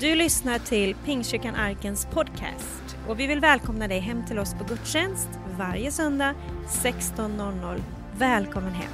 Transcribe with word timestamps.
Du 0.00 0.14
lyssnar 0.14 0.58
till 0.58 0.94
Pingstkyrkan 0.94 1.54
Arkens 1.54 2.06
podcast 2.12 2.96
och 3.08 3.20
vi 3.20 3.26
vill 3.26 3.40
välkomna 3.40 3.88
dig 3.88 3.98
hem 3.98 4.26
till 4.26 4.38
oss 4.38 4.54
på 4.54 4.64
gudstjänst 4.64 5.28
varje 5.58 5.90
söndag 5.92 6.34
16.00. 6.68 7.82
Välkommen 8.18 8.72
hem! 8.72 8.92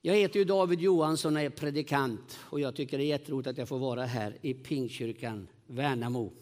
Jag 0.00 0.14
heter 0.14 0.38
ju 0.38 0.44
David 0.44 0.80
Johansson 0.80 1.36
och 1.36 1.42
är 1.42 1.50
predikant 1.50 2.38
och 2.40 2.60
jag 2.60 2.76
tycker 2.76 2.98
det 2.98 3.04
är 3.04 3.06
jätteroligt 3.06 3.48
att 3.48 3.58
jag 3.58 3.68
får 3.68 3.78
vara 3.78 4.04
här 4.04 4.36
i 4.42 4.54
Pingstkyrkan 4.54 5.48
Värnamo. 5.66 6.32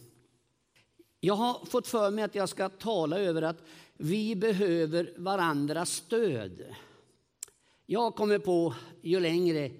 Jag 1.20 1.34
har 1.34 1.66
fått 1.66 1.86
för 1.86 2.10
mig 2.10 2.24
att 2.24 2.34
jag 2.34 2.48
ska 2.48 2.68
tala 2.68 3.18
över 3.18 3.42
att 3.42 3.64
vi 3.96 4.36
behöver 4.36 5.12
varandras 5.16 5.90
stöd. 5.90 6.62
Jag 7.86 8.14
kommer 8.14 8.38
på 8.38 8.74
ju 9.02 9.20
längre 9.20 9.70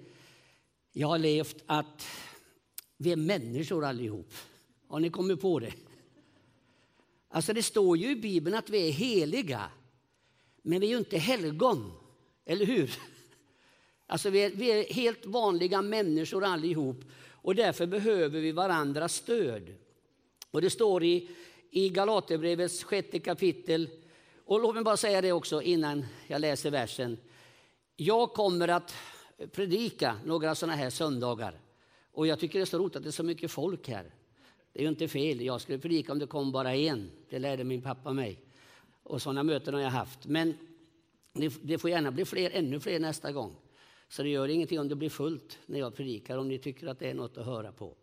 jag 0.93 1.07
har 1.07 1.17
levt 1.17 1.63
att 1.65 2.07
vi 2.97 3.11
är 3.11 3.15
människor 3.15 3.85
allihop. 3.85 4.33
Har 4.87 4.99
ni 4.99 5.09
kommit 5.09 5.41
på 5.41 5.59
det? 5.59 5.73
Alltså 7.29 7.53
det 7.53 7.63
står 7.63 7.97
ju 7.97 8.11
i 8.11 8.15
Bibeln 8.15 8.55
att 8.55 8.69
vi 8.69 8.87
är 8.87 8.91
heliga. 8.91 9.69
Men 10.61 10.79
vi 10.79 10.87
är 10.87 10.91
ju 10.91 10.97
inte 10.97 11.17
helgon, 11.17 11.91
eller 12.45 12.65
hur? 12.65 12.97
Alltså 14.07 14.29
vi 14.29 14.39
är, 14.39 14.49
vi 14.49 14.71
är 14.71 14.93
helt 14.93 15.25
vanliga 15.25 15.81
människor 15.81 16.43
allihop 16.43 17.03
och 17.31 17.55
därför 17.55 17.85
behöver 17.85 18.39
vi 18.39 18.51
varandras 18.51 19.15
stöd. 19.15 19.75
Och 20.51 20.61
det 20.61 20.69
står 20.69 21.03
i, 21.03 21.29
i 21.71 21.89
Galaterbrevets 21.89 22.83
sjätte 22.83 23.19
kapitel, 23.19 23.89
och 24.45 24.61
låt 24.61 24.75
mig 24.75 24.83
bara 24.83 24.97
säga 24.97 25.21
det 25.21 25.31
också 25.31 25.61
innan 25.61 26.05
jag 26.27 26.41
läser 26.41 26.71
versen. 26.71 27.17
Jag 27.95 28.33
kommer 28.33 28.67
att 28.67 28.95
predika 29.51 30.17
några 30.25 30.55
sådana 30.55 30.75
här 30.75 30.89
söndagar. 30.89 31.59
Och 32.11 32.27
jag 32.27 32.39
tycker 32.39 32.59
det 32.59 32.63
är 32.63 32.65
så 32.65 32.77
roligt 32.77 32.95
att 32.95 33.03
det 33.03 33.09
är 33.09 33.11
så 33.11 33.23
mycket 33.23 33.51
folk 33.51 33.87
här. 33.87 34.13
Det 34.73 34.79
är 34.79 34.83
ju 34.83 34.89
inte 34.89 35.07
fel. 35.07 35.41
Jag 35.41 35.61
skulle 35.61 35.77
predika 35.77 36.11
om 36.11 36.19
det 36.19 36.27
kom 36.27 36.51
bara 36.51 36.75
en. 36.75 37.11
Det 37.29 37.39
lärde 37.39 37.63
min 37.63 37.81
pappa 37.81 38.13
mig. 38.13 38.39
Och 39.03 39.21
sådana 39.21 39.43
möten 39.43 39.73
har 39.73 39.81
jag 39.81 39.89
haft. 39.89 40.25
Men 40.25 40.53
det 41.61 41.77
får 41.77 41.89
gärna 41.89 42.11
bli 42.11 42.25
fler, 42.25 42.51
ännu 42.53 42.79
fler 42.79 42.99
nästa 42.99 43.31
gång. 43.31 43.55
Så 44.09 44.23
det 44.23 44.29
gör 44.29 44.47
ingenting 44.47 44.79
om 44.79 44.87
det 44.87 44.95
blir 44.95 45.09
fullt 45.09 45.59
när 45.65 45.79
jag 45.79 45.95
predikar, 45.95 46.37
om 46.37 46.47
ni 46.47 46.59
tycker 46.59 46.87
att 46.87 46.99
det 46.99 47.09
är 47.09 47.13
något 47.13 47.37
att 47.37 47.45
höra 47.45 47.71
på. 47.71 47.95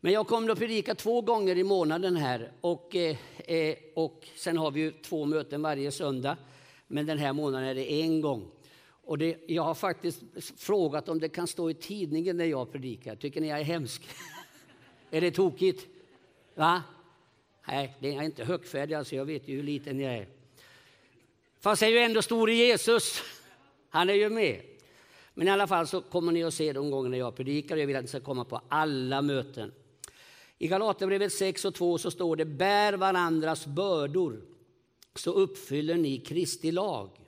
Men 0.00 0.12
jag 0.12 0.26
kommer 0.26 0.50
att 0.50 0.58
predika 0.58 0.94
två 0.94 1.20
gånger 1.20 1.58
i 1.58 1.64
månaden 1.64 2.16
här. 2.16 2.52
Och, 2.60 2.96
eh, 2.96 3.16
eh 3.38 3.76
och 3.94 4.28
sen 4.36 4.58
har 4.58 4.70
vi 4.70 4.80
ju 4.80 4.90
två 4.90 5.24
möten 5.24 5.62
varje 5.62 5.92
söndag. 5.92 6.36
Men 6.86 7.06
den 7.06 7.18
här 7.18 7.32
månaden 7.32 7.68
är 7.68 7.74
det 7.74 8.02
en 8.02 8.20
gång. 8.20 8.50
Och 9.08 9.18
det, 9.18 9.36
jag 9.46 9.62
har 9.62 9.74
faktiskt 9.74 10.22
frågat 10.56 11.08
om 11.08 11.20
det 11.20 11.28
kan 11.28 11.46
stå 11.46 11.70
i 11.70 11.74
tidningen 11.74 12.36
när 12.36 12.44
jag 12.44 12.72
predikar. 12.72 13.16
Tycker 13.16 13.40
ni 13.40 13.48
jag 13.48 13.60
är 13.60 13.64
hemsk? 13.64 14.08
är 15.10 15.20
det 15.20 15.30
tokigt? 15.30 15.86
Va? 16.54 16.82
Nej, 17.68 17.96
det 18.00 18.14
är 18.14 18.22
inte 18.22 18.44
högfärdig, 18.44 18.94
alltså 18.94 19.16
jag 19.16 19.24
vet 19.24 19.48
ju 19.48 19.56
hur 19.56 19.62
liten 19.62 20.00
jag 20.00 20.14
är. 20.14 20.28
Fast 21.60 21.82
jag 21.82 21.90
är 21.90 21.94
ju 21.94 22.00
ändå 22.00 22.22
stor 22.22 22.50
i 22.50 22.54
Jesus. 22.54 23.22
Han 23.88 24.10
är 24.10 24.14
ju 24.14 24.30
med. 24.30 24.60
Men 25.34 25.48
i 25.48 25.50
alla 25.50 25.66
fall 25.66 25.86
så 25.86 26.00
kommer 26.00 26.32
ni 26.32 26.44
att 26.44 26.54
se 26.54 26.72
de 26.72 26.90
gånger 26.90 27.18
jag 27.18 27.36
predikar. 27.36 27.76
Jag 27.76 27.86
vill 27.86 27.96
att 27.96 28.02
ni 28.04 28.08
ska 28.08 28.20
komma 28.20 28.44
på 28.44 28.60
alla 28.68 29.22
möten. 29.22 29.72
I 30.58 30.68
Galaterbrevet 30.68 31.32
6 31.32 31.64
och 31.64 31.74
2 31.74 31.98
så 31.98 32.10
står 32.10 32.36
det 32.36 32.44
bär 32.44 32.92
varandras 32.92 33.66
bördor 33.66 34.42
så 35.14 35.32
uppfyller 35.32 35.94
ni 35.94 36.18
Kristi 36.18 36.72
lag. 36.72 37.27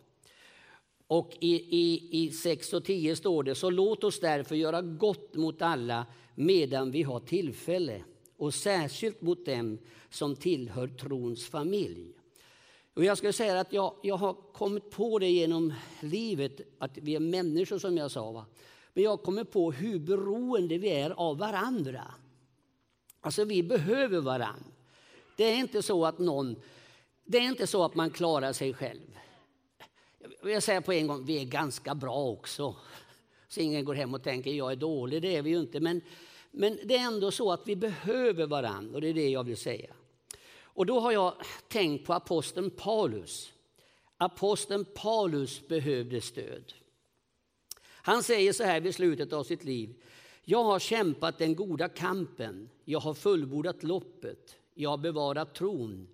Och 1.11 1.36
i, 1.41 1.55
i, 1.77 2.08
i 2.11 2.30
6 2.33 2.72
och 2.72 2.84
10 2.84 3.16
står 3.16 3.42
det, 3.42 3.55
så 3.55 3.70
låt 3.70 4.05
oss 4.05 4.20
därför 4.20 4.56
göra 4.56 4.83
gott 4.83 5.34
mot 5.34 5.62
alla 5.62 6.06
medan 6.34 6.91
vi 6.91 7.02
har 7.02 7.20
tillfälle 7.20 8.02
och 8.36 8.55
särskilt 8.55 9.23
mot 9.23 9.46
dem 9.46 9.79
som 10.11 10.36
tillhör 10.36 10.89
trons 10.89 11.46
familj. 11.46 12.12
Och 12.95 13.05
jag 13.05 13.18
skulle 13.18 13.33
säga 13.33 13.61
att 13.61 13.73
jag, 13.73 13.95
jag 14.02 14.17
har 14.17 14.33
kommit 14.33 14.90
på 14.90 15.18
det 15.18 15.30
genom 15.30 15.74
livet, 16.01 16.61
att 16.79 16.98
vi 16.98 17.14
är 17.14 17.20
människor 17.20 17.79
som 17.79 17.96
jag 17.96 18.11
sa. 18.11 18.33
Va? 18.33 18.46
Men 18.95 19.05
jag 19.05 19.23
kommer 19.23 19.45
på 19.45 19.73
hur 19.73 19.98
beroende 19.98 20.79
vi 20.79 20.89
är 20.89 21.11
av 21.11 21.39
varandra. 21.39 22.05
Alltså 23.20 23.45
vi 23.45 23.63
behöver 23.63 24.20
varandra. 24.20 24.73
Det 25.36 25.45
är 25.45 25.57
inte 25.57 25.83
så 25.83 26.07
att 26.07 26.18
någon, 26.18 26.57
det 27.24 27.39
är 27.39 27.42
inte 27.42 27.67
så 27.67 27.84
att 27.84 27.95
man 27.95 28.11
klarar 28.11 28.52
sig 28.52 28.74
själv. 28.74 29.09
Jag 30.42 30.62
säga 30.62 30.80
på 30.80 30.92
en 30.92 31.06
gång, 31.06 31.24
vi 31.24 31.40
är 31.40 31.45
ganska 31.45 31.95
bra 31.95 32.28
också. 32.28 32.77
Så 33.48 33.61
ingen 33.61 33.84
går 33.84 33.95
hem 33.95 34.14
och 34.14 34.23
tänker 34.23 34.51
jag 34.51 34.73
är 34.73 34.77
dålig, 34.77 35.23
det 35.23 35.36
är 35.36 35.42
vi 35.42 35.51
ju 35.51 35.58
inte. 35.58 35.80
Men, 35.80 36.01
men 36.51 36.78
det 36.84 36.96
är 36.96 37.06
ändå 37.06 37.30
så 37.30 37.52
att 37.52 37.68
vi 37.68 37.77
behöver 37.77 38.46
varandra 38.46 38.95
och 38.95 39.01
det 39.01 39.08
är 39.08 39.14
det 39.14 39.28
jag 39.28 39.45
vill 39.45 39.56
säga. 39.56 39.95
Och 40.62 40.86
då 40.86 41.01
har 41.01 41.12
jag 41.12 41.34
tänkt 41.68 42.06
på 42.06 42.14
aposteln 42.14 42.70
Paulus. 42.70 43.52
Aposteln 44.17 44.84
Paulus 44.84 45.68
behövde 45.68 46.20
stöd. 46.20 46.72
Han 48.02 48.22
säger 48.22 48.52
så 48.52 48.64
här 48.64 48.80
vid 48.80 48.95
slutet 48.95 49.33
av 49.33 49.45
sitt 49.45 49.64
liv. 49.64 49.95
Jag 50.45 50.64
har 50.64 50.78
kämpat 50.78 51.39
den 51.39 51.55
goda 51.55 51.89
kampen, 51.89 52.68
jag 52.84 53.01
har 53.01 53.14
fullbordat 53.14 53.83
loppet, 53.83 54.57
jag 54.74 54.90
har 54.90 54.98
bevarat 54.98 55.55
tron. 55.55 56.08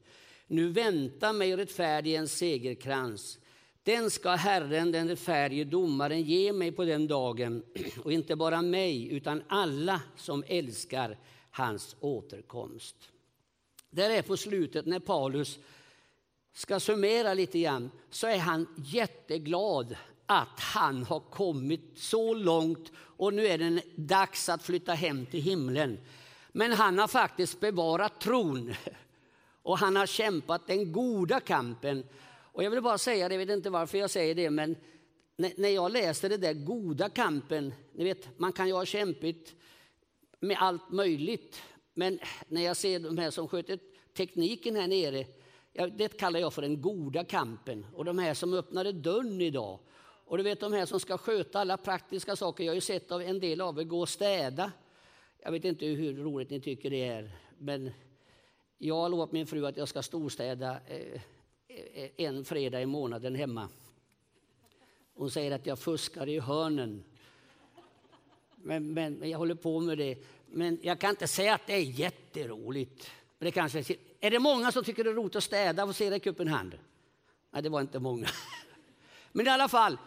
Nu 0.47 0.69
väntar 0.69 1.33
mig 1.33 1.57
rättfärdig 1.57 2.29
segerkrans 2.29 3.39
den 3.87 4.11
ska 4.11 4.31
Herren, 4.31 4.93
den 4.93 5.09
rättfärdige 5.09 5.65
domaren, 5.65 6.23
ge 6.23 6.53
mig 6.53 6.73
på 6.73 6.85
den 6.85 7.07
dagen 7.07 7.63
och 8.05 8.13
inte 8.13 8.37
bara 8.37 8.63
mig, 8.63 9.13
utan 9.13 9.43
alla 9.49 10.01
som 10.17 10.45
älskar 10.47 11.19
hans 11.51 11.97
återkomst. 12.01 12.97
Där 13.91 14.11
är 14.11 14.23
på 14.23 14.37
slutet, 14.37 14.87
när 14.87 14.99
Paulus 14.99 15.59
ska 16.53 16.81
summera 16.81 17.35
lite 17.35 17.61
grann, 17.61 17.91
så 18.11 18.27
är 18.27 18.39
han 18.39 18.67
jätteglad 18.77 19.97
att 20.27 20.61
han 20.61 21.03
har 21.05 21.21
kommit 21.21 21.93
så 21.97 22.35
långt 22.35 22.93
och 22.97 23.35
nu 23.35 23.47
är 23.47 23.59
det 23.59 23.83
dags 23.95 24.49
att 24.49 24.63
flytta 24.63 24.93
hem 24.93 25.27
till 25.27 25.43
himlen. 25.43 25.99
Men 26.53 26.73
han 26.73 26.99
har 26.99 27.09
faktiskt 27.09 27.61
bevarat 27.61 28.21
tron 28.21 28.75
och 29.63 29.79
han 29.79 29.97
har 29.97 30.07
kämpat 30.07 30.67
den 30.67 30.93
goda 30.93 31.41
kampen 31.41 32.05
och 32.57 32.65
jag 32.65 32.71
vill 32.71 32.83
bara 32.83 32.99
säga 32.99 33.29
det, 33.29 33.35
jag 33.35 33.47
vet 33.47 33.57
inte 33.57 33.71
varför 33.71 33.99
jag 33.99 34.11
säger 34.11 34.35
det, 34.35 34.51
men 34.51 34.77
när 35.37 35.69
jag 35.69 35.93
läser 35.93 36.29
det 36.29 36.37
där 36.37 36.53
goda 36.53 37.09
kampen, 37.09 37.75
ni 37.93 38.05
vet, 38.05 38.39
man 38.39 38.53
kan 38.53 38.67
ju 38.67 38.73
ha 38.73 38.85
kämpigt 38.85 39.55
med 40.41 40.57
allt 40.61 40.91
möjligt, 40.91 41.63
men 41.95 42.19
när 42.49 42.63
jag 42.63 42.77
ser 42.77 42.99
de 42.99 43.19
här 43.19 43.31
som 43.31 43.49
sköter 43.49 43.79
tekniken 44.17 44.77
här 44.77 44.89
nere, 44.89 45.27
det 45.97 46.09
kallar 46.09 46.41
jag 46.41 46.53
för 46.53 46.63
den 46.63 46.83
goda 46.83 47.25
kampen. 47.25 47.87
Och 47.95 48.05
de 48.05 48.19
här 48.19 48.35
som 48.35 48.55
öppnade 48.55 48.93
dörren 48.93 49.41
idag, 49.41 49.79
och 50.25 50.37
du 50.37 50.43
vet 50.43 50.61
de 50.61 50.73
här 50.73 50.87
som 50.87 51.01
ska 51.01 51.19
sköta 51.19 51.61
alla 51.61 51.77
praktiska 51.77 52.37
saker. 52.37 52.65
Jag 52.65 52.71
har 52.71 52.75
ju 52.75 52.81
sett 52.81 53.13
av 53.13 53.23
en 53.23 53.41
del 53.41 53.61
av 53.61 53.81
er 53.81 53.85
gå 53.85 54.01
och 54.01 54.09
städa. 54.09 54.73
Jag 55.39 55.53
vet 55.53 55.65
inte 55.65 55.87
hur 55.87 56.17
roligt 56.17 56.51
ni 56.51 56.61
tycker 56.61 56.91
det 56.91 57.05
är, 57.05 57.31
men 57.59 57.91
jag 58.79 58.95
har 58.95 59.09
lovat 59.09 59.33
min 59.33 59.47
fru 59.47 59.67
att 59.67 59.77
jag 59.77 59.89
ska 59.89 60.03
storstäda 60.03 60.79
eh, 60.87 61.21
en 62.17 62.45
fredag 62.45 62.83
i 62.83 62.87
månaden 62.87 63.35
hemma. 63.35 63.69
Hon 65.15 65.31
säger 65.31 65.53
att 65.53 65.67
jag 65.67 65.79
fuskar 65.79 66.29
i 66.29 66.39
hörnen. 66.39 67.05
Men, 68.57 68.95
men, 68.95 69.31
jag 69.31 69.39
håller 69.39 69.55
på 69.55 69.81
med 69.81 69.99
det. 69.99 70.19
Men 70.47 70.79
jag 70.83 70.99
kan 70.99 71.11
inte 71.11 71.29
säga 71.29 71.55
att 71.55 71.67
det 71.67 71.73
är 71.73 71.81
jätteroligt. 71.81 73.11
Men 73.39 73.47
det 73.47 73.53
kanske, 73.53 73.85
är 74.21 74.31
det 74.31 74.39
många 74.39 74.73
som 74.73 74.85
tycker 74.85 75.05
det 75.05 75.11
är 75.11 75.15
roligt 75.15 75.37
att 75.37 75.45
städa? 75.45 75.87
Får 75.87 75.93
se 75.93 76.11
räcka 76.11 76.31
upp 76.31 76.41
en 76.41 76.49
hand. 76.49 76.79
Nej, 77.51 77.63
det 77.63 77.69
var 77.69 77.81
inte 77.81 77.99
många. 77.99 78.29
Men 79.33 79.47
i 79.47 79.51
alla 79.51 79.69
fall 79.69 79.99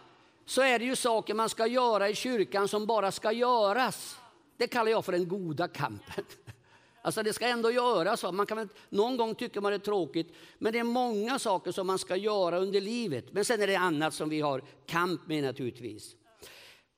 så 0.44 0.62
är 0.62 0.78
det 0.78 0.84
ju 0.84 0.96
saker 0.96 1.34
man 1.34 1.48
ska 1.48 1.66
göra 1.66 2.08
i 2.08 2.14
kyrkan 2.14 2.68
som 2.68 2.86
bara 2.86 3.12
ska 3.12 3.32
göras. 3.32 4.18
Det 4.56 4.66
kallar 4.66 4.90
jag 4.90 5.04
för 5.04 5.12
den 5.12 5.28
goda 5.28 5.68
kampen. 5.68 6.24
Alltså 7.02 7.22
det 7.22 7.32
ska 7.32 7.46
ändå 7.46 7.70
göras. 7.70 8.22
Man 8.32 8.46
kan 8.46 8.56
väl, 8.56 8.68
någon 8.88 9.16
gång 9.16 9.34
tycker 9.34 9.60
man 9.60 9.72
det 9.72 9.76
är 9.76 9.78
tråkigt, 9.78 10.32
men 10.58 10.72
det 10.72 10.78
är 10.78 10.84
många 10.84 11.38
saker 11.38 11.72
som 11.72 11.86
man 11.86 11.98
ska 11.98 12.16
göra 12.16 12.58
under 12.58 12.80
livet. 12.80 13.32
Men 13.32 13.44
sen 13.44 13.62
är 13.62 13.66
det 13.66 13.76
annat 13.76 14.14
som 14.14 14.28
vi 14.28 14.40
har 14.40 14.62
kamp 14.86 15.26
med 15.26 15.44
naturligtvis. 15.44 16.16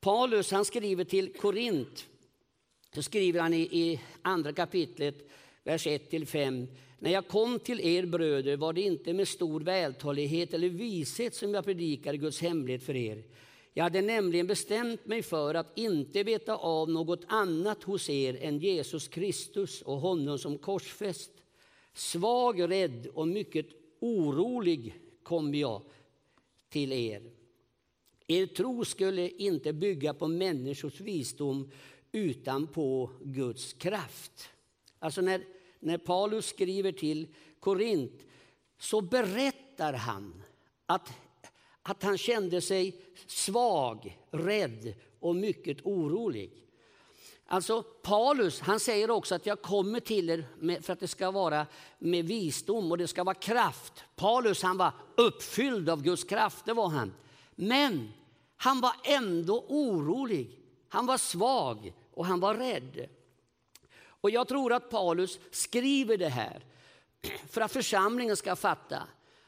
Paulus 0.00 0.50
han 0.50 0.64
skriver 0.64 1.04
till 1.04 1.32
Korint, 1.32 2.06
så 2.94 3.02
skriver 3.02 3.40
han 3.40 3.54
i, 3.54 3.60
i 3.60 4.00
andra 4.22 4.52
kapitlet, 4.52 5.31
vers 5.64 5.87
1-5. 5.87 6.66
När 6.98 7.10
jag 7.10 7.28
kom 7.28 7.58
till 7.58 7.81
er 7.81 8.06
bröder 8.06 8.56
var 8.56 8.72
det 8.72 8.81
inte 8.81 9.12
med 9.12 9.28
stor 9.28 9.60
vältalighet 9.60 10.55
eller 10.55 10.69
vishet 10.69 11.34
som 11.34 11.55
jag 11.55 11.64
predikade 11.64 12.19
Guds 12.19 12.40
hemlighet 12.40 12.82
för 12.82 12.96
er. 12.96 13.22
Jag 13.74 13.84
hade 13.84 14.02
nämligen 14.02 14.46
bestämt 14.46 15.06
mig 15.06 15.22
för 15.22 15.54
att 15.54 15.78
inte 15.78 16.22
veta 16.22 16.56
av 16.56 16.90
något 16.90 17.24
annat 17.26 17.82
hos 17.82 18.10
er 18.10 18.38
än 18.42 18.58
Jesus 18.58 19.08
Kristus 19.08 19.82
och 19.82 20.00
honom 20.00 20.38
som 20.38 20.58
korsfäst. 20.58 21.30
Svag, 21.94 22.70
rädd 22.70 23.06
och 23.14 23.28
mycket 23.28 23.66
orolig 24.00 24.94
kom 25.22 25.54
jag 25.54 25.82
till 26.69 26.92
er. 26.92 27.30
Er 28.26 28.46
tro 28.46 28.84
skulle 28.84 29.28
inte 29.28 29.72
bygga 29.72 30.14
på 30.14 30.28
människors 30.28 31.00
visdom 31.00 31.70
utan 32.12 32.66
på 32.66 33.10
Guds 33.20 33.72
kraft. 33.72 34.48
Alltså 34.98 35.20
när, 35.20 35.44
när 35.80 35.98
Paulus 35.98 36.46
skriver 36.46 36.92
till 36.92 37.26
Korint 37.60 38.22
så 38.78 39.00
berättar 39.00 39.92
han 39.92 40.42
att, 40.86 41.12
att 41.82 42.02
han 42.02 42.19
kände 42.19 42.61
sig 42.61 43.00
svag, 43.26 44.19
rädd 44.31 44.94
och 45.20 45.37
mycket 45.37 45.79
orolig. 45.87 46.62
Alltså 47.46 47.82
Paulus 47.82 48.61
han 48.61 48.81
säger 48.81 49.11
också 49.11 49.34
att 49.34 49.46
jag 49.46 49.62
kommer 49.62 50.00
till 50.00 50.31
er 50.31 50.46
med, 50.58 50.84
för 50.84 50.93
att 50.93 51.00
det 51.00 51.08
ska 51.08 51.31
vara 51.31 51.67
med 51.99 52.25
visdom 52.25 52.90
och 52.90 52.99
det 52.99 53.08
ska 53.08 53.25
vara 53.25 53.34
kraft. 53.34 54.05
Paulus 54.17 54.62
han 54.62 54.76
var 54.76 54.93
uppfylld 55.17 55.88
av 55.88 56.02
Guds 56.02 56.25
kraft, 56.25 56.64
det 56.64 56.73
var 56.73 56.88
han. 56.88 57.14
Men 57.55 58.12
han 58.56 58.81
var 58.81 58.93
ändå 59.05 59.64
orolig, 59.69 60.58
han 60.88 61.06
var 61.06 61.19
svag 61.19 61.93
och 62.14 62.26
han 62.26 62.40
var 62.40 62.55
rädd. 62.55 63.08
Och 64.05 64.31
jag 64.31 64.49
tror 64.49 64.73
att 64.73 64.90
Paulus 64.90 65.38
skriver 65.50 66.17
det 66.17 66.29
här 66.29 66.64
för 67.49 67.61
att 67.61 67.73
församlingen 67.73 68.37
ska 68.37 68.56
fatta 68.56 69.02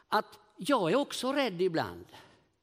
att 0.08 0.38
jag 0.56 0.92
är 0.92 0.96
också 0.96 1.32
rädd 1.32 1.62
ibland. 1.62 2.06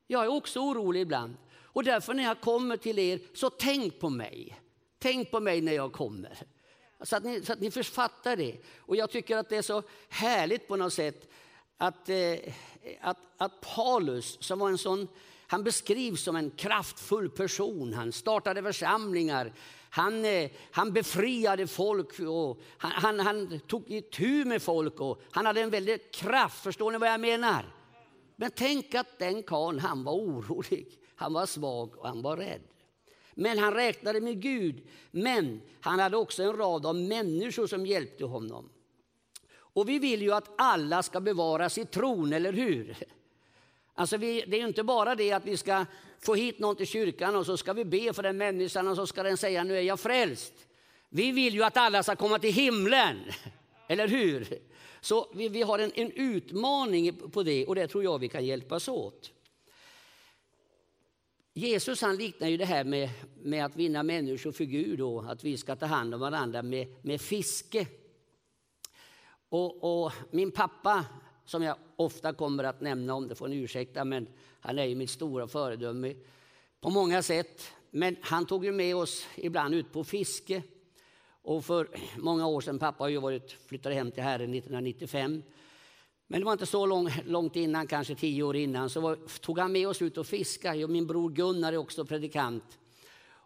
Jag 0.07 0.23
är 0.23 0.27
också 0.27 0.59
orolig 0.59 1.01
ibland. 1.01 1.37
Och 1.73 1.83
därför 1.83 2.13
när 2.13 2.23
jag 2.23 2.41
kommer 2.41 2.77
till 2.77 2.99
er, 2.99 3.19
så 3.33 3.49
tänk 3.49 3.99
på 3.99 4.09
mig. 4.09 4.59
Tänk 4.99 5.31
på 5.31 5.39
mig 5.39 5.61
när 5.61 5.73
jag 5.73 5.91
kommer. 5.91 6.37
Så 7.01 7.15
att 7.15 7.23
ni, 7.23 7.45
så 7.45 7.53
att 7.53 7.59
ni 7.59 7.71
författar 7.71 8.35
det. 8.35 8.57
Och 8.77 8.95
jag 8.95 9.11
tycker 9.11 9.37
att 9.37 9.49
det 9.49 9.57
är 9.57 9.61
så 9.61 9.83
härligt 10.09 10.67
på 10.67 10.75
något 10.75 10.93
sätt 10.93 11.31
att, 11.77 12.09
eh, 12.09 12.53
att, 13.01 13.17
att 13.37 13.61
Paulus, 13.61 14.37
som 14.43 14.59
var 14.59 14.69
en 14.69 14.77
sån, 14.77 15.07
han 15.47 15.63
beskrivs 15.63 16.23
som 16.23 16.35
en 16.35 16.51
kraftfull 16.51 17.29
person. 17.29 17.93
Han 17.93 18.11
startade 18.11 18.63
församlingar, 18.63 19.53
han, 19.89 20.25
eh, 20.25 20.51
han 20.71 20.93
befriade 20.93 21.67
folk 21.67 22.19
och 22.19 22.61
han, 22.77 22.91
han, 22.91 23.19
han 23.19 23.59
tog 23.59 23.91
itu 23.91 24.45
med 24.45 24.61
folk 24.61 24.99
och 24.99 25.21
han 25.31 25.45
hade 25.45 25.61
en 25.61 25.69
väldig 25.69 26.11
kraft. 26.11 26.63
Förstår 26.63 26.91
ni 26.91 26.97
vad 26.97 27.09
jag 27.09 27.19
menar? 27.19 27.65
Men 28.41 28.51
tänk 28.51 28.95
att 28.95 29.19
den 29.19 29.43
karln, 29.43 29.79
han 29.79 30.03
var 30.03 30.13
orolig, 30.13 30.87
han 31.15 31.33
var 31.33 31.45
svag 31.45 31.97
och 31.97 32.07
han 32.07 32.21
var 32.21 32.37
rädd. 32.37 32.61
Men 33.33 33.57
han 33.57 33.73
räknade 33.73 34.21
med 34.21 34.41
Gud. 34.41 34.87
Men 35.11 35.61
han 35.81 35.99
hade 35.99 36.17
också 36.17 36.43
en 36.43 36.57
rad 36.57 36.85
av 36.85 36.95
människor 36.95 37.67
som 37.67 37.85
hjälpte 37.85 38.25
honom. 38.25 38.69
Och 39.53 39.89
vi 39.89 39.99
vill 39.99 40.21
ju 40.21 40.33
att 40.33 40.49
alla 40.57 41.03
ska 41.03 41.19
bevaras 41.19 41.77
i 41.77 41.85
tron, 41.85 42.33
eller 42.33 42.53
hur? 42.53 42.97
Alltså 43.93 44.17
vi, 44.17 44.43
det 44.47 44.55
är 44.55 44.61
ju 44.61 44.67
inte 44.67 44.83
bara 44.83 45.15
det 45.15 45.31
att 45.31 45.45
vi 45.45 45.57
ska 45.57 45.85
få 46.19 46.35
hit 46.35 46.59
någon 46.59 46.75
till 46.75 46.87
kyrkan 46.87 47.35
och 47.35 47.45
så 47.45 47.57
ska 47.57 47.73
vi 47.73 47.85
be 47.85 48.13
för 48.13 48.23
den 48.23 48.37
människan 48.37 48.87
och 48.87 48.95
så 48.95 49.07
ska 49.07 49.23
den 49.23 49.37
säga 49.37 49.63
nu 49.63 49.77
är 49.77 49.81
jag 49.81 49.99
frälst. 49.99 50.53
Vi 51.09 51.31
vill 51.31 51.53
ju 51.53 51.63
att 51.63 51.77
alla 51.77 52.03
ska 52.03 52.15
komma 52.15 52.39
till 52.39 52.53
himlen, 52.53 53.19
eller 53.91 54.07
hur? 54.07 54.59
Så 55.01 55.27
vi, 55.33 55.49
vi 55.49 55.61
har 55.61 55.79
en, 55.79 55.91
en 55.95 56.11
utmaning 56.11 57.13
på 57.31 57.43
det 57.43 57.65
och 57.65 57.75
det 57.75 57.87
tror 57.87 58.03
jag 58.03 58.19
vi 58.19 58.29
kan 58.29 58.45
hjälpas 58.45 58.87
åt. 58.87 59.31
Jesus 61.53 62.01
han 62.01 62.15
liknar 62.15 62.47
ju 62.47 62.57
det 62.57 62.65
här 62.65 62.83
med, 62.83 63.09
med 63.41 63.65
att 63.65 63.75
vinna 63.75 64.03
människor 64.03 64.51
för 64.51 64.63
Gud 64.63 65.01
och 65.01 65.31
att 65.31 65.43
vi 65.43 65.57
ska 65.57 65.75
ta 65.75 65.85
hand 65.85 66.13
om 66.13 66.19
varandra 66.19 66.61
med, 66.61 66.87
med 67.01 67.21
fiske. 67.21 67.87
Och, 69.49 70.03
och, 70.03 70.11
min 70.31 70.51
pappa, 70.51 71.05
som 71.45 71.63
jag 71.63 71.75
ofta 71.95 72.33
kommer 72.33 72.63
att 72.63 72.81
nämna 72.81 73.13
om, 73.13 73.27
det 73.27 73.35
får 73.35 73.47
ni 73.47 73.55
ursäkta, 73.55 74.05
men 74.05 74.27
han 74.59 74.79
är 74.79 74.85
ju 74.85 74.95
mitt 74.95 75.09
stora 75.09 75.47
föredöme 75.47 76.15
på 76.81 76.89
många 76.89 77.23
sätt. 77.23 77.71
Men 77.89 78.15
han 78.21 78.45
tog 78.45 78.65
ju 78.65 78.71
med 78.71 78.95
oss 78.95 79.25
ibland 79.35 79.73
ut 79.73 79.91
på 79.91 80.03
fiske. 80.03 80.63
Och 81.41 81.65
för 81.65 81.89
många 82.17 82.47
år 82.47 82.61
sedan, 82.61 82.79
pappa 82.79 83.03
har 83.03 83.09
ju 83.09 83.17
varit, 83.17 83.51
flyttade 83.51 83.95
hem 83.95 84.11
till 84.11 84.23
Herren 84.23 84.53
1995. 84.53 85.43
Men 86.27 86.39
det 86.39 86.45
var 86.45 86.53
inte 86.53 86.65
så 86.65 86.85
lång, 86.85 87.09
långt 87.25 87.55
innan, 87.55 87.87
kanske 87.87 88.15
tio 88.15 88.43
år 88.43 88.55
innan, 88.55 88.89
så 88.89 89.01
var, 89.01 89.15
tog 89.39 89.59
han 89.59 89.71
med 89.71 89.87
oss 89.87 90.01
ut 90.01 90.17
och 90.17 90.27
fiskade. 90.27 90.87
min 90.87 91.07
bror 91.07 91.29
Gunnar 91.29 91.73
är 91.73 91.77
också 91.77 92.05
predikant. 92.05 92.79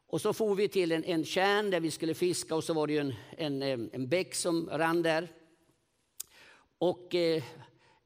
Och 0.08 0.22
så 0.22 0.34
for 0.34 0.56
vi 0.56 0.68
till 0.68 0.92
en, 0.92 1.04
en 1.04 1.26
kärn 1.26 1.72
där 1.72 1.80
vi 1.80 1.92
skulle 1.92 2.14
fiska 2.14 2.56
och 2.56 2.64
så 2.64 2.74
var 2.74 2.88
det 2.88 2.98
en, 2.98 3.14
en, 3.38 3.62
eh, 3.62 3.80
en 3.92 4.08
bäck 4.08 4.36
som 4.36 4.70
rann 4.70 5.02
där. 5.02 5.32
Och 6.78 7.16
eh, 7.16 7.44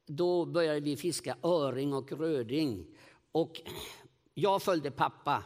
då 0.05 0.45
började 0.45 0.79
vi 0.79 0.97
fiska 0.97 1.37
öring 1.43 1.93
och 1.93 2.11
röding. 2.11 2.85
Och 3.31 3.61
jag 4.33 4.61
följde 4.61 4.91
pappa. 4.91 5.43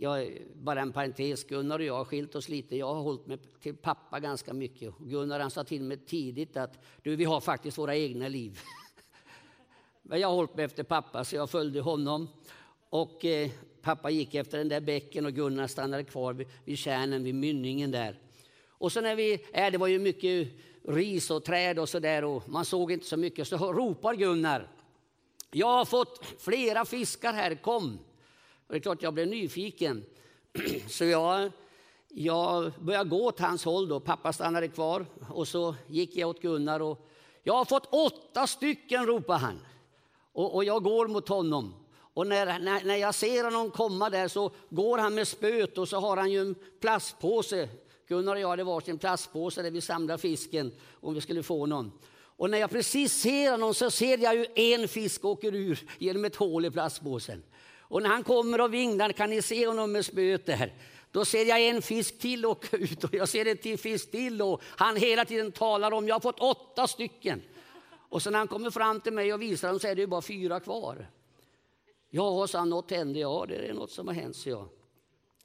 Jag, 0.00 0.32
bara 0.54 0.80
en 0.80 0.92
parentes, 0.92 1.44
Gunnar 1.44 1.78
och 1.78 1.84
jag 1.84 1.94
har 1.94 2.04
skilt 2.04 2.34
oss 2.34 2.48
lite. 2.48 2.76
Jag 2.76 2.94
har 2.94 3.02
hållit 3.02 3.26
mig 3.26 3.38
till 3.60 3.76
pappa 3.76 4.20
ganska 4.20 4.52
mycket. 4.52 4.94
Gunnar 4.98 5.40
han 5.40 5.50
sa 5.50 5.64
till 5.64 5.82
mig 5.82 5.96
tidigt 5.96 6.56
att 6.56 6.84
du, 7.02 7.16
vi 7.16 7.24
har 7.24 7.40
faktiskt 7.40 7.78
våra 7.78 7.96
egna 7.96 8.28
liv. 8.28 8.60
Men 10.02 10.20
jag 10.20 10.28
har 10.28 10.34
hållit 10.34 10.56
mig 10.56 10.64
efter 10.64 10.82
pappa 10.82 11.24
så 11.24 11.36
jag 11.36 11.50
följde 11.50 11.80
honom. 11.80 12.28
Och 12.90 13.24
eh, 13.24 13.50
pappa 13.82 14.10
gick 14.10 14.34
efter 14.34 14.58
den 14.58 14.68
där 14.68 14.80
bäcken 14.80 15.26
och 15.26 15.32
Gunnar 15.32 15.66
stannade 15.66 16.04
kvar 16.04 16.32
vid, 16.32 16.48
vid 16.64 16.78
kärnen, 16.78 17.24
vid 17.24 17.34
mynningen 17.34 17.90
där. 17.90 18.20
Och 18.68 18.92
så 18.92 19.00
när 19.00 19.16
vi 19.16 19.44
är, 19.52 19.70
det 19.70 19.78
var 19.78 19.86
ju 19.86 19.98
mycket 19.98 20.48
ris 20.88 21.30
och 21.30 21.44
träd 21.44 21.78
och 21.78 21.88
så 21.88 21.98
där 21.98 22.24
och 22.24 22.48
man 22.48 22.64
såg 22.64 22.92
inte 22.92 23.06
så 23.06 23.16
mycket, 23.16 23.48
så 23.48 23.72
ropar 23.72 24.14
Gunnar. 24.14 24.68
Jag 25.50 25.66
har 25.66 25.84
fått 25.84 26.24
flera 26.38 26.84
fiskar 26.84 27.32
här, 27.32 27.54
kom. 27.54 27.98
Och 28.68 28.74
det 28.74 28.78
är 28.78 28.80
klart 28.80 29.02
jag 29.02 29.14
blev 29.14 29.28
nyfiken. 29.28 30.04
Så 30.88 31.04
jag, 31.04 31.50
jag 32.08 32.72
började 32.80 33.10
gå 33.10 33.26
åt 33.26 33.40
hans 33.40 33.64
håll. 33.64 33.88
Då. 33.88 34.00
Pappa 34.00 34.32
stannade 34.32 34.68
kvar 34.68 35.06
och 35.28 35.48
så 35.48 35.74
gick 35.86 36.16
jag 36.16 36.28
åt 36.28 36.40
Gunnar. 36.40 36.80
Och, 36.80 37.08
jag 37.42 37.54
har 37.54 37.64
fått 37.64 37.86
åtta 37.90 38.46
stycken, 38.46 39.06
ropade 39.06 39.38
han. 39.38 39.60
Och, 40.32 40.54
och 40.54 40.64
jag 40.64 40.82
går 40.82 41.08
mot 41.08 41.28
honom. 41.28 41.74
Och 42.14 42.26
när, 42.26 42.46
när, 42.58 42.84
när, 42.84 42.96
jag 42.96 43.14
ser 43.14 43.44
honom 43.44 43.70
komma 43.70 44.10
där 44.10 44.28
så 44.28 44.50
går 44.68 44.98
han 44.98 45.14
med 45.14 45.28
spöet 45.28 45.78
och 45.78 45.88
så 45.88 46.00
har 46.00 46.16
han 46.16 46.30
ju 46.30 46.40
en 46.40 46.54
plastpåse. 46.80 47.68
Gunnar 48.08 48.34
och 48.34 48.40
jag 48.40 48.48
hade 48.48 48.64
varsin 48.64 48.98
plastpåse 48.98 49.62
där 49.62 49.70
vi 49.70 49.80
samlar 49.80 50.16
fisken 50.16 50.72
om 51.00 51.14
vi 51.14 51.20
skulle 51.20 51.42
få 51.42 51.66
någon. 51.66 51.92
Och 52.12 52.50
när 52.50 52.58
jag 52.58 52.70
precis 52.70 53.12
ser 53.12 53.50
honom 53.50 53.74
så 53.74 53.90
ser 53.90 54.18
jag 54.18 54.34
ju 54.36 54.46
en 54.54 54.88
fisk 54.88 55.24
åker 55.24 55.54
ur 55.54 55.80
genom 55.98 56.24
ett 56.24 56.36
hål 56.36 56.64
i 56.64 56.70
plastpåsen. 56.70 57.42
Och 57.88 58.02
när 58.02 58.08
han 58.08 58.24
kommer 58.24 58.60
och 58.60 58.74
vinglar 58.74 59.12
kan 59.12 59.30
ni 59.30 59.42
se 59.42 59.66
honom 59.66 59.92
med 59.92 60.04
spöet 60.04 60.46
där. 60.46 60.72
Då 61.12 61.24
ser 61.24 61.44
jag 61.44 61.66
en 61.66 61.82
fisk 61.82 62.18
till 62.18 62.46
åka 62.46 62.76
ut 62.76 63.04
och 63.04 63.14
jag 63.14 63.28
ser 63.28 63.46
en 63.46 63.56
till 63.56 63.78
fisk 63.78 64.10
till 64.10 64.42
och 64.42 64.62
han 64.64 64.96
hela 64.96 65.24
tiden 65.24 65.52
talar 65.52 65.92
om, 65.92 66.08
jag 66.08 66.14
har 66.14 66.20
fått 66.20 66.40
åtta 66.40 66.86
stycken. 66.86 67.42
Och 68.08 68.22
sen 68.22 68.32
när 68.32 68.38
han 68.38 68.48
kommer 68.48 68.70
fram 68.70 69.00
till 69.00 69.12
mig 69.12 69.34
och 69.34 69.42
visar 69.42 69.68
dem 69.68 69.80
så 69.80 69.86
är 69.86 69.94
det 69.94 70.00
ju 70.00 70.06
bara 70.06 70.22
fyra 70.22 70.60
kvar. 70.60 71.10
Ja, 72.10 72.46
sa 72.46 72.58
han, 72.58 72.70
något 72.70 72.90
hände, 72.90 73.18
ja 73.18 73.44
det 73.48 73.54
är 73.54 73.74
något 73.74 73.90
som 73.90 74.06
har 74.06 74.14
hänt, 74.14 74.36
så 74.36 74.48
jag. 74.48 74.68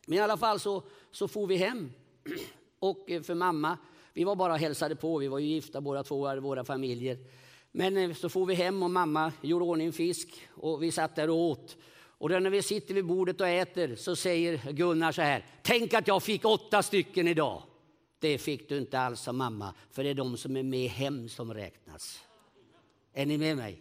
Men 0.05 0.17
i 0.17 0.21
alla 0.21 0.37
fall 0.37 0.59
så, 0.59 0.83
så 1.11 1.27
får 1.27 1.47
vi 1.47 1.55
hem. 1.55 1.91
Och 2.79 3.11
eh, 3.11 3.21
för 3.21 3.35
mamma, 3.35 3.77
vi 4.13 4.23
var 4.23 4.35
bara 4.35 4.53
och 4.53 4.59
hälsade 4.59 4.95
på, 4.95 5.17
vi 5.17 5.27
var 5.27 5.39
ju 5.39 5.47
gifta 5.47 5.81
båda 5.81 6.03
två, 6.03 6.39
våra 6.39 6.65
familjer. 6.65 7.17
Men 7.71 7.97
eh, 7.97 8.13
så 8.13 8.29
får 8.29 8.45
vi 8.45 8.53
hem 8.53 8.83
och 8.83 8.91
mamma 8.91 9.31
gjorde 9.41 9.65
ordning 9.65 9.93
fisk 9.93 10.47
och 10.53 10.83
vi 10.83 10.91
satt 10.91 11.15
där 11.15 11.29
och 11.29 11.35
åt. 11.35 11.77
Och 12.17 12.29
när 12.29 12.49
vi 12.49 12.61
sitter 12.61 12.93
vid 12.93 13.05
bordet 13.05 13.41
och 13.41 13.47
äter 13.47 13.95
så 13.95 14.15
säger 14.15 14.71
Gunnar 14.71 15.11
så 15.11 15.21
här. 15.21 15.45
Tänk 15.61 15.93
att 15.93 16.07
jag 16.07 16.23
fick 16.23 16.45
åtta 16.45 16.83
stycken 16.83 17.27
idag. 17.27 17.63
Det 18.19 18.37
fick 18.37 18.69
du 18.69 18.77
inte 18.77 18.99
alls 18.99 19.27
av 19.27 19.33
mamma, 19.33 19.73
för 19.91 20.03
det 20.03 20.09
är 20.09 20.13
de 20.13 20.37
som 20.37 20.57
är 20.57 20.63
med 20.63 20.89
hem 20.89 21.29
som 21.29 21.53
räknas. 21.53 22.23
Är 23.13 23.25
ni 23.25 23.37
med 23.37 23.57
mig? 23.57 23.79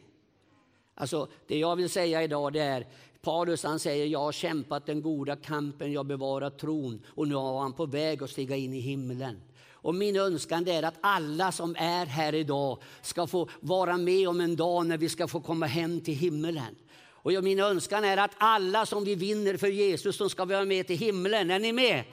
Alltså, 0.95 1.29
det 1.47 1.59
jag 1.59 1.77
vill 1.77 1.91
säga 1.91 2.23
idag 2.23 2.53
det 2.53 2.61
är 2.61 2.87
Paulus 3.23 3.65
han 3.65 3.79
säger 3.79 4.07
jag 4.07 4.19
har 4.19 4.33
kämpat 4.33 4.87
den 4.87 5.03
goda 5.03 5.37
kampen, 5.37 5.93
jag 5.93 6.07
bevarar 6.07 6.51
tron 6.51 7.03
och 7.07 7.29
nu 7.29 7.35
är 7.35 7.61
han 7.61 7.73
på 7.73 7.87
väg 7.87 8.23
att 8.23 8.31
stiga 8.31 8.57
in 8.57 8.75
i 8.75 8.81
himlen. 8.81 9.41
Och 9.71 9.95
min 9.95 10.17
önskan 10.17 10.69
är 10.69 10.83
att 10.83 10.95
alla 11.01 11.53
som 11.53 11.77
är 11.79 12.07
här 12.07 12.35
idag 12.35 12.79
ska 13.03 13.27
få 13.27 13.49
vara 13.61 13.97
med 13.97 14.29
om 14.29 14.41
en 14.41 14.57
dag 14.57 14.87
när 14.87 14.99
vi 14.99 15.09
ska 15.09 15.29
få 15.29 15.41
komma 15.41 15.67
hem 15.67 16.01
till 16.01 16.15
himlen. 16.15 16.77
Och 17.23 17.45
min 17.45 17.59
önskan 17.61 18.05
är 18.05 18.17
att 18.17 18.31
alla 18.37 18.87
som 18.87 19.05
vi 19.05 19.15
vinner 19.15 19.57
för 19.57 19.69
Jesus, 19.69 20.19
de 20.19 20.31
ska 20.31 20.45
vara 20.45 20.65
med 20.65 20.87
till 20.87 20.99
himlen. 20.99 21.51
Är 21.51 21.59
ni 21.59 21.73
med? 21.73 22.05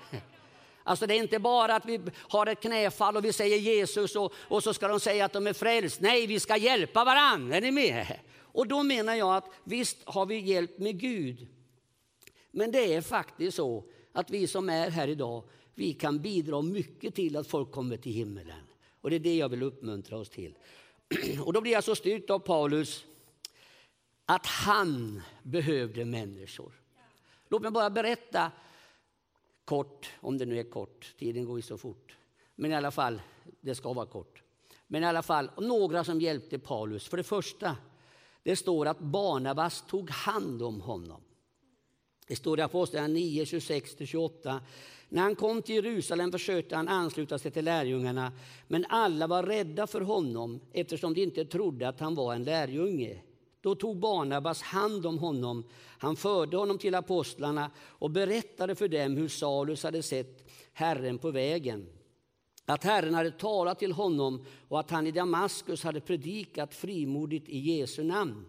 Alltså 0.84 1.08
det 1.08 1.14
är 1.14 1.20
inte 1.20 1.40
bara 1.40 1.76
att 1.76 1.86
vi 1.86 2.00
har 2.16 2.48
ett 2.48 2.62
knäfall 2.62 3.18
och 3.18 3.26
vi 3.26 3.34
säger 3.34 3.58
Jesus 3.58 4.16
och, 4.16 4.34
och 4.38 4.64
så 4.64 4.74
ska 4.74 4.88
de 4.88 5.00
säga 5.00 5.26
att 5.26 5.34
de 5.34 5.48
är 5.48 5.54
frälst. 5.54 6.02
Nej, 6.02 6.28
vi 6.28 6.40
ska 6.40 6.58
hjälpa 6.58 7.06
varandra. 7.06 7.58
Är 7.58 7.62
ni 7.62 7.72
med? 7.72 8.20
Och 8.40 8.68
då 8.68 8.84
menar 8.84 9.16
jag 9.16 9.36
att 9.36 9.50
visst 9.64 9.98
har 10.06 10.26
vi 10.26 10.40
hjälp 10.40 10.78
med 10.78 11.00
Gud. 11.00 11.48
Men 12.52 12.72
det 12.72 12.94
är 12.94 13.02
faktiskt 13.02 13.58
så 13.58 13.84
att 14.14 14.30
vi 14.30 14.48
som 14.48 14.70
är 14.70 14.90
här 14.90 15.08
idag, 15.08 15.44
vi 15.76 15.94
kan 15.94 16.20
bidra 16.20 16.62
mycket 16.62 17.16
till 17.16 17.38
att 17.38 17.48
folk 17.48 17.72
kommer 17.72 17.98
till 17.98 18.12
himlen. 18.12 18.62
Och 19.02 19.10
det 19.10 19.16
är 19.16 19.20
det 19.20 19.36
jag 19.36 19.50
vill 19.50 19.64
uppmuntra 19.64 20.18
oss 20.18 20.30
till. 20.30 20.54
Och 21.44 21.54
då 21.54 21.62
blir 21.62 21.72
jag 21.72 21.84
så 21.84 21.96
styrkt 21.96 22.30
av 22.30 22.40
Paulus 22.40 23.06
att 24.30 24.46
han 24.46 25.22
behövde 25.44 26.06
människor. 26.06 26.74
Låt 27.48 27.62
mig 27.62 27.72
bara 27.72 27.90
berätta 27.90 28.52
kort, 29.66 30.10
om 30.20 30.38
det 30.38 30.46
nu 30.46 30.60
är 30.60 30.64
kort, 30.64 31.14
tiden 31.20 31.46
går 31.46 31.58
ju 31.58 31.62
så 31.62 31.78
fort. 31.78 32.18
Men 32.56 32.72
i 32.72 32.76
alla 32.76 32.92
fall, 32.92 33.22
det 33.62 33.76
ska 33.76 33.94
vara 33.94 34.06
kort. 34.06 34.44
Men 34.88 35.04
i 35.04 35.06
alla 35.06 35.22
fall, 35.22 35.52
några 35.58 36.04
som 36.04 36.22
hjälpte 36.22 36.60
Paulus. 36.60 37.08
För 37.08 37.18
det 37.18 37.24
första, 37.24 37.78
det 38.44 38.56
står 38.56 38.86
att 38.86 39.00
Barnabas 39.00 39.84
tog 39.88 40.10
hand 40.10 40.62
om 40.62 40.82
honom. 40.82 41.22
Det 42.28 42.36
står 42.36 42.60
i 42.60 42.62
Apostlagärningarna 42.62 43.30
9, 43.30 43.44
26-28. 43.44 44.60
När 45.10 45.22
han 45.22 45.36
kom 45.36 45.62
till 45.62 45.76
Jerusalem 45.76 46.32
försökte 46.32 46.76
han 46.76 46.88
ansluta 46.88 47.40
sig 47.40 47.52
till 47.52 47.66
lärjungarna, 47.66 48.32
men 48.68 48.86
alla 48.90 49.28
var 49.28 49.44
rädda 49.44 49.88
för 49.88 50.02
honom 50.02 50.60
eftersom 50.74 51.14
de 51.14 51.24
inte 51.24 51.46
trodde 51.46 51.88
att 51.88 52.00
han 52.00 52.16
var 52.16 52.34
en 52.34 52.44
lärjunge. 52.44 53.22
Då 53.62 53.76
tog 53.76 54.00
Barnabas 54.00 54.62
hand 54.62 55.06
om 55.06 55.18
honom. 55.18 55.64
Han 55.98 56.16
förde 56.16 56.58
honom 56.58 56.78
till 56.78 56.96
apostlarna 56.96 57.72
och 57.78 58.12
berättade 58.12 58.76
för 58.76 58.88
dem 58.88 59.18
hur 59.18 59.28
Salus 59.28 59.84
hade 59.84 60.04
sett 60.04 60.50
Herren 60.74 61.18
på 61.18 61.32
vägen. 61.32 61.88
Att 62.66 62.84
Herren 62.84 63.14
hade 63.14 63.32
talat 63.32 63.80
till 63.80 63.92
honom 63.92 64.46
och 64.68 64.80
att 64.80 64.92
han 64.92 65.08
i 65.08 65.12
Damaskus 65.12 65.84
hade 65.84 66.02
predikat 66.02 66.74
frimodigt 66.74 67.50
i 67.50 67.60
Jesu 67.60 68.04
namn. 68.04 68.46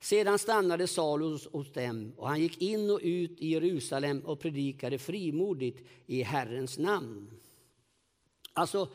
Sedan 0.00 0.38
stannade 0.38 0.86
Salus 0.86 1.48
hos 1.52 1.72
dem 1.72 2.12
och 2.16 2.28
han 2.28 2.40
gick 2.40 2.62
in 2.62 2.90
och 2.90 3.00
ut 3.02 3.40
i 3.40 3.48
Jerusalem 3.48 4.20
och 4.20 4.40
predikade 4.40 4.98
frimodigt 4.98 5.86
i 6.06 6.22
Herrens 6.22 6.78
namn. 6.78 7.30
Alltså, 8.52 8.88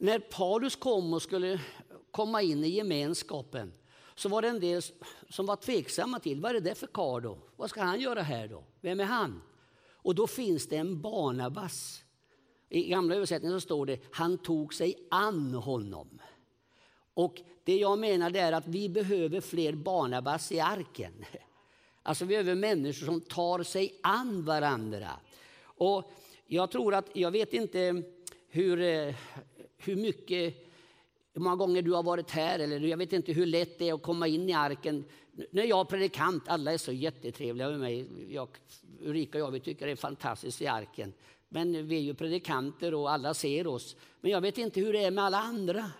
när 0.00 0.18
Paulus 0.18 0.76
kom 0.76 1.14
och 1.14 1.22
skulle 1.22 1.60
komma 2.10 2.42
in 2.42 2.64
i 2.64 2.68
gemenskapen 2.68 3.72
så 4.14 4.28
var 4.28 4.42
det 4.42 4.48
en 4.48 4.60
del 4.60 4.82
som 5.28 5.46
var 5.46 5.56
tveksamma 5.56 6.20
till 6.20 6.40
vad 6.40 6.56
är 6.56 6.60
det 6.60 6.74
för 6.74 6.86
karl 6.86 7.22
då? 7.22 7.38
Vad 7.56 7.70
ska 7.70 7.82
han 7.82 8.00
göra 8.00 8.22
här 8.22 8.48
då? 8.48 8.64
Vem 8.80 9.00
är 9.00 9.04
han? 9.04 9.42
Och 9.92 10.14
då 10.14 10.26
finns 10.26 10.68
det 10.68 10.76
en 10.76 11.00
Barnabas. 11.00 12.04
I 12.68 12.88
gamla 12.88 13.14
översättningen 13.14 13.60
så 13.60 13.64
står 13.64 13.86
det 13.86 14.00
han 14.12 14.38
tog 14.38 14.74
sig 14.74 14.94
an 15.10 15.54
honom. 15.54 16.20
Och 17.14 17.40
det 17.64 17.76
jag 17.76 17.98
menar 17.98 18.36
är 18.36 18.52
att 18.52 18.66
vi 18.66 18.88
behöver 18.88 19.40
fler 19.40 19.72
Barnabas 19.72 20.52
i 20.52 20.60
arken. 20.60 21.24
Alltså 22.04 22.24
vi 22.24 22.28
behöver 22.28 22.54
människor 22.54 23.06
som 23.06 23.20
tar 23.20 23.62
sig 23.62 23.98
an 24.02 24.44
varandra. 24.44 25.10
Och 25.62 26.10
jag 26.46 26.70
tror 26.70 26.94
att, 26.94 27.10
jag 27.12 27.30
vet 27.30 27.52
inte 27.52 28.02
hur, 28.48 28.80
eh, 28.80 29.14
hur 29.76 29.96
mycket 29.96 30.71
hur 31.34 31.40
många 31.40 31.56
gånger 31.56 31.82
du 31.82 31.92
har 31.92 32.02
varit 32.02 32.30
här, 32.30 32.58
eller 32.58 32.80
jag 32.80 32.96
vet 32.96 33.12
inte 33.12 33.32
hur 33.32 33.46
lätt 33.46 33.78
det 33.78 33.88
är 33.88 33.94
att 33.94 34.02
komma 34.02 34.26
in 34.26 34.48
i 34.48 34.52
arken. 34.52 35.04
När 35.50 35.64
jag 35.64 35.80
är 35.80 35.84
predikant, 35.84 36.48
alla 36.48 36.72
är 36.72 36.78
så 36.78 36.92
jättetrevliga 36.92 37.68
med 37.68 37.80
mig. 37.80 38.06
Jag, 38.28 38.48
Ulrika 39.00 39.38
och 39.38 39.44
jag 39.44 39.50
vi 39.50 39.60
tycker 39.60 39.86
det 39.86 39.92
är 39.92 39.96
fantastiskt 39.96 40.62
i 40.62 40.66
arken. 40.66 41.12
Men 41.48 41.88
vi 41.88 41.96
är 41.96 42.00
ju 42.00 42.14
predikanter 42.14 42.94
och 42.94 43.10
alla 43.10 43.34
ser 43.34 43.66
oss. 43.66 43.96
Men 44.20 44.30
jag 44.30 44.40
vet 44.40 44.58
inte 44.58 44.80
hur 44.80 44.92
det 44.92 45.04
är 45.04 45.10
med 45.10 45.24
alla 45.24 45.38
andra. 45.38 45.90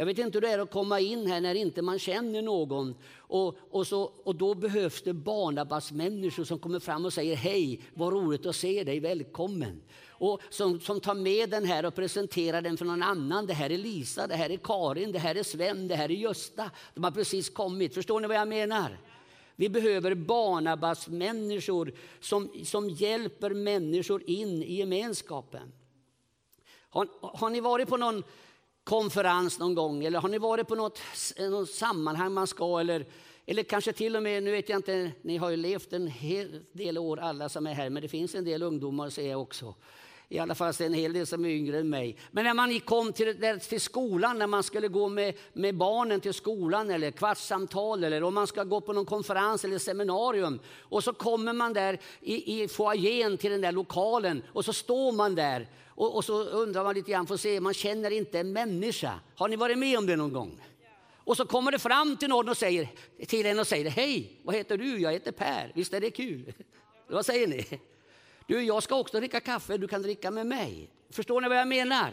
Jag 0.00 0.06
vet 0.06 0.18
inte 0.18 0.36
hur 0.36 0.40
det 0.40 0.48
är 0.48 0.58
att 0.58 0.70
komma 0.70 1.00
in 1.00 1.26
här 1.26 1.40
när 1.40 1.54
inte 1.54 1.82
man 1.82 1.98
känner 1.98 2.42
någon. 2.42 2.94
Och, 3.16 3.58
och, 3.70 3.86
så, 3.86 4.12
och 4.24 4.34
då 4.34 4.54
behövs 4.54 5.02
det 5.02 5.12
Barnabas-människor 5.12 6.44
som 6.44 6.58
kommer 6.58 6.80
fram 6.80 7.04
och 7.04 7.12
säger 7.12 7.36
hej, 7.36 7.80
vad 7.94 8.12
roligt 8.12 8.46
att 8.46 8.56
se 8.56 8.84
dig, 8.84 9.00
välkommen. 9.00 9.82
Och 10.08 10.40
som, 10.50 10.80
som 10.80 11.00
tar 11.00 11.14
med 11.14 11.50
den 11.50 11.64
här 11.64 11.84
och 11.84 11.94
presenterar 11.94 12.62
den 12.62 12.76
för 12.76 12.84
någon 12.84 13.02
annan. 13.02 13.46
Det 13.46 13.54
här 13.54 13.70
är 13.70 13.78
Lisa, 13.78 14.26
det 14.26 14.34
här 14.34 14.50
är 14.50 14.56
Karin, 14.56 15.12
det 15.12 15.18
här 15.18 15.34
är 15.34 15.42
Sven, 15.42 15.88
det 15.88 15.96
här 15.96 16.10
är 16.10 16.14
Gösta. 16.14 16.70
De 16.94 17.04
har 17.04 17.10
precis 17.10 17.50
kommit. 17.50 17.94
Förstår 17.94 18.20
ni 18.20 18.28
vad 18.28 18.36
jag 18.36 18.48
menar? 18.48 18.98
Vi 19.56 19.68
behöver 19.68 20.14
Barnabas-människor 20.14 21.92
som, 22.20 22.50
som 22.64 22.90
hjälper 22.90 23.50
människor 23.50 24.22
in 24.26 24.62
i 24.62 24.74
gemenskapen. 24.74 25.72
Har, 26.90 27.08
har 27.20 27.50
ni 27.50 27.60
varit 27.60 27.88
på 27.88 27.96
någon 27.96 28.22
konferens 28.88 29.58
någon 29.58 29.74
gång 29.74 30.04
eller 30.04 30.18
har 30.18 30.28
ni 30.28 30.38
varit 30.38 30.68
på 30.68 30.74
något, 30.74 31.00
något 31.38 31.70
sammanhang 31.70 32.32
man 32.32 32.46
ska 32.46 32.80
eller, 32.80 33.06
eller 33.46 33.62
kanske 33.62 33.92
till 33.92 34.16
och 34.16 34.22
med, 34.22 34.42
nu 34.42 34.50
vet 34.50 34.68
jag 34.68 34.78
inte, 34.78 35.12
ni 35.22 35.36
har 35.36 35.50
ju 35.50 35.56
levt 35.56 35.92
en 35.92 36.06
hel 36.06 36.64
del 36.72 36.98
år 36.98 37.20
alla 37.20 37.48
som 37.48 37.66
är 37.66 37.74
här, 37.74 37.90
men 37.90 38.02
det 38.02 38.08
finns 38.08 38.34
en 38.34 38.44
del 38.44 38.62
ungdomar 38.62 39.10
ser 39.10 39.30
jag 39.30 39.42
också. 39.42 39.74
I 40.30 40.38
alla 40.38 40.54
fall 40.54 40.72
en 40.80 40.94
hel 40.94 41.12
del 41.12 41.26
som 41.26 41.44
är 41.44 41.48
yngre 41.48 41.78
än 41.78 41.90
mig. 41.90 42.16
Men 42.30 42.44
när 42.44 42.54
man 42.54 42.80
kom 42.80 43.12
till, 43.12 43.60
till 43.68 43.80
skolan, 43.80 44.38
när 44.38 44.46
man 44.46 44.62
skulle 44.62 44.88
gå 44.88 45.08
med, 45.08 45.34
med 45.52 45.74
barnen 45.74 46.20
till 46.20 46.34
skolan 46.34 46.90
eller 46.90 47.10
kvartssamtal 47.10 48.04
eller 48.04 48.22
om 48.22 48.34
man 48.34 48.46
ska 48.46 48.64
gå 48.64 48.80
på 48.80 48.92
någon 48.92 49.06
konferens 49.06 49.64
eller 49.64 49.78
seminarium 49.78 50.60
och 50.78 51.04
så 51.04 51.12
kommer 51.12 51.52
man 51.52 51.72
där 51.72 52.00
i, 52.20 52.62
i 52.62 52.68
foajén 52.68 53.38
till 53.38 53.50
den 53.50 53.60
där 53.60 53.72
lokalen 53.72 54.42
och 54.52 54.64
så 54.64 54.72
står 54.72 55.12
man 55.12 55.34
där 55.34 55.68
och, 55.86 56.16
och, 56.16 56.24
så 56.24 56.42
undrar 56.44 56.84
man 56.84 56.94
lite 56.94 57.10
grann, 57.10 57.26
får 57.26 57.36
se, 57.36 57.60
man 57.60 57.74
känner 57.74 58.10
inte 58.10 58.40
en 58.40 58.52
människa. 58.52 59.20
Har 59.34 59.48
ni 59.48 59.56
varit 59.56 59.78
med 59.78 59.98
om 59.98 60.06
det 60.06 60.16
någon 60.16 60.32
gång? 60.32 60.60
Och 61.16 61.36
så 61.36 61.46
kommer 61.46 61.72
det 61.72 61.78
fram 61.78 62.16
till 62.16 62.28
någon 62.28 62.48
och 62.48 62.56
säger, 62.56 62.88
till 63.26 63.46
en 63.46 63.58
och 63.58 63.66
säger, 63.66 63.90
hej, 63.90 64.40
vad 64.42 64.54
heter 64.54 64.78
du? 64.78 64.98
Jag 64.98 65.12
heter 65.12 65.32
Per, 65.32 65.72
visst 65.74 65.94
är 65.94 66.00
det 66.00 66.10
kul? 66.10 66.52
vad 67.08 67.26
säger 67.26 67.46
ni? 67.46 67.80
Du, 68.48 68.62
jag 68.62 68.82
ska 68.82 68.96
också 68.96 69.18
dricka 69.18 69.40
kaffe, 69.40 69.76
du 69.76 69.88
kan 69.88 70.02
dricka 70.02 70.30
med 70.30 70.46
mig. 70.46 70.90
Förstår 71.10 71.40
ni 71.40 71.48
vad 71.48 71.58
jag 71.58 71.68
menar? 71.68 72.12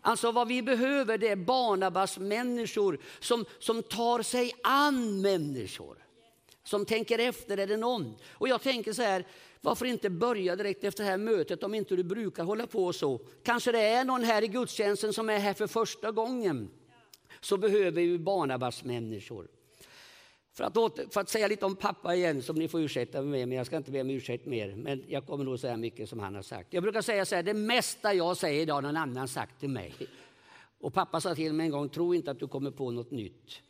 Alltså 0.00 0.32
vad 0.32 0.48
vi 0.48 0.62
behöver 0.62 1.18
det 1.18 1.28
är 1.28 1.36
Barnabas-människor 1.36 2.98
som, 3.20 3.44
som 3.58 3.82
tar 3.82 4.22
sig 4.22 4.52
an 4.62 5.20
människor. 5.20 5.96
Som 6.64 6.84
tänker 6.84 7.18
efter, 7.18 7.58
är 7.58 7.66
det 7.66 7.76
någon? 7.76 8.16
Och 8.32 8.48
jag 8.48 8.62
tänker 8.62 8.92
så 8.92 9.02
här, 9.02 9.26
varför 9.60 9.86
inte 9.86 10.10
börja 10.10 10.56
direkt 10.56 10.84
efter 10.84 11.04
det 11.04 11.10
här 11.10 11.18
mötet 11.18 11.62
om 11.62 11.74
inte 11.74 11.96
du 11.96 12.04
brukar 12.04 12.44
hålla 12.44 12.66
på 12.66 12.92
så? 12.92 13.20
Kanske 13.42 13.72
det 13.72 13.82
är 13.82 14.04
någon 14.04 14.24
här 14.24 14.44
i 14.44 14.48
gudstjänsten 14.48 15.12
som 15.12 15.30
är 15.30 15.38
här 15.38 15.54
för 15.54 15.66
första 15.66 16.10
gången. 16.10 16.70
Så 17.40 17.56
behöver 17.56 17.90
vi 17.90 18.18
Barnabas-människor. 18.18 19.48
För 20.56 20.64
att, 20.64 20.76
åter, 20.76 21.06
för 21.10 21.20
att 21.20 21.28
säga 21.28 21.48
lite 21.48 21.66
om 21.66 21.76
pappa 21.76 22.14
igen, 22.14 22.42
som 22.42 22.56
ni 22.56 22.68
får 22.68 22.80
ursäkta 22.80 23.22
mig 23.22 23.30
med, 23.30 23.48
men 23.48 23.58
jag 23.58 23.66
ska 23.66 23.76
inte 23.76 23.90
be 23.90 24.00
om 24.00 24.10
ursäkt 24.10 24.46
mer. 24.46 24.74
Men 24.76 25.04
jag 25.08 25.26
kommer 25.26 25.44
nog 25.44 25.58
säga 25.58 25.76
mycket 25.76 26.08
som 26.08 26.20
han 26.20 26.34
har 26.34 26.42
sagt. 26.42 26.72
Jag 26.72 26.82
brukar 26.82 27.02
säga 27.02 27.24
så 27.24 27.34
här, 27.34 27.42
det 27.42 27.54
mesta 27.54 28.14
jag 28.14 28.36
säger 28.36 28.62
idag 28.62 28.74
har 28.74 28.82
någon 28.82 28.96
annan 28.96 29.28
sagt 29.28 29.60
till 29.60 29.68
mig. 29.68 29.94
Och 30.80 30.94
pappa 30.94 31.20
sa 31.20 31.34
till 31.34 31.52
mig 31.52 31.66
en 31.66 31.72
gång, 31.72 31.88
tro 31.88 32.14
inte 32.14 32.30
att 32.30 32.40
du 32.40 32.48
kommer 32.48 32.70
på 32.70 32.90
något 32.90 33.10
nytt. 33.10 33.60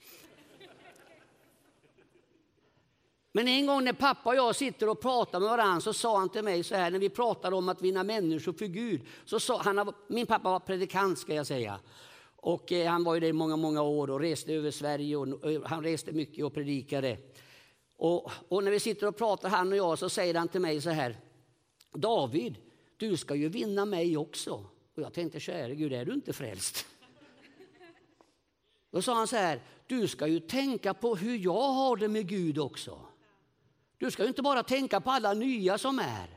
Men 3.32 3.48
en 3.48 3.66
gång 3.66 3.84
när 3.84 3.92
pappa 3.92 4.30
och 4.30 4.36
jag 4.36 4.56
sitter 4.56 4.88
och 4.88 5.00
pratar 5.00 5.40
med 5.40 5.48
varandra 5.48 5.80
så 5.80 5.92
sa 5.92 6.18
han 6.18 6.28
till 6.28 6.44
mig 6.44 6.64
så 6.64 6.74
här 6.74 6.90
när 6.90 6.98
vi 6.98 7.08
pratade 7.08 7.56
om 7.56 7.68
att 7.68 7.82
vinna 7.82 8.04
människor 8.04 8.52
för 8.52 8.66
Gud. 8.66 9.00
Så 9.24 9.40
sa, 9.40 9.62
han, 9.62 9.92
min 10.08 10.26
pappa 10.26 10.50
var 10.50 10.60
predikant 10.60 11.18
ska 11.18 11.34
jag 11.34 11.46
säga. 11.46 11.80
Och 12.46 12.72
eh, 12.72 12.90
han 12.90 13.04
var 13.04 13.14
ju 13.14 13.20
där 13.20 13.28
i 13.28 13.32
många, 13.32 13.56
många 13.56 13.82
år 13.82 14.10
och 14.10 14.20
reste 14.20 14.52
över 14.52 14.70
Sverige 14.70 15.16
och, 15.16 15.28
och 15.28 15.68
han 15.68 15.82
reste 15.82 16.12
mycket 16.12 16.44
och 16.44 16.54
predikade. 16.54 17.18
Och, 17.96 18.30
och, 18.48 18.64
när 18.64 18.70
vi 18.70 18.80
sitter 18.80 19.06
och 19.06 19.16
pratar 19.16 19.48
han 19.48 19.72
och 19.72 19.78
jag 19.78 19.98
så 19.98 20.08
säger 20.08 20.34
han 20.34 20.48
till 20.48 20.60
mig 20.60 20.80
så 20.80 20.90
här. 20.90 21.16
David, 21.92 22.56
du 22.96 23.16
ska 23.16 23.34
ju 23.34 23.48
vinna 23.48 23.84
mig 23.84 24.16
också. 24.16 24.52
Och 24.94 25.02
jag 25.02 25.12
tänkte, 25.12 25.40
käre 25.40 25.74
Gud, 25.74 25.92
är 25.92 26.04
du 26.04 26.14
inte 26.14 26.32
frälst? 26.32 26.86
Då 28.90 29.02
sa 29.02 29.14
han 29.14 29.26
så 29.26 29.36
här, 29.36 29.60
du 29.86 30.08
ska 30.08 30.26
ju 30.26 30.40
tänka 30.40 30.94
på 30.94 31.16
hur 31.16 31.38
jag 31.38 31.72
har 31.72 31.96
det 31.96 32.08
med 32.08 32.28
Gud 32.28 32.58
också. 32.58 33.00
Du 33.98 34.10
ska 34.10 34.22
ju 34.22 34.28
inte 34.28 34.42
bara 34.42 34.62
tänka 34.62 35.00
på 35.00 35.10
alla 35.10 35.34
nya 35.34 35.78
som 35.78 35.98
är. 35.98 36.35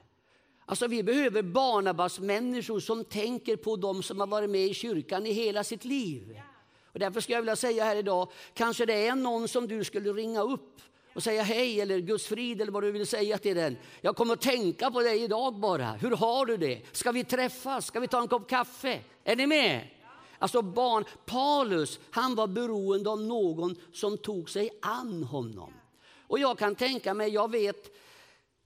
Alltså 0.70 0.88
vi 0.88 1.04
behöver 1.04 1.42
Barnabas-människor 1.42 2.80
som 2.80 3.06
tänker 3.06 3.56
på 3.56 3.76
dem 3.76 4.04
som 4.04 4.20
har 4.20 4.28
varit 4.28 4.50
med 4.50 4.66
i 4.66 4.74
kyrkan 4.74 5.26
i 5.26 5.32
hela 5.32 5.64
sitt 5.64 5.86
liv. 5.86 6.42
Och 6.86 7.00
därför 7.00 7.22
skulle 7.22 7.36
jag 7.36 7.42
vilja 7.42 7.56
säga 7.56 7.84
här 7.84 7.96
idag, 7.96 8.32
kanske 8.54 8.86
det 8.86 9.08
är 9.08 9.16
någon 9.16 9.48
som 9.48 9.68
du 9.68 9.84
skulle 9.84 10.14
ringa 10.14 10.42
upp 10.42 10.82
och 11.14 11.24
säga 11.24 11.44
hej 11.44 11.82
eller 11.82 12.00
Guds 12.00 12.28
frid 12.28 12.62
eller 12.62 12.72
vad 12.72 12.84
du 12.84 12.92
vill 12.92 13.08
säga 13.08 13.38
till 13.38 13.56
den. 13.56 13.78
Jag 14.02 14.16
kommer 14.16 14.34
att 14.34 14.42
tänka 14.42 14.92
på 14.92 15.00
dig 15.02 15.24
idag 15.24 15.56
bara. 15.56 15.92
Hur 15.92 16.12
har 16.12 16.46
du 16.46 16.58
det? 16.58 16.82
Ska 16.92 17.12
vi 17.12 17.24
träffas? 17.24 17.86
Ska 17.86 18.00
vi 18.00 18.08
ta 18.08 18.22
en 18.22 18.28
kopp 18.28 18.50
kaffe? 18.50 19.00
Är 19.24 19.36
ni 19.36 19.48
med? 19.48 19.88
Alltså 20.40 20.62
barn, 20.62 21.06
Paulus, 21.26 22.00
han 22.12 22.36
var 22.36 22.48
beroende 22.48 23.10
av 23.10 23.22
någon 23.22 23.76
som 23.94 24.18
tog 24.18 24.50
sig 24.50 24.70
an 24.82 25.24
honom. 25.24 25.74
Och 26.28 26.40
jag 26.40 26.58
kan 26.58 26.76
tänka 26.76 27.14
mig, 27.14 27.30
jag 27.30 27.52
vet, 27.52 27.96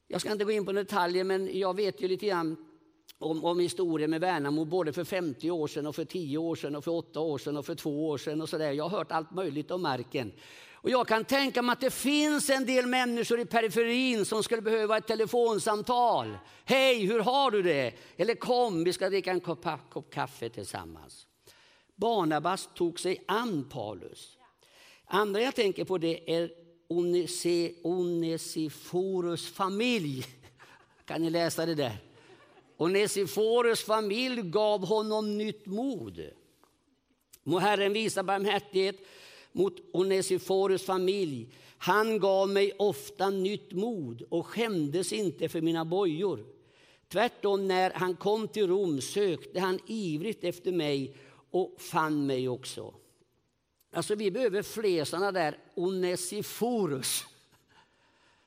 jag 0.07 0.21
ska 0.21 0.31
inte 0.31 0.45
gå 0.45 0.51
in 0.51 0.65
på 0.65 0.71
detaljer, 0.71 1.23
men 1.23 1.59
jag 1.59 1.75
vet 1.75 2.01
ju 2.01 2.07
lite 2.07 2.25
grann 2.25 2.57
om, 3.19 3.43
om 3.43 3.59
historien 3.59 4.09
med 4.09 4.21
Värnamo, 4.21 4.65
både 4.65 4.93
för 4.93 5.03
50 5.03 5.51
år 5.51 5.67
sedan 5.67 5.87
och 5.87 5.95
för 5.95 6.05
10 6.05 6.37
år 6.37 6.55
sedan 6.55 6.75
och 6.75 6.83
för 6.83 6.91
8 6.91 7.19
år 7.19 7.37
sedan 7.37 7.57
och 7.57 7.65
för 7.65 7.75
2 7.75 8.07
år 8.07 8.17
sedan 8.17 8.41
och 8.41 8.49
så 8.49 8.57
där. 8.57 8.71
Jag 8.71 8.83
har 8.89 8.97
hört 8.97 9.11
allt 9.11 9.31
möjligt 9.31 9.71
om 9.71 9.81
marken. 9.81 10.31
Och 10.71 10.89
jag 10.89 11.07
kan 11.07 11.25
tänka 11.25 11.61
mig 11.61 11.73
att 11.73 11.81
det 11.81 11.93
finns 11.93 12.49
en 12.49 12.65
del 12.65 12.87
människor 12.87 13.39
i 13.39 13.45
periferin 13.45 14.25
som 14.25 14.43
skulle 14.43 14.61
behöva 14.61 14.97
ett 14.97 15.07
telefonsamtal. 15.07 16.37
Hej, 16.65 17.05
hur 17.05 17.19
har 17.19 17.51
du 17.51 17.61
det? 17.61 17.93
Eller 18.17 18.35
kom, 18.35 18.83
vi 18.83 18.93
ska 18.93 19.09
dricka 19.09 19.31
en 19.31 19.39
kopp, 19.39 19.67
kopp 19.89 20.13
kaffe 20.13 20.49
tillsammans. 20.49 21.27
Barnabas 21.95 22.69
tog 22.75 22.99
sig 22.99 23.23
an 23.27 23.69
Paulus. 23.69 24.37
Andra 25.05 25.41
jag 25.41 25.55
tänker 25.55 25.85
på 25.85 25.97
det 25.97 26.35
är 26.35 26.62
Onesiforus 27.83 29.47
familj. 29.47 30.25
Kan 31.05 31.21
ni 31.21 31.29
läsa 31.29 31.65
det 31.65 31.75
där? 31.75 31.97
Onesiforus 32.77 33.83
familj 33.83 34.41
gav 34.41 34.85
honom 34.85 35.37
nytt 35.37 35.65
mod. 35.65 36.29
Må 37.43 37.59
Herren 37.59 37.93
visa 37.93 38.23
barmhärtighet 38.23 38.95
mot 39.51 39.73
Onesiforus 39.91 40.85
familj. 40.85 41.47
Han 41.77 42.19
gav 42.19 42.49
mig 42.49 42.71
ofta 42.77 43.29
nytt 43.29 43.71
mod 43.71 44.21
och 44.29 44.47
skämdes 44.47 45.13
inte 45.13 45.49
för 45.49 45.61
mina 45.61 45.85
bojor. 45.85 46.45
Tvärtom, 47.11 47.67
när 47.67 47.91
han 47.91 48.15
kom 48.15 48.47
till 48.47 48.67
Rom 48.67 49.01
sökte 49.01 49.59
han 49.59 49.79
ivrigt 49.87 50.43
efter 50.43 50.71
mig 50.71 51.15
och 51.51 51.75
fann 51.77 52.25
mig 52.25 52.49
också. 52.49 52.93
Alltså 53.93 54.15
vi 54.15 54.31
behöver 54.31 54.61
fler 54.61 55.05
sådana 55.05 55.31
där 55.31 55.57
Onesiforus 55.75 57.25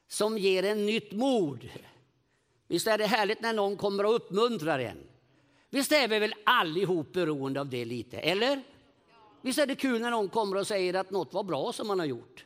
som 0.09 0.39
ger 0.39 0.63
en 0.63 0.87
nytt 0.87 1.13
mod. 1.13 1.69
Visst 2.69 2.87
är 2.87 2.99
det 2.99 3.07
härligt 3.07 3.41
när 3.41 3.53
någon 3.53 3.77
kommer 3.77 4.07
och 4.07 4.15
uppmuntrar 4.15 4.79
en? 4.79 4.99
Visst 5.71 5.93
är 5.93 6.09
vi 6.09 6.19
väl 6.19 6.35
allihop 6.45 7.13
beroende 7.13 7.61
av 7.61 7.69
det 7.69 7.85
lite, 7.85 8.19
eller? 8.19 8.63
Visst 9.41 9.59
är 9.59 9.67
det 9.67 9.75
kul 9.75 10.01
när 10.01 10.11
någon 10.11 10.29
kommer 10.29 10.57
och 10.57 10.67
säger 10.67 10.95
att 10.95 11.11
något 11.11 11.33
var 11.33 11.43
bra 11.43 11.73
som 11.73 11.87
man 11.87 11.99
har 11.99 12.07
gjort? 12.07 12.45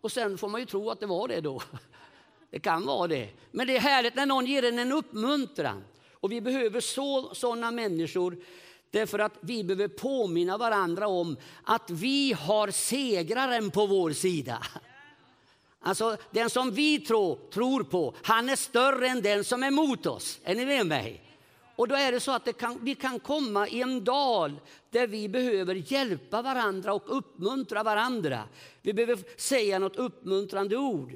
Och 0.00 0.12
sen 0.12 0.38
får 0.38 0.48
man 0.48 0.60
ju 0.60 0.66
tro 0.66 0.90
att 0.90 1.00
det 1.00 1.06
var 1.06 1.28
det 1.28 1.40
då. 1.40 1.62
Det 2.50 2.60
kan 2.60 2.86
vara 2.86 3.06
det. 3.06 3.28
Men 3.50 3.66
det 3.66 3.76
är 3.76 3.80
härligt 3.80 4.14
när 4.14 4.26
någon 4.26 4.46
ger 4.46 4.62
en 4.62 4.78
en 4.78 4.92
uppmuntran. 4.92 5.84
Och 6.12 6.32
vi 6.32 6.40
behöver 6.40 6.80
så, 6.80 7.34
sådana 7.34 7.70
människor 7.70 8.36
därför 8.90 9.18
att 9.18 9.38
vi 9.40 9.64
behöver 9.64 9.88
påminna 9.88 10.58
varandra 10.58 11.08
om 11.08 11.36
att 11.64 11.90
vi 11.90 12.32
har 12.32 12.70
segraren 12.70 13.70
på 13.70 13.86
vår 13.86 14.12
sida. 14.12 14.62
Alltså 15.80 16.16
den 16.30 16.50
som 16.50 16.70
vi 16.70 17.00
tror, 17.00 17.38
tror 17.52 17.84
på, 17.84 18.14
han 18.22 18.48
är 18.48 18.56
större 18.56 19.08
än 19.08 19.22
den 19.22 19.44
som 19.44 19.62
är 19.62 19.70
mot 19.70 20.06
oss. 20.06 20.40
Är 20.44 20.54
ni 20.54 20.66
med 20.66 20.86
mig? 20.86 21.22
Och 21.76 21.88
då 21.88 21.94
är 21.94 22.12
det 22.12 22.20
så 22.20 22.32
att 22.32 22.58
kan, 22.58 22.78
vi 22.82 22.94
kan 22.94 23.20
komma 23.20 23.68
i 23.68 23.82
en 23.82 24.04
dal 24.04 24.60
där 24.90 25.06
vi 25.06 25.28
behöver 25.28 25.92
hjälpa 25.92 26.42
varandra 26.42 26.94
och 26.94 27.16
uppmuntra 27.18 27.82
varandra. 27.82 28.42
Vi 28.82 28.92
behöver 28.92 29.18
säga 29.36 29.78
något 29.78 29.96
uppmuntrande 29.96 30.76
ord. 30.76 31.12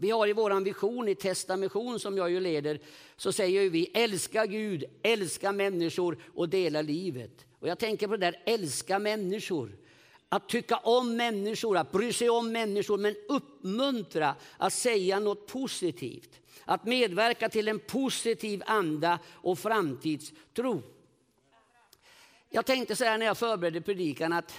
Vi 0.00 0.10
har 0.10 0.26
i 0.26 0.32
vår 0.32 0.60
vision 0.60 1.08
i 1.08 1.14
Testamission 1.14 2.00
som 2.00 2.16
jag 2.16 2.30
ju 2.30 2.40
leder, 2.40 2.80
så 3.16 3.32
säger 3.32 3.70
vi 3.70 3.90
älska 3.94 4.46
Gud, 4.46 4.84
älska 5.02 5.52
människor 5.52 6.18
och 6.34 6.48
dela 6.48 6.82
livet. 6.82 7.46
Och 7.60 7.68
jag 7.68 7.78
tänker 7.78 8.08
på 8.08 8.16
det 8.16 8.26
där 8.26 8.42
älska 8.46 8.98
människor. 8.98 9.78
Att 10.28 10.48
tycka 10.48 10.76
om 10.76 11.16
människor, 11.16 11.76
att 11.76 11.92
bry 11.92 12.12
sig 12.12 12.30
om 12.30 12.52
människor, 12.52 12.98
men 12.98 13.14
uppmuntra 13.28 14.34
att 14.56 14.72
säga 14.72 15.20
något 15.20 15.46
positivt. 15.46 16.40
Att 16.64 16.84
medverka 16.84 17.48
till 17.48 17.68
en 17.68 17.78
positiv 17.78 18.62
anda 18.66 19.18
och 19.26 19.58
framtidstro. 19.58 20.82
Jag 22.50 22.66
tänkte 22.66 22.96
så 22.96 23.04
här 23.04 23.18
när 23.18 23.26
jag 23.26 23.38
förberedde 23.38 23.80
predikan 23.80 24.32
att 24.32 24.54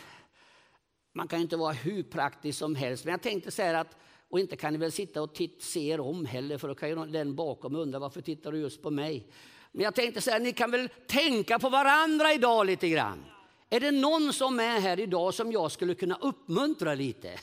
man 1.14 1.28
kan 1.28 1.42
inte 1.42 1.58
vara 1.58 1.74
hur 1.74 2.04
praktisk 2.04 2.60
som 2.60 2.76
helst, 2.76 3.06
men 3.06 3.12
jag 3.12 3.22
tänkte 3.22 3.52
så 3.52 3.62
här 3.62 3.74
att 3.74 3.98
och 4.30 4.40
inte 4.40 4.56
kan 4.56 4.74
ni 4.74 4.80
väl 4.80 4.92
sitta 4.92 5.22
och 5.22 5.34
titt, 5.34 5.62
se 5.62 5.90
er 5.90 6.00
om 6.00 6.26
heller, 6.26 6.58
för 6.58 6.68
då 6.68 6.76
kan 6.76 6.90
ju 6.90 6.96
den 6.96 7.36
bakom 7.36 7.76
undra 7.76 8.00
varför 8.00 8.22
tittar 8.22 8.52
du 8.52 8.58
just 8.58 8.82
på 8.82 8.92
mig. 8.92 9.28
Men 9.72 9.84
jag 9.84 9.96
tänkte 9.96 10.22
så 10.22 10.32
här, 10.32 10.40
ni 10.40 10.54
kan 10.54 10.72
väl 10.72 10.90
tänka 11.08 11.60
på 11.60 11.70
varandra 11.70 12.34
idag 12.34 12.66
lite 12.66 12.90
grann. 12.90 13.26
Är 13.70 13.80
det 13.80 13.92
någon 13.92 14.34
som 14.34 14.60
är 14.60 14.80
här 14.80 15.00
idag 15.00 15.34
som 15.34 15.52
jag 15.52 15.72
skulle 15.72 15.96
kunna 15.96 16.18
uppmuntra 16.22 16.96
lite? 16.96 17.40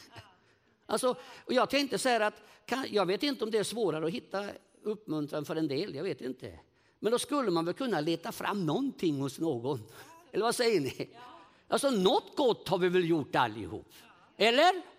Alltså, 0.86 1.16
och 1.44 1.52
jag 1.52 1.70
tänkte 1.70 1.98
så 1.98 2.08
här 2.08 2.20
att, 2.20 2.42
kan, 2.66 2.86
jag 2.90 3.06
vet 3.06 3.22
inte 3.22 3.44
om 3.44 3.50
det 3.50 3.58
är 3.58 3.64
svårare 3.64 4.06
att 4.06 4.12
hitta 4.12 4.44
uppmuntran 4.82 5.44
för 5.44 5.56
en 5.56 5.68
del, 5.68 5.94
jag 5.94 6.02
vet 6.02 6.20
inte. 6.20 6.58
Men 6.98 7.12
då 7.12 7.18
skulle 7.18 7.50
man 7.50 7.64
väl 7.64 7.74
kunna 7.74 8.00
leta 8.00 8.32
fram 8.32 8.66
någonting 8.66 9.20
hos 9.20 9.38
någon. 9.38 9.82
Eller 10.32 10.44
vad 10.44 10.54
säger 10.54 10.80
ni? 10.80 11.10
Alltså 11.68 11.90
något 11.90 12.36
gott 12.36 12.68
har 12.68 12.78
vi 12.78 12.88
väl 12.88 13.08
gjort 13.08 13.36
allihop? 13.36 13.92
Eller? 14.36 14.95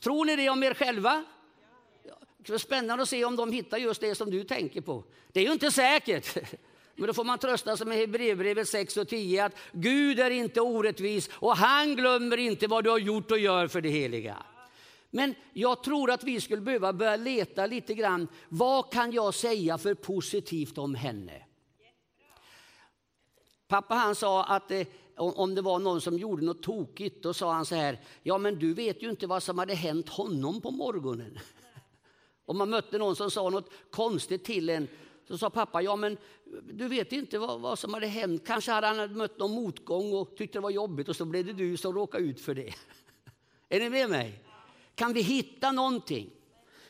Tror 0.00 0.24
ni 0.24 0.36
det 0.36 0.48
om 0.48 0.62
er 0.62 0.74
själva? 0.74 1.24
Spännande 2.58 3.02
att 3.02 3.08
se 3.08 3.24
om 3.24 3.36
de 3.36 3.52
hittar 3.52 3.78
just 3.78 4.00
det 4.00 4.14
som 4.14 4.30
du 4.30 4.44
tänker 4.44 4.80
på. 4.80 5.04
Det 5.32 5.40
är 5.40 5.44
ju 5.44 5.52
inte 5.52 5.70
säkert. 5.70 6.36
Men 6.94 7.06
då 7.06 7.14
får 7.14 7.24
man 7.24 7.38
trösta 7.38 7.76
sig 7.76 7.86
med 7.86 7.96
Hebreerbrevet 7.96 8.68
6 8.68 8.96
och 8.96 9.08
10 9.08 9.44
att 9.44 9.56
Gud 9.72 10.20
är 10.20 10.30
inte 10.30 10.60
orättvis 10.60 11.30
och 11.32 11.56
han 11.56 11.96
glömmer 11.96 12.36
inte 12.36 12.66
vad 12.66 12.84
du 12.84 12.90
har 12.90 12.98
gjort 12.98 13.30
och 13.30 13.38
gör 13.38 13.66
för 13.66 13.80
det 13.80 13.88
heliga. 13.88 14.36
Men 15.10 15.34
jag 15.52 15.82
tror 15.82 16.10
att 16.10 16.24
vi 16.24 16.40
skulle 16.40 16.62
behöva 16.62 16.92
börja 16.92 17.16
leta 17.16 17.66
lite 17.66 17.94
grann. 17.94 18.28
Vad 18.48 18.92
kan 18.92 19.12
jag 19.12 19.34
säga 19.34 19.78
för 19.78 19.94
positivt 19.94 20.78
om 20.78 20.94
henne? 20.94 21.44
Pappa 23.68 23.94
han 23.94 24.14
sa 24.14 24.44
att 24.44 24.70
eh, 24.70 24.86
om 25.18 25.54
det 25.54 25.62
var 25.62 25.78
någon 25.78 26.00
som 26.00 26.18
gjorde 26.18 26.44
något 26.44 26.62
tokigt, 26.62 27.22
då 27.22 27.34
sa 27.34 27.52
han 27.52 27.66
så 27.66 27.74
här, 27.74 28.00
ja 28.22 28.38
men 28.38 28.58
du 28.58 28.74
vet 28.74 29.02
ju 29.02 29.10
inte 29.10 29.26
vad 29.26 29.42
som 29.42 29.58
hade 29.58 29.74
hänt 29.74 30.08
honom 30.08 30.60
på 30.60 30.70
morgonen. 30.70 31.38
Om 32.46 32.58
man 32.58 32.70
mötte 32.70 32.98
någon 32.98 33.16
som 33.16 33.30
sa 33.30 33.50
något 33.50 33.70
konstigt 33.90 34.44
till 34.44 34.70
en, 34.70 34.88
så 35.28 35.38
sa 35.38 35.50
pappa, 35.50 35.82
ja 35.82 35.96
men 35.96 36.16
du 36.72 36.88
vet 36.88 37.12
inte 37.12 37.38
vad, 37.38 37.60
vad 37.60 37.78
som 37.78 37.94
hade 37.94 38.06
hänt. 38.06 38.46
Kanske 38.46 38.72
hade 38.72 38.86
han 38.86 39.12
mött 39.16 39.38
någon 39.38 39.50
motgång 39.50 40.12
och 40.14 40.36
tyckte 40.36 40.58
det 40.58 40.62
var 40.62 40.70
jobbigt 40.70 41.08
och 41.08 41.16
så 41.16 41.24
blev 41.24 41.46
det 41.46 41.52
du 41.52 41.76
som 41.76 41.94
råkade 41.94 42.24
ut 42.24 42.40
för 42.40 42.54
det. 42.54 42.74
Är 43.68 43.80
ni 43.80 43.90
med 43.90 44.10
mig? 44.10 44.44
Kan 44.94 45.12
vi 45.12 45.22
hitta 45.22 45.72
någonting? 45.72 46.30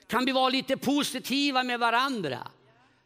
Kan 0.06 0.24
vi 0.24 0.32
vara 0.32 0.48
lite 0.48 0.76
positiva 0.76 1.62
med 1.62 1.80
varandra? 1.80 2.38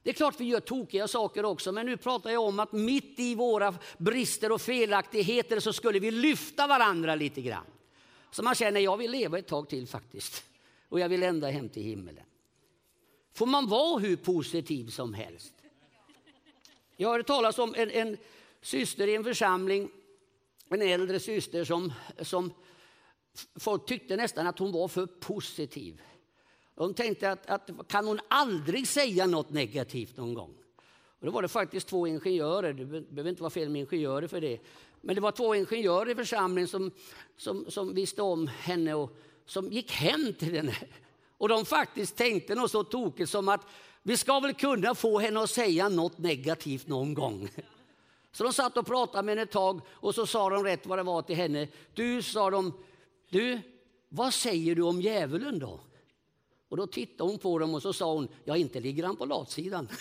Det 0.03 0.11
är 0.11 0.15
klart 0.15 0.41
vi 0.41 0.45
gör 0.45 0.61
tokiga 0.61 1.09
saker 1.09 1.45
också, 1.45 1.73
men 1.73 1.87
nu 1.87 1.97
pratar 1.97 2.31
jag 2.31 2.43
om 2.43 2.61
att 2.61 2.73
mitt 2.73 3.19
i 3.19 3.35
våra 3.35 3.75
brister 3.99 4.53
och 4.53 4.61
felaktigheter 4.61 5.61
så 5.61 5.73
skulle 5.73 5.99
vi 5.99 6.11
lyfta 6.11 6.67
varandra 6.67 7.15
lite 7.15 7.41
grann. 7.41 7.67
Så 8.31 8.43
man 8.43 8.55
känner, 8.55 8.81
jag 8.81 8.97
vill 8.97 9.11
leva 9.11 9.39
ett 9.39 9.47
tag 9.47 9.69
till 9.69 9.87
faktiskt. 9.87 10.45
Och 10.89 11.01
jag 11.01 11.09
vill 11.09 11.23
ända 11.23 11.51
hem 11.51 11.69
till 11.69 11.83
himmelen. 11.83 12.25
Får 13.35 13.47
man 13.47 13.69
vara 13.69 13.99
hur 13.99 14.17
positiv 14.17 14.91
som 14.91 15.15
helst? 15.15 15.55
Jag 16.97 17.09
hörde 17.09 17.25
talas 17.25 17.59
om 17.59 17.75
en, 17.75 17.91
en 17.91 18.17
syster 18.61 19.07
i 19.07 19.15
en 19.15 19.25
församling, 19.25 19.91
en 20.69 20.83
äldre 20.83 21.21
syster 21.21 21.65
som, 21.65 21.93
som 22.21 22.53
folk 23.55 23.87
tyckte 23.87 24.17
nästan 24.17 24.47
att 24.47 24.59
hon 24.59 24.73
var 24.73 24.89
för 24.89 25.07
positiv. 25.07 26.03
Hon 26.75 26.95
tänkte 26.95 27.31
att, 27.31 27.51
att 27.51 27.89
kan 27.89 28.07
hon 28.07 28.21
aldrig 28.29 28.89
säga 28.89 29.27
något 29.27 29.51
negativt 29.51 30.17
någon 30.17 30.35
gång? 30.35 30.55
Och 31.21 31.27
då 31.27 31.33
var 31.33 31.43
det 31.43 31.49
faktiskt 31.49 31.89
två 31.89 32.07
ingenjörer, 32.07 32.73
det 32.73 32.85
behöver 32.85 33.31
inte 33.31 33.43
vara 33.43 33.51
fel 33.51 33.69
med 33.69 33.81
ingenjörer 33.81 34.29
för 34.29 34.41
det. 34.41 34.61
Men 35.01 35.15
det 35.15 35.21
var 35.21 35.33
två 35.33 35.55
ingenjörer 35.55 36.11
i 36.11 36.15
församlingen 36.15 36.69
som, 36.69 36.91
som, 37.37 37.71
som 37.71 37.95
visste 37.95 38.23
om 38.23 38.47
henne 38.47 38.95
och 38.95 39.17
som 39.47 39.69
gick 39.69 39.93
hem 39.93 40.35
till 40.39 40.55
henne. 40.55 40.77
Och 41.39 41.49
de 41.49 41.65
faktiskt 41.65 42.17
tänkte 42.17 42.55
något 42.55 42.71
så 42.71 42.85
tokigt 42.85 43.31
som 43.31 43.49
att 43.49 43.61
vi 44.03 44.17
ska 44.17 44.41
väl 44.41 44.55
kunna 44.55 44.95
få 44.95 45.19
henne 45.19 45.41
att 45.41 45.51
säga 45.51 45.89
något 45.89 46.19
negativt 46.19 46.87
någon 46.87 47.15
gång. 47.15 47.49
Så 48.33 48.45
de 48.45 48.53
satt 48.53 48.77
och 48.77 48.87
pratade 48.87 49.23
med 49.23 49.33
henne 49.33 49.43
ett 49.43 49.51
tag 49.51 49.81
och 49.89 50.15
så 50.15 50.27
sa 50.27 50.51
de 50.51 50.65
rätt 50.65 50.87
vad 50.87 50.99
det 50.99 51.03
var 51.03 51.23
till 51.23 51.37
henne. 51.37 51.69
Du, 51.95 52.23
sa 52.23 52.51
de, 52.51 52.73
du, 53.31 53.61
vad 54.09 54.35
säger 54.35 54.75
du 54.75 54.83
om 54.83 55.01
djävulen 55.03 55.59
då? 55.59 55.81
Och 56.73 56.79
då 56.79 56.87
tittade 56.87 57.31
hon 57.31 57.39
på 57.39 57.59
dem 57.59 57.75
och 57.75 57.83
så 57.83 57.93
sa 57.93 58.15
hon, 58.15 58.29
ja 58.45 58.57
inte 58.57 58.81
ligger 58.81 59.05
han 59.05 59.17
på 59.17 59.25
latsidan. 59.25 59.89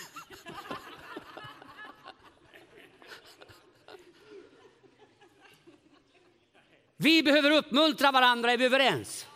Vi 6.98 7.24
behöver 7.24 7.52
uppmuntra 7.52 8.12
varandra, 8.12 8.52
är 8.52 8.58
vi 8.58 8.66
överens? 8.66 9.28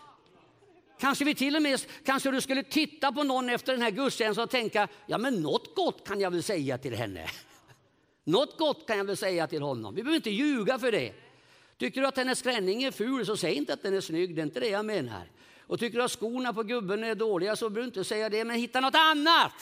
Kanske 1.00 1.26
vi 1.26 1.36
till 1.36 1.56
och 1.56 1.62
med 1.62 1.80
kanske 2.06 2.32
du 2.32 2.42
skulle 2.42 2.64
titta 2.64 3.12
på 3.12 3.24
någon 3.24 3.50
efter 3.50 3.74
den 3.74 3.82
här 3.82 3.92
gudstjänsten 3.92 4.44
och 4.44 4.50
tänka, 4.50 4.88
ja 5.06 5.18
men 5.18 5.42
något 5.42 5.76
gott 5.76 6.08
kan 6.08 6.20
jag 6.20 6.32
väl 6.32 6.44
säga 6.44 6.78
till 6.78 6.96
henne. 6.96 7.30
Något 8.24 8.58
gott 8.58 8.88
kan 8.88 8.98
jag 8.98 9.06
väl 9.06 9.18
säga 9.18 9.48
till 9.48 9.62
honom. 9.62 9.96
Vi 9.96 10.04
behöver 10.04 10.16
inte 10.16 10.32
ljuga 10.32 10.80
för 10.80 10.92
det. 10.92 11.14
Tycker 11.78 12.02
du 12.02 12.08
att 12.08 12.18
hennes 12.18 12.42
klänning 12.42 12.84
är 12.84 12.92
ful 12.92 13.26
så 13.26 13.38
säg 13.38 13.54
inte 13.54 13.74
att 13.74 13.84
den 13.84 13.94
är 13.94 14.02
snygg, 14.02 14.36
det 14.36 14.42
är 14.42 14.46
inte 14.46 14.60
det 14.60 14.70
jag 14.70 14.86
menar. 14.86 15.30
Och 15.68 15.80
tycker 15.80 15.98
du 15.98 16.04
att 16.04 16.12
skorna 16.12 16.54
på 16.54 16.64
gubben 16.64 17.04
är 17.04 17.16
dåliga 17.16 17.56
så 17.56 17.70
behöver 17.70 17.82
du 17.82 17.88
inte 17.88 18.04
säga 18.04 18.30
det, 18.30 18.46
men 18.46 18.56
hitta 18.56 18.80
något 18.80 18.96
annat. 18.96 19.54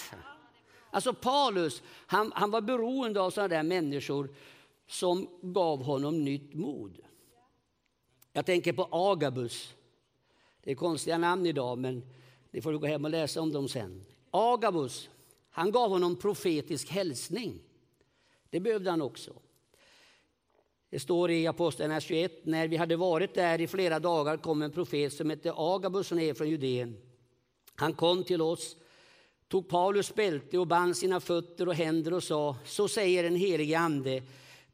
Alltså 0.92 1.14
Paulus, 1.14 1.82
han, 1.88 2.32
han 2.36 2.52
var 2.52 2.62
beroende 2.62 3.22
av 3.22 3.32
sådana 3.32 3.48
där 3.48 3.64
människor 3.64 4.30
som 4.88 5.28
gav 5.42 5.84
honom 5.84 6.24
nytt 6.24 6.54
mod. 6.54 7.00
Jag 8.34 8.46
tänker 8.46 8.74
på 8.74 8.88
Agabus. 8.92 9.74
Det 10.64 10.72
är 10.72 10.76
konstiga 10.76 11.18
namn 11.18 11.46
idag, 11.46 11.78
men 11.78 12.04
ni 12.52 12.62
får 12.62 12.74
gå 12.74 12.88
hem 12.88 13.06
och 13.06 13.12
läsa 13.12 13.42
om 13.42 13.52
dem 13.52 13.70
sen. 13.70 14.06
Agabus, 14.32 15.10
han 15.50 15.72
gav 15.72 15.90
honom 15.90 16.16
profetisk 16.16 16.90
hälsning. 16.90 17.60
Det 18.50 18.60
behövde 18.60 18.90
han 18.90 19.02
också. 19.02 19.34
Det 20.94 21.00
står 21.00 21.32
i 21.32 21.48
Apostlagärningarna 21.48 22.02
21, 22.02 22.46
när 22.46 22.68
vi 22.68 22.78
hade 22.78 22.96
varit 22.96 23.34
där 23.34 23.62
i 23.62 23.68
flera 23.68 24.00
dagar 24.00 24.38
kom 24.38 24.62
en 24.62 24.72
profet 24.72 25.14
som 25.14 25.30
hette 25.30 25.54
Agabus 25.56 26.12
ner 26.12 26.34
från 26.34 26.50
Judeen. 26.50 26.98
Han 27.76 27.94
kom 27.94 28.24
till 28.24 28.42
oss, 28.42 28.78
tog 29.48 29.70
Paulus 29.70 30.16
bälte 30.16 30.58
och 30.58 30.68
band 30.68 30.98
sina 30.98 31.20
fötter 31.20 31.68
och 31.68 31.74
händer 31.74 32.14
och 32.14 32.24
sa, 32.24 32.56
så 32.66 32.88
säger 32.88 33.24
den 33.24 33.36
helige 33.36 33.80
ande, 33.80 34.24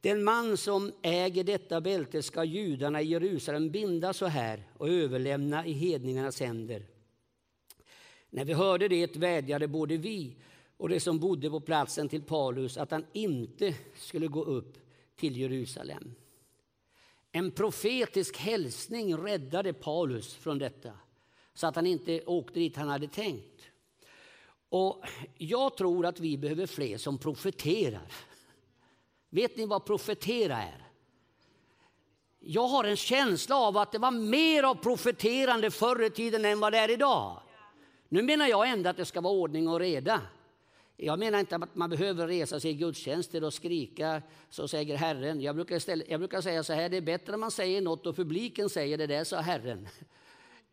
den 0.02 0.24
man 0.24 0.58
som 0.58 0.92
äger 1.02 1.44
detta 1.44 1.82
bälte 1.82 2.24
ska 2.24 2.44
judarna 2.44 3.02
i 3.02 3.06
Jerusalem 3.06 3.70
binda 3.72 4.14
så 4.14 4.26
här 4.26 4.64
och 4.78 4.90
överlämna 4.90 5.66
i 5.66 5.74
hedningarnas 5.74 6.40
händer. 6.40 6.86
När 8.30 8.46
vi 8.46 8.54
hörde 8.54 8.88
det 8.88 9.16
vädjade 9.16 9.68
både 9.68 9.98
vi 9.98 10.36
och 10.78 10.90
de 10.90 11.00
som 11.00 11.20
bodde 11.20 11.50
på 11.50 11.60
platsen 11.60 12.10
till 12.10 12.22
Paulus 12.22 12.78
att 12.78 12.92
han 12.92 13.06
inte 13.14 13.76
skulle 13.96 14.28
gå 14.28 14.44
upp 14.44 14.89
till 15.20 15.38
Jerusalem. 15.38 16.16
En 17.32 17.52
profetisk 17.52 18.38
hälsning 18.38 19.18
räddade 19.18 19.74
Paulus 19.74 20.36
från 20.36 20.60
detta 20.60 20.92
så 21.54 21.68
att 21.68 21.76
han 21.76 21.86
inte 21.86 22.22
åkte 22.26 22.60
dit 22.60 22.78
han 22.78 22.90
hade 22.90 23.08
tänkt. 23.08 23.62
Och 24.70 25.04
Jag 25.38 25.78
tror 25.78 26.06
att 26.06 26.20
vi 26.20 26.38
behöver 26.38 26.66
fler 26.66 26.98
som 26.98 27.18
profeterar. 27.18 28.12
Vet 29.30 29.58
ni 29.58 29.66
vad 29.66 29.86
profetera 29.86 30.58
är? 30.58 30.88
Jag 32.40 32.68
har 32.68 32.84
en 32.84 32.96
känsla 32.96 33.56
av 33.56 33.78
att 33.78 33.92
det 33.92 33.98
var 33.98 34.12
mer 34.12 34.64
av 34.64 34.76
profeterande 34.76 35.72
förr 35.72 36.04
i 36.04 36.10
tiden 36.10 36.46
än 36.46 36.60
vad 36.60 36.74
det 36.74 36.78
är 36.78 36.92
idag. 36.92 37.42
Nu 38.10 38.22
menar 38.22 38.48
jag 38.48 38.70
ändå 38.70 38.90
att 38.90 38.98
det 38.98 39.06
ska 39.06 39.22
vara 39.22 39.34
ordning 39.34 39.68
och 39.68 39.80
reda. 39.80 40.22
Jag 41.02 41.20
menar 41.20 41.40
inte 41.40 41.56
att 41.56 41.76
man 41.76 41.90
behöver 41.90 42.28
resa 42.28 42.60
sig 42.60 42.72
i 42.72 42.74
gudstjänster 42.74 43.44
och 43.44 43.54
skrika 43.54 44.22
så 44.50 44.68
säger 44.68 44.98
Herren. 44.98 45.42
Jag 45.42 45.56
brukar, 45.56 45.80
ställa, 45.80 46.04
jag 46.08 46.20
brukar 46.20 46.42
säga 46.42 46.64
så 46.64 46.74
här, 46.74 46.90
det 46.90 46.98
är 46.98 47.02
bättre 47.02 47.34
att 47.34 47.40
man 47.40 47.52
säger 47.52 47.82
något 47.82 48.06
och 48.06 48.16
publiken 48.16 48.70
säger 48.70 48.98
det 48.98 49.08
där, 49.08 49.24
sa 49.24 49.40
Herren. 49.40 49.88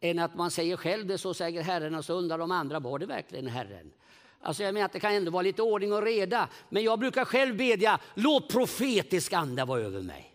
Än 0.00 0.18
att 0.18 0.34
man 0.34 0.50
säger 0.50 0.76
själv 0.76 1.06
det, 1.06 1.18
så 1.18 1.34
säger 1.34 1.62
Herren 1.62 1.94
och 1.94 2.04
så 2.04 2.14
undrar 2.14 2.38
de 2.38 2.50
andra, 2.50 2.80
var 2.80 2.98
det 2.98 3.06
verkligen 3.06 3.46
Herren? 3.46 3.92
Alltså 4.40 4.62
jag 4.62 4.74
menar 4.74 4.84
att 4.84 4.92
det 4.92 5.00
kan 5.00 5.12
ändå 5.12 5.30
vara 5.30 5.42
lite 5.42 5.62
ordning 5.62 5.92
och 5.92 6.02
reda. 6.02 6.48
Men 6.68 6.82
jag 6.82 6.98
brukar 6.98 7.24
själv 7.24 7.56
bedja, 7.56 8.00
låt 8.14 8.48
profetisk 8.48 9.32
anda 9.32 9.64
vara 9.64 9.80
över 9.80 10.02
mig. 10.02 10.32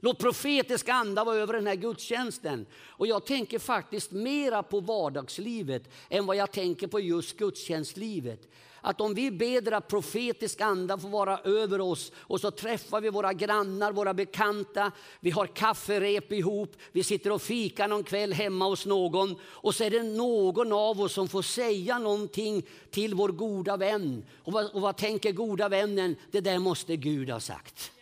Låt 0.00 0.18
profetisk 0.18 0.88
anda 0.88 1.24
vara 1.24 1.36
över 1.36 1.52
den 1.52 1.66
här 1.66 1.74
gudstjänsten. 1.74 2.66
Och 2.86 3.06
jag 3.06 3.26
tänker 3.26 3.58
faktiskt 3.58 4.10
mera 4.10 4.62
på 4.62 4.80
vardagslivet 4.80 5.90
än 6.08 6.26
vad 6.26 6.36
jag 6.36 6.52
tänker 6.52 6.86
på 6.86 7.00
just 7.00 7.36
gudstjänstlivet 7.36 8.48
att 8.80 9.00
om 9.00 9.14
vi 9.14 9.30
ber 9.30 9.72
att 9.72 9.88
profetisk 9.88 10.60
anda 10.60 10.98
får 10.98 11.08
vara 11.08 11.38
över 11.38 11.80
oss 11.80 12.12
och 12.16 12.40
så 12.40 12.50
träffar 12.50 13.00
vi 13.00 13.10
våra 13.10 13.32
grannar, 13.32 13.92
våra 13.92 14.14
bekanta, 14.14 14.92
vi 15.20 15.30
har 15.30 15.46
kafferep 15.46 16.32
ihop, 16.32 16.76
vi 16.92 17.04
sitter 17.04 17.32
och 17.32 17.42
fikar 17.42 17.88
någon 17.88 18.04
kväll 18.04 18.32
hemma 18.32 18.64
hos 18.64 18.86
någon 18.86 19.36
och 19.42 19.74
så 19.74 19.84
är 19.84 19.90
det 19.90 20.02
någon 20.02 20.72
av 20.72 21.00
oss 21.00 21.12
som 21.12 21.28
får 21.28 21.42
säga 21.42 21.98
någonting 21.98 22.62
till 22.90 23.14
vår 23.14 23.28
goda 23.28 23.76
vän. 23.76 24.24
Och 24.44 24.52
vad, 24.52 24.70
och 24.70 24.80
vad 24.80 24.96
tänker 24.96 25.32
goda 25.32 25.68
vännen? 25.68 26.16
Det 26.30 26.40
där 26.40 26.58
måste 26.58 26.96
Gud 26.96 27.30
ha 27.30 27.40
sagt. 27.40 27.92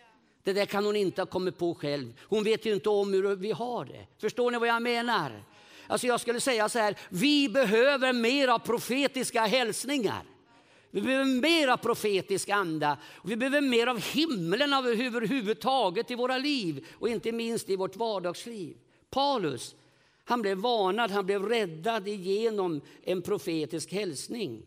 Det 0.45 0.53
där 0.53 0.67
kan 0.67 0.85
hon 0.85 0.97
inte 0.97 1.21
ha 1.21 1.27
kommit 1.27 1.59
på 1.59 1.75
själv. 1.75 2.13
Hon 2.23 2.45
vet 2.45 2.67
ju 2.67 2.75
inte 2.75 2.89
om 2.89 3.13
hur 3.13 3.37
vi 3.37 3.53
har 3.53 3.85
det. 3.85 4.07
Förstår 4.21 4.51
ni 4.51 4.59
vad 4.59 4.69
jag 4.69 4.83
menar? 4.83 5.43
Alltså 5.87 6.07
jag 6.07 6.21
skulle 6.21 6.41
säga 6.41 6.69
så 6.69 6.79
här, 6.79 6.97
vi 7.09 7.49
behöver 7.49 8.13
mer 8.13 8.49
av 8.49 8.59
profetiska 8.59 9.41
hälsningar. 9.41 10.23
Vi 10.91 11.01
behöver 11.03 11.25
mer 11.25 11.69
av 11.69 11.77
profetisk 11.77 12.49
anda. 12.49 12.99
Vi 13.25 13.37
behöver 13.37 13.61
mer 13.61 13.87
av 13.87 14.01
himlen 14.01 14.73
överhuvudtaget 14.73 16.11
i 16.11 16.15
våra 16.15 16.39
liv 16.39 16.87
och 16.93 17.09
inte 17.09 17.33
minst 17.33 17.71
i 17.71 17.77
vårt 17.77 17.97
vardagsliv. 17.97 18.77
Paulus, 19.11 19.75
han 20.25 20.43
blev 20.43 20.59
varnad, 20.59 21.11
han 21.11 21.27
blev 21.27 21.43
räddad 21.43 22.09
genom 22.09 22.81
en 23.03 23.23
profetisk 23.23 23.93
hälsning. 23.93 24.63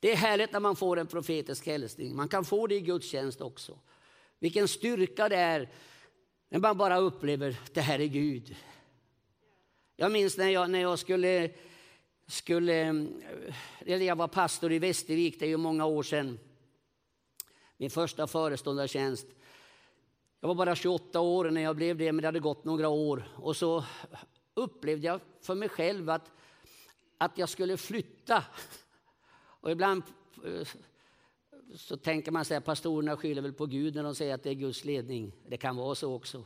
Det 0.00 0.12
är 0.12 0.16
härligt 0.16 0.52
när 0.52 0.60
man 0.60 0.76
får 0.76 0.98
en 0.98 1.06
profetisk 1.06 1.66
hälsning. 1.66 2.16
Man 2.16 2.28
kan 2.28 2.44
få 2.44 2.66
det 2.66 2.74
i 2.74 2.80
gudstjänst 2.80 3.40
också. 3.40 3.78
Vilken 4.38 4.68
styrka 4.68 5.28
det 5.28 5.36
är 5.36 5.68
när 6.48 6.58
man 6.58 6.78
bara 6.78 6.98
upplever 6.98 7.56
det 7.72 7.80
här 7.80 8.00
är 8.00 8.06
Gud. 8.06 8.56
Jag 9.96 10.12
minns 10.12 10.36
när 10.36 10.48
jag, 10.48 10.70
när 10.70 10.80
jag 10.80 10.98
skulle 10.98 11.50
skulle, 12.28 12.80
eh, 12.80 12.94
eller 13.80 14.06
jag 14.06 14.16
var 14.16 14.28
pastor 14.28 14.72
i 14.72 14.78
Västervik, 14.78 15.38
det 15.38 15.44
är 15.44 15.48
ju 15.48 15.56
många 15.56 15.86
år 15.86 16.02
sedan. 16.02 16.38
Min 17.76 17.90
första 17.90 18.26
föreståndartjänst. 18.26 19.26
Jag 20.40 20.48
var 20.48 20.54
bara 20.54 20.74
28 20.74 21.20
år 21.20 21.50
när 21.50 21.60
jag 21.60 21.76
blev 21.76 21.96
det, 21.96 22.12
men 22.12 22.22
det 22.22 22.28
hade 22.28 22.40
gått 22.40 22.64
några 22.64 22.88
år. 22.88 23.28
Och 23.36 23.56
så 23.56 23.84
upplevde 24.54 25.06
jag 25.06 25.20
för 25.40 25.54
mig 25.54 25.68
själv 25.68 26.10
att, 26.10 26.32
att 27.18 27.38
jag 27.38 27.48
skulle 27.48 27.76
flytta. 27.76 28.44
Och 29.38 29.70
ibland 29.70 30.02
eh, 30.44 30.68
så 31.74 31.96
tänker 31.96 32.32
man 32.32 32.44
att 32.50 32.64
pastorerna 32.64 33.16
skyller 33.16 33.42
väl 33.42 33.52
på 33.52 33.66
Gud 33.66 33.94
när 33.94 34.02
de 34.02 34.14
säger 34.14 34.34
att 34.34 34.42
det 34.42 34.50
är 34.50 34.54
Guds 34.54 34.84
ledning. 34.84 35.32
Det 35.46 35.56
kan 35.56 35.76
vara 35.76 35.94
så 35.94 36.14
också 36.14 36.44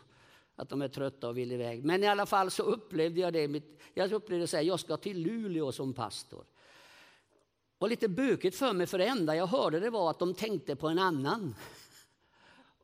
att 0.57 0.69
de 0.69 0.83
är 0.83 0.89
trötta 0.89 1.29
och 1.29 1.39
vill 1.39 1.53
iväg. 1.53 1.85
Men 1.85 2.05
i 2.05 2.07
alla 2.07 2.27
fall 2.27 2.51
så 2.51 2.63
upplevde 2.63 3.21
jag 3.21 3.33
det. 3.33 3.63
Jag 3.95 4.13
upplevde 4.13 4.45
att 4.45 4.65
jag 4.65 4.81
ska 4.81 4.97
till 4.97 5.23
Luleå 5.23 5.73
som 5.73 5.93
pastor. 5.93 6.39
Det 6.39 7.85
var 7.85 7.89
lite 7.89 8.09
bökigt 8.09 8.57
för 8.57 8.73
mig, 8.73 8.87
för 8.87 8.99
det 8.99 9.07
enda 9.07 9.37
jag 9.37 9.47
hörde 9.47 9.81
det 9.81 9.91
var 9.91 10.11
att 10.11 10.19
de 10.19 10.35
tänkte 10.35 10.77
på 10.77 10.89
en 10.89 10.99
annan. 10.99 11.55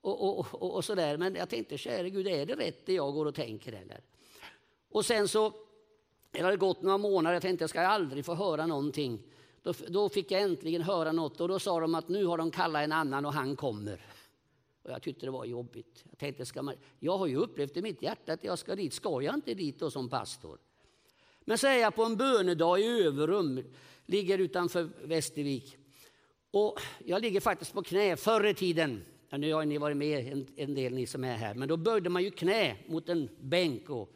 Och, 0.01 0.39
och, 0.39 0.47
och, 0.55 0.75
och 0.75 0.85
sådär. 0.85 1.17
Men 1.17 1.35
jag 1.35 1.49
tänkte, 1.49 1.79
käre 1.79 2.11
Gud, 2.11 2.27
är 2.27 2.47
det 2.47 2.55
rätt 2.55 2.87
det 2.87 2.93
jag 2.93 3.15
går 3.15 3.27
och 3.27 3.35
tänker 3.35 3.73
eller? 3.73 4.01
Och 4.91 5.05
sen 5.05 5.29
så, 5.29 5.53
det 6.31 6.41
hade 6.41 6.57
gått 6.57 6.83
några 6.83 6.99
månader, 6.99 7.35
jag 7.35 7.43
tänkte 7.43 7.63
jag 7.63 7.71
ska 7.71 7.81
aldrig 7.81 8.25
få 8.25 8.35
höra 8.35 8.67
någonting. 8.67 9.23
Då, 9.63 9.73
då 9.89 10.09
fick 10.09 10.31
jag 10.31 10.43
äntligen 10.43 10.83
höra 10.83 11.13
något 11.13 11.41
och 11.41 11.49
då 11.49 11.59
sa 11.59 11.81
de 11.81 11.95
att 11.95 12.09
nu 12.09 12.25
har 12.25 12.39
de 12.39 12.51
kallat 12.51 12.85
en 12.85 12.93
annan 12.93 13.27
och 13.27 13.33
han 13.33 13.57
kommer. 13.57 14.01
Och 14.83 14.91
jag 14.91 15.03
tyckte 15.03 15.27
det 15.27 15.31
var 15.31 15.45
jobbigt. 15.45 16.05
Jag 16.11 16.19
tänkte, 16.19 16.47
ska 16.47 16.63
man, 16.63 16.75
jag 16.99 17.19
har 17.19 17.27
ju 17.27 17.37
upplevt 17.37 17.77
i 17.77 17.83
mitt 17.83 18.03
hjärta 18.03 18.33
att 18.33 18.45
jag 18.45 18.59
ska 18.59 18.77
dit. 18.77 18.93
Ska 18.93 19.23
jag 19.23 19.35
inte 19.35 19.55
dit 19.55 19.79
då 19.79 19.91
som 19.91 20.09
pastor? 20.09 20.59
Men 21.41 21.59
så 21.59 21.67
är 21.67 21.79
jag 21.79 21.95
på 21.95 22.05
en 22.05 22.17
bönedag 22.17 22.81
i 22.81 23.03
Överum, 23.03 23.65
ligger 24.07 24.39
utanför 24.39 24.89
Västervik. 25.03 25.77
Och 26.51 26.81
jag 27.05 27.23
ligger 27.23 27.41
faktiskt 27.41 27.73
på 27.73 27.83
knä. 27.83 28.17
Förr 28.17 28.47
i 28.47 28.55
tiden, 28.55 29.05
ja, 29.29 29.39
nu 29.39 29.53
har 29.53 29.65
ni 29.65 29.79
varit 29.79 29.97
med 29.97 30.33
en, 30.33 30.47
en, 30.57 30.75
del 30.75 30.95
ni 30.95 31.07
som 31.07 31.25
är 31.25 31.37
här, 31.37 31.55
men 31.55 31.69
då 31.69 31.77
böjde 31.77 32.11
man 32.11 32.23
ju 32.23 32.31
knä 32.31 32.77
mot 32.87 33.09
en 33.09 33.29
bänk. 33.41 33.91
Och, 33.91 34.13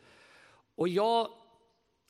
och 0.74 0.88
jag 0.88 1.28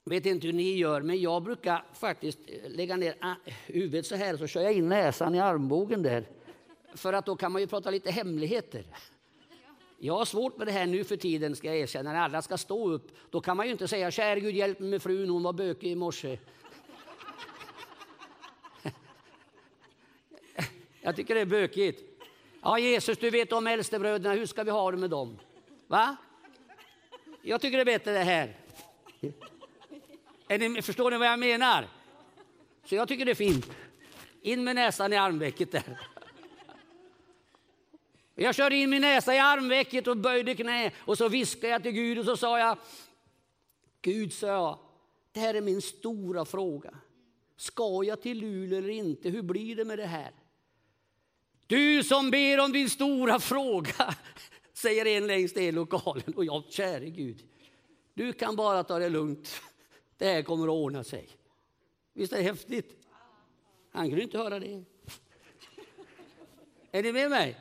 vet 0.05 0.27
inte 0.27 0.47
hur 0.47 0.55
ni 0.55 0.77
gör, 0.77 1.03
men 1.03 1.21
jag 1.21 1.43
brukar 1.43 1.85
faktiskt 1.95 2.39
eh, 2.47 2.71
lägga 2.71 2.97
ner 2.97 3.17
ah, 3.21 3.35
huvudet 3.67 4.07
så 4.07 4.15
här, 4.15 4.37
så 4.37 4.47
kör 4.47 4.61
jag 4.61 4.73
in 4.73 4.89
näsan 4.89 5.35
i 5.35 5.41
armbågen 5.41 6.03
där. 6.03 6.29
För 6.95 7.13
att 7.13 7.27
då 7.27 7.37
kan 7.37 7.53
man 7.53 7.61
ju 7.61 7.67
prata 7.67 7.91
lite 7.91 8.11
hemligheter. 8.11 8.85
Jag 9.99 10.15
har 10.15 10.25
svårt 10.25 10.57
med 10.59 10.67
det 10.67 10.73
här 10.73 10.87
nu 10.87 11.05
för 11.05 11.17
tiden, 11.17 11.57
ska 11.57 11.67
jag 11.67 11.77
erkänna, 11.77 12.13
när 12.13 12.21
alla 12.21 12.43
ska 12.43 12.59
stå 12.59 12.91
upp. 12.91 13.11
Då 13.31 13.41
kan 13.41 13.57
man 13.57 13.67
ju 13.67 13.73
inte 13.73 13.89
säga, 13.89 14.11
käre 14.11 14.41
Gud 14.41 14.55
hjälp 14.55 14.81
mig 14.81 14.91
med 14.91 15.03
frun, 15.03 15.31
hon 15.31 15.43
var 15.43 15.53
bökig 15.53 15.91
i 15.91 15.95
morse. 15.95 16.39
Jag 21.01 21.17
tycker 21.17 21.35
det 21.35 21.41
är 21.41 21.47
bökigt. 21.47 22.03
Ja, 22.63 22.79
Jesus, 22.79 23.19
du 23.19 23.31
vet 23.31 23.53
om 23.53 23.67
äldstebröderna, 23.67 24.35
hur 24.35 24.47
ska 24.47 24.65
vi 24.65 24.71
ha 24.71 24.91
det 24.91 24.97
med 24.97 25.11
dem? 25.11 25.39
Va? 25.87 26.17
Jag 27.43 27.61
tycker 27.61 27.77
det 27.77 27.83
är 27.83 27.99
bättre 27.99 28.13
det 28.13 28.19
här. 28.19 28.57
Ni, 30.49 30.83
förstår 30.83 31.11
ni 31.11 31.17
vad 31.17 31.29
jag 31.29 31.39
menar? 31.39 31.89
Så 32.85 32.95
jag 32.95 33.09
tycker 33.09 33.25
det 33.25 33.31
är 33.31 33.35
fint. 33.35 33.71
In 34.43 34.65
med 34.65 34.75
näsan 34.75 35.13
i 35.13 35.17
armvecket 35.17 35.73
där. 35.73 36.12
Jag 38.35 38.55
körde 38.55 38.77
in 38.77 38.91
min 38.91 39.01
näsa 39.01 39.35
i 39.35 39.39
armvecket 39.39 40.07
och 40.07 40.17
böjde 40.17 40.55
knä 40.55 40.93
och 40.99 41.19
så 41.19 41.29
viskade 41.29 41.73
jag 41.73 41.83
till 41.83 41.93
Gud 41.93 42.19
och 42.19 42.25
så 42.25 42.37
sa 42.37 42.59
jag 42.59 42.79
Gud, 44.03 44.33
sa 44.33 44.47
jag, 44.47 44.79
det 45.33 45.41
här 45.41 45.55
är 45.55 45.61
min 45.61 45.83
stora 45.83 46.45
fråga. 46.45 46.95
Ska 47.57 48.05
jag 48.05 48.23
till 48.23 48.39
Luleå 48.39 48.79
eller 48.79 48.89
inte? 48.89 49.29
Hur 49.29 49.43
blir 49.43 49.77
det 49.77 49.85
med 49.85 49.99
det 49.99 50.07
här? 50.07 50.31
Du 51.67 52.05
som 52.05 52.31
ber 52.31 52.61
om 52.61 52.73
din 52.73 52.91
stora 52.91 53.41
fråga, 53.41 54.15
säger 54.73 55.07
en 55.07 55.27
längst 55.27 55.57
ner 55.57 55.69
i 55.69 55.73
lokalen. 55.73 56.35
Och 56.37 56.45
jag, 56.45 56.65
käre 56.71 57.11
Gud, 57.11 57.43
du 58.15 58.33
kan 58.33 58.57
bara 58.57 58.85
ta 58.85 58.99
det 58.99 59.09
lugnt. 59.09 59.61
Det 60.17 60.27
här 60.27 60.43
kommer 60.43 60.65
att 60.65 60.71
ordna 60.71 61.05
sig. 61.05 61.29
Visst 62.13 62.33
är 62.33 62.37
det 62.37 62.43
häftigt? 62.43 63.07
Han 63.91 64.09
kunde 64.09 64.23
inte 64.23 64.39
höra 64.39 64.61
det. 64.61 64.85
Är 66.93 67.03
ni 67.03 67.13
med 67.13 67.31
mig? 67.31 67.57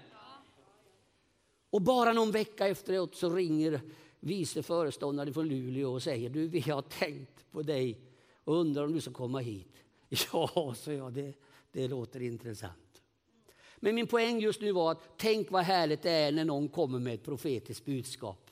Och 1.71 1.81
bara 1.81 2.13
någon 2.13 2.31
vecka 2.31 2.67
efteråt 2.67 3.15
så 3.15 3.29
ringer 3.29 3.81
vice 4.19 4.63
föreståndaren 4.63 5.33
från 5.33 5.47
Luleå 5.47 5.93
och 5.93 6.03
säger 6.03 6.29
du, 6.29 6.47
vi 6.47 6.59
har 6.59 6.81
tänkt 6.81 7.51
på 7.51 7.61
dig 7.61 7.99
och 8.43 8.55
undrar 8.55 8.83
om 8.83 8.93
du 8.93 9.01
ska 9.01 9.11
komma 9.11 9.39
hit. 9.39 9.67
Ja, 10.33 10.75
så 10.77 10.91
jag, 10.91 11.13
det, 11.13 11.33
det 11.71 11.87
låter 11.87 12.21
intressant. 12.21 13.01
Men 13.77 13.95
min 13.95 14.07
poäng 14.07 14.39
just 14.39 14.61
nu 14.61 14.71
var 14.71 14.91
att 14.91 15.17
tänk 15.17 15.51
vad 15.51 15.63
härligt 15.63 16.01
det 16.01 16.11
är 16.11 16.31
när 16.31 16.45
någon 16.45 16.69
kommer 16.69 16.99
med 16.99 17.13
ett 17.13 17.23
profetiskt 17.23 17.85
budskap. 17.85 18.51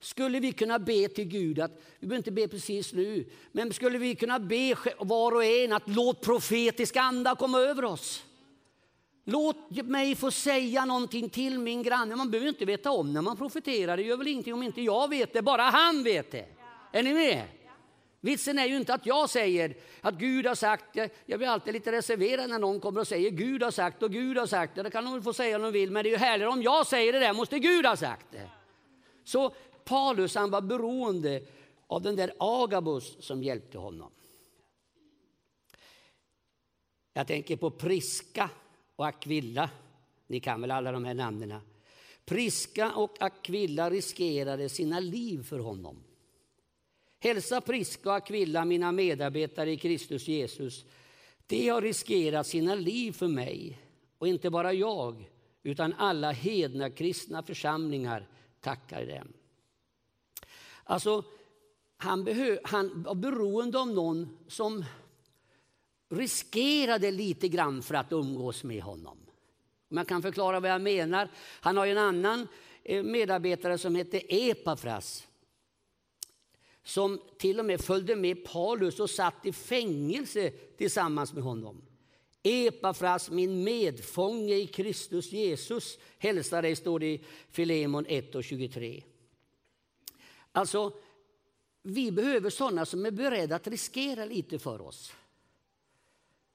Skulle 0.00 0.40
vi 0.40 0.52
kunna 0.52 0.78
be 0.78 1.08
till 1.08 1.24
Gud, 1.24 1.58
att, 1.60 1.82
vi 1.98 2.06
behöver 2.06 2.16
inte 2.16 2.32
be 2.32 2.48
precis 2.48 2.92
nu, 2.92 3.30
men 3.52 3.72
skulle 3.72 3.98
vi 3.98 4.14
kunna 4.14 4.38
be 4.38 4.76
var 4.98 5.34
och 5.34 5.44
en 5.44 5.72
att 5.72 5.88
låt 5.88 6.20
profetisk 6.20 6.96
anda 6.96 7.36
komma 7.36 7.60
över 7.60 7.84
oss? 7.84 8.24
Låt 9.24 9.70
mig 9.70 10.16
få 10.16 10.30
säga 10.30 10.84
någonting 10.84 11.30
till 11.30 11.58
min 11.58 11.82
granne. 11.82 12.16
Man 12.16 12.30
behöver 12.30 12.48
inte 12.48 12.64
veta 12.64 12.90
om 12.90 13.12
när 13.12 13.22
man 13.22 13.36
profeterar. 13.36 13.96
Det 13.96 14.02
gör 14.02 14.16
väl 14.16 14.26
ingenting 14.26 14.54
om 14.54 14.62
inte 14.62 14.82
jag 14.82 15.08
vet 15.08 15.32
det, 15.32 15.42
bara 15.42 15.62
han 15.62 16.02
vet 16.02 16.30
det. 16.30 16.46
Är 16.92 17.02
ni 17.02 17.14
med? 17.14 17.48
Vitsen 18.20 18.58
är 18.58 18.66
ju 18.66 18.76
inte 18.76 18.94
att 18.94 19.06
jag 19.06 19.30
säger 19.30 19.74
att 20.00 20.14
Gud 20.14 20.46
har 20.46 20.54
sagt, 20.54 20.96
jag 21.26 21.38
blir 21.38 21.48
alltid 21.48 21.74
lite 21.74 21.92
reserverad 21.92 22.50
när 22.50 22.58
någon 22.58 22.80
kommer 22.80 23.00
och 23.00 23.08
säger 23.08 23.30
Gud 23.30 23.62
har 23.62 23.70
sagt 23.70 24.02
och 24.02 24.12
Gud 24.12 24.38
har 24.38 24.46
sagt 24.46 24.74
det. 24.74 24.90
Kan 24.90 25.04
de 25.04 25.22
få 25.22 25.32
säga 25.32 25.56
om 25.56 25.62
de 25.62 25.72
vill, 25.72 25.90
men 25.90 26.02
det 26.02 26.08
är 26.08 26.10
ju 26.10 26.16
härligare 26.16 26.52
om 26.52 26.62
jag 26.62 26.86
säger 26.86 27.12
det 27.12 27.18
där, 27.18 27.32
måste 27.32 27.58
Gud 27.58 27.86
ha 27.86 27.96
sagt 27.96 28.26
det. 28.30 28.50
Så 29.24 29.54
Paulus 29.84 30.34
han 30.34 30.50
var 30.50 30.60
beroende 30.60 31.42
av 31.86 32.02
den 32.02 32.16
där 32.16 32.32
Agabus 32.38 33.16
som 33.20 33.42
hjälpte 33.42 33.78
honom. 33.78 34.10
Jag 37.12 37.26
tänker 37.26 37.56
på 37.56 37.70
Priska 37.70 38.50
och 39.02 39.08
Aquilla. 39.08 39.70
Ni 40.26 40.40
kan 40.40 40.60
väl 40.60 40.70
alla 40.70 40.92
de 40.92 41.04
här 41.04 41.14
namnen. 41.14 41.60
Priska 42.24 42.92
och 42.92 43.22
Aquilla 43.22 43.90
riskerade 43.90 44.68
sina 44.68 45.00
liv 45.00 45.42
för 45.42 45.58
honom. 45.58 46.04
Hälsa 47.18 47.60
Priska 47.60 48.10
och 48.10 48.16
Aquilla, 48.16 48.64
mina 48.64 48.92
medarbetare 48.92 49.72
i 49.72 49.76
Kristus 49.76 50.28
Jesus. 50.28 50.84
De 51.46 51.68
har 51.68 51.82
riskerat 51.82 52.46
sina 52.46 52.74
liv 52.74 53.12
för 53.12 53.28
mig, 53.28 53.78
och 54.18 54.28
inte 54.28 54.50
bara 54.50 54.72
jag 54.72 55.30
utan 55.62 55.92
alla 55.92 56.30
hedna 56.30 56.90
kristna 56.90 57.42
församlingar 57.42 58.28
tackar 58.60 59.06
dem. 59.06 59.32
Alltså, 60.84 61.24
han, 61.96 62.24
behö, 62.24 62.58
han 62.64 63.02
var 63.02 63.14
beroende 63.14 63.78
av 63.78 63.88
någon 63.88 64.38
som 64.48 64.84
riskerade 66.12 67.10
lite 67.10 67.48
grann 67.48 67.82
för 67.82 67.94
att 67.94 68.12
umgås 68.12 68.64
med 68.64 68.82
honom. 68.82 69.18
Om 69.90 69.96
jag 69.96 70.08
kan 70.08 70.22
förklara 70.22 70.60
vad 70.60 70.70
jag 70.70 70.80
menar. 70.80 71.28
Han 71.60 71.76
har 71.76 71.86
en 71.86 71.98
annan 71.98 72.48
eh, 72.84 73.02
medarbetare 73.02 73.78
som 73.78 73.94
hette 73.94 74.18
Epafras 74.18 75.26
som 76.84 77.20
till 77.38 77.58
och 77.58 77.64
med 77.64 77.80
följde 77.80 78.16
med 78.16 78.44
Paulus 78.44 79.00
och 79.00 79.10
satt 79.10 79.46
i 79.46 79.52
fängelse 79.52 80.50
tillsammans 80.50 81.32
med 81.32 81.42
honom. 81.42 81.82
Epafras, 82.42 83.30
min 83.30 83.64
medfånge 83.64 84.54
i 84.54 84.66
Kristus 84.66 85.32
Jesus, 85.32 85.98
hälsar 86.18 86.62
dig, 86.62 86.76
står 86.76 86.98
det 86.98 87.06
i 87.06 87.24
Filemon 87.50 88.06
1 88.08 88.34
och 88.34 88.44
23. 88.44 89.02
Alltså, 90.52 90.92
vi 91.82 92.12
behöver 92.12 92.50
sådana 92.50 92.86
som 92.86 93.06
är 93.06 93.10
beredda 93.10 93.56
att 93.56 93.66
riskera 93.66 94.24
lite 94.24 94.58
för 94.58 94.80
oss. 94.80 95.12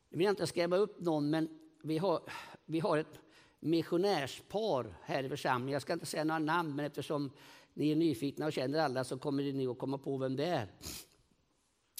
Jag 0.10 0.17
vill 0.17 0.28
inte 0.28 0.48
skrämma 0.48 0.76
upp 0.78 1.00
någon, 1.00 1.30
men 1.30 1.50
vi 1.84 1.98
har, 1.98 2.22
vi 2.65 2.80
har 2.80 2.98
ett 2.98 3.20
missionärspar 3.60 4.98
här 5.04 5.24
i 5.24 5.30
församlingen. 5.30 5.74
Jag 5.74 5.82
ska 5.82 5.93
inte 5.93 6.06
säga 6.06 6.24
några 6.24 6.39
namn, 6.39 6.76
men 6.76 6.86
eftersom 6.86 7.32
ni 7.74 7.91
är 7.91 7.96
nyfikna 7.96 8.46
och 8.46 8.54
känner 8.54 8.80
alla 8.80 9.04
så 9.04 9.17
kommer 9.17 9.43
ni 9.43 9.67
att 9.67 9.78
komma 9.78 9.98
på 9.98 10.17
vem 10.17 10.36
det 10.36 10.46
är. 10.46 10.72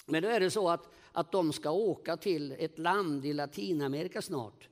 Men 0.06 0.22
då 0.22 0.28
är 0.28 0.40
det 0.40 0.50
så 0.50 0.68
att, 0.68 0.88
att 1.12 1.32
de 1.32 1.52
ska 1.52 1.70
åka 1.70 2.16
till 2.16 2.56
ett 2.58 2.78
land 2.78 3.26
i 3.26 3.32
Latinamerika 3.32 4.22
snart. 4.22 4.68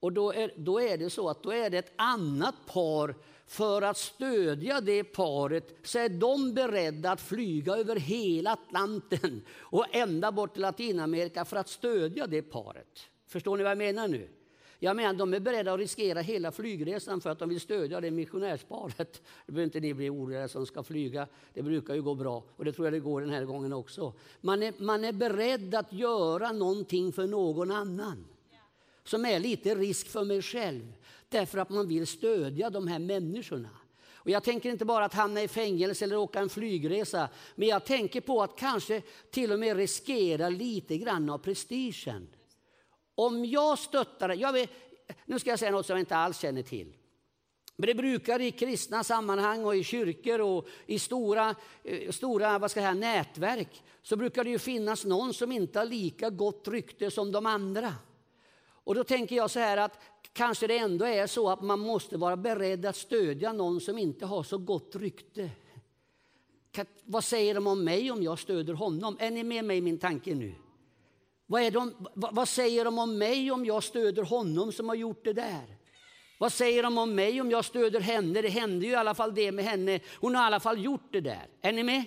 Och 0.00 0.12
då 0.12 0.32
är, 0.32 0.52
då 0.56 0.80
är 0.80 0.98
det 0.98 1.10
så 1.10 1.28
att 1.28 1.42
då 1.42 1.52
är 1.52 1.70
det 1.70 1.78
ett 1.78 1.92
annat 1.96 2.54
par 2.66 3.14
för 3.50 3.82
att 3.82 3.96
stödja 3.96 4.80
det 4.80 5.04
paret 5.04 5.74
så 5.82 5.98
är 5.98 6.08
de 6.08 6.54
beredda 6.54 7.10
att 7.10 7.20
flyga 7.20 7.76
över 7.76 7.96
hela 7.96 8.52
Atlanten 8.52 9.42
och 9.58 9.86
ända 9.90 10.32
bort 10.32 10.52
till 10.52 10.62
Latinamerika 10.62 11.44
för 11.44 11.56
att 11.56 11.68
stödja 11.68 12.26
det 12.26 12.42
paret. 12.42 13.00
Förstår 13.26 13.56
ni 13.56 13.62
vad 13.62 13.70
jag 13.70 13.78
menar 13.78 14.08
nu? 14.08 14.28
Jag 14.78 14.96
menar, 14.96 15.14
de 15.14 15.34
är 15.34 15.40
beredda 15.40 15.72
att 15.72 15.78
riskera 15.78 16.20
hela 16.20 16.52
flygresan 16.52 17.20
för 17.20 17.30
att 17.30 17.38
de 17.38 17.48
vill 17.48 17.60
stödja 17.60 18.00
det 18.00 18.10
missionärsparet. 18.10 19.22
Det 19.46 19.52
behöver 19.52 19.64
inte 19.64 19.80
ni 19.80 19.94
bli 19.94 20.10
oroliga 20.10 20.48
som 20.48 20.66
ska 20.66 20.82
flyga. 20.82 21.26
Det 21.54 21.62
brukar 21.62 21.94
ju 21.94 22.02
gå 22.02 22.14
bra 22.14 22.44
och 22.56 22.64
det 22.64 22.72
tror 22.72 22.86
jag 22.86 22.92
det 22.92 23.00
går 23.00 23.20
den 23.20 23.30
här 23.30 23.44
gången 23.44 23.72
också. 23.72 24.12
Man 24.40 24.62
är, 24.62 24.74
man 24.78 25.04
är 25.04 25.12
beredd 25.12 25.74
att 25.74 25.92
göra 25.92 26.52
någonting 26.52 27.12
för 27.12 27.26
någon 27.26 27.70
annan 27.70 28.26
som 29.04 29.24
är 29.24 29.40
lite 29.40 29.74
risk 29.74 30.08
för 30.08 30.24
mig 30.24 30.42
själv 30.42 30.92
därför 31.30 31.58
att 31.58 31.70
man 31.70 31.88
vill 31.88 32.06
stödja 32.06 32.70
de 32.70 32.88
här 32.88 32.98
människorna. 32.98 33.68
Och 34.22 34.30
jag 34.30 34.44
tänker 34.44 34.70
inte 34.70 34.84
bara 34.84 35.04
att 35.04 35.14
hamna 35.14 35.42
i 35.42 35.48
fängelse 35.48 36.04
eller 36.04 36.16
åka 36.16 36.40
en 36.40 36.48
flygresa, 36.48 37.28
men 37.54 37.68
jag 37.68 37.84
tänker 37.84 38.20
på 38.20 38.42
att 38.42 38.56
kanske 38.58 39.02
till 39.30 39.52
och 39.52 39.58
med 39.58 39.76
riskera 39.76 40.48
lite 40.48 40.98
grann 40.98 41.30
av 41.30 41.38
prestigen. 41.38 42.28
Om 43.14 43.44
jag 43.44 43.78
stöttar, 43.78 44.28
jag 44.28 44.52
vet, 44.52 44.70
nu 45.24 45.38
ska 45.38 45.50
jag 45.50 45.58
säga 45.58 45.70
något 45.70 45.86
som 45.86 45.96
jag 45.96 46.02
inte 46.02 46.16
alls 46.16 46.38
känner 46.38 46.62
till. 46.62 46.96
Men 47.76 47.86
det 47.86 47.94
brukar 47.94 48.40
i 48.40 48.50
kristna 48.50 49.04
sammanhang 49.04 49.64
och 49.64 49.76
i 49.76 49.84
kyrkor 49.84 50.40
och 50.40 50.68
i 50.86 50.98
stora, 50.98 51.54
eh, 51.84 52.10
stora 52.10 52.58
vad 52.58 52.70
ska 52.70 52.80
jag 52.80 52.92
säga, 52.92 53.12
nätverk 53.12 53.82
så 54.02 54.16
brukar 54.16 54.44
det 54.44 54.50
ju 54.50 54.58
finnas 54.58 55.04
någon 55.04 55.34
som 55.34 55.52
inte 55.52 55.78
har 55.78 55.86
lika 55.86 56.30
gott 56.30 56.68
rykte 56.68 57.10
som 57.10 57.32
de 57.32 57.46
andra. 57.46 57.94
Och 58.84 58.94
då 58.94 59.04
tänker 59.04 59.36
jag 59.36 59.50
så 59.50 59.58
här 59.58 59.76
att 59.76 59.98
kanske 60.32 60.66
det 60.66 60.78
ändå 60.78 61.04
är 61.04 61.26
så 61.26 61.50
att 61.50 61.62
man 61.62 61.80
måste 61.80 62.16
vara 62.16 62.36
beredd 62.36 62.86
att 62.86 62.96
stödja 62.96 63.52
någon 63.52 63.80
som 63.80 63.98
inte 63.98 64.26
har 64.26 64.42
så 64.42 64.58
gott 64.58 64.96
rykte. 64.96 65.50
Vad 67.04 67.24
säger 67.24 67.54
de 67.54 67.66
om 67.66 67.84
mig 67.84 68.10
om 68.10 68.22
jag 68.22 68.38
stöder 68.38 68.74
honom? 68.74 69.16
Är 69.20 69.30
ni 69.30 69.44
med 69.44 69.64
mig 69.64 69.78
i 69.78 69.80
min 69.80 69.98
tanke 69.98 70.34
nu? 70.34 70.54
Vad, 71.46 71.72
de, 71.72 71.94
vad, 72.14 72.48
säger 72.48 72.84
de 72.84 72.98
om 72.98 73.18
mig 73.18 73.50
om 73.50 73.64
jag 73.64 73.82
stöder 73.82 74.22
honom 74.22 74.72
som 74.72 74.88
har 74.88 74.96
gjort 74.96 75.24
det 75.24 75.32
där? 75.32 75.76
Vad 76.38 76.52
säger 76.52 76.82
de 76.82 76.98
om 76.98 77.14
mig 77.14 77.40
om 77.40 77.50
jag 77.50 77.64
stöder 77.64 78.00
henne? 78.00 78.42
Det 78.42 78.48
hände 78.48 78.86
ju 78.86 78.92
i 78.92 78.94
alla 78.94 79.14
fall 79.14 79.34
det 79.34 79.52
med 79.52 79.64
henne. 79.64 80.00
Hon 80.20 80.34
har 80.34 80.42
i 80.42 80.46
alla 80.46 80.60
fall 80.60 80.84
gjort 80.84 81.12
det 81.12 81.20
där. 81.20 81.46
Är 81.60 81.72
ni 81.72 81.82
med? 81.82 82.04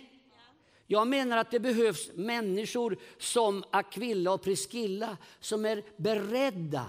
Jag 0.87 1.07
menar 1.07 1.37
att 1.37 1.51
det 1.51 1.59
behövs 1.59 2.09
människor 2.13 2.97
som 3.17 3.63
Aquilla 3.71 4.31
och 4.31 4.41
Priscilla 4.41 5.17
som 5.39 5.65
är 5.65 5.83
beredda 5.97 6.85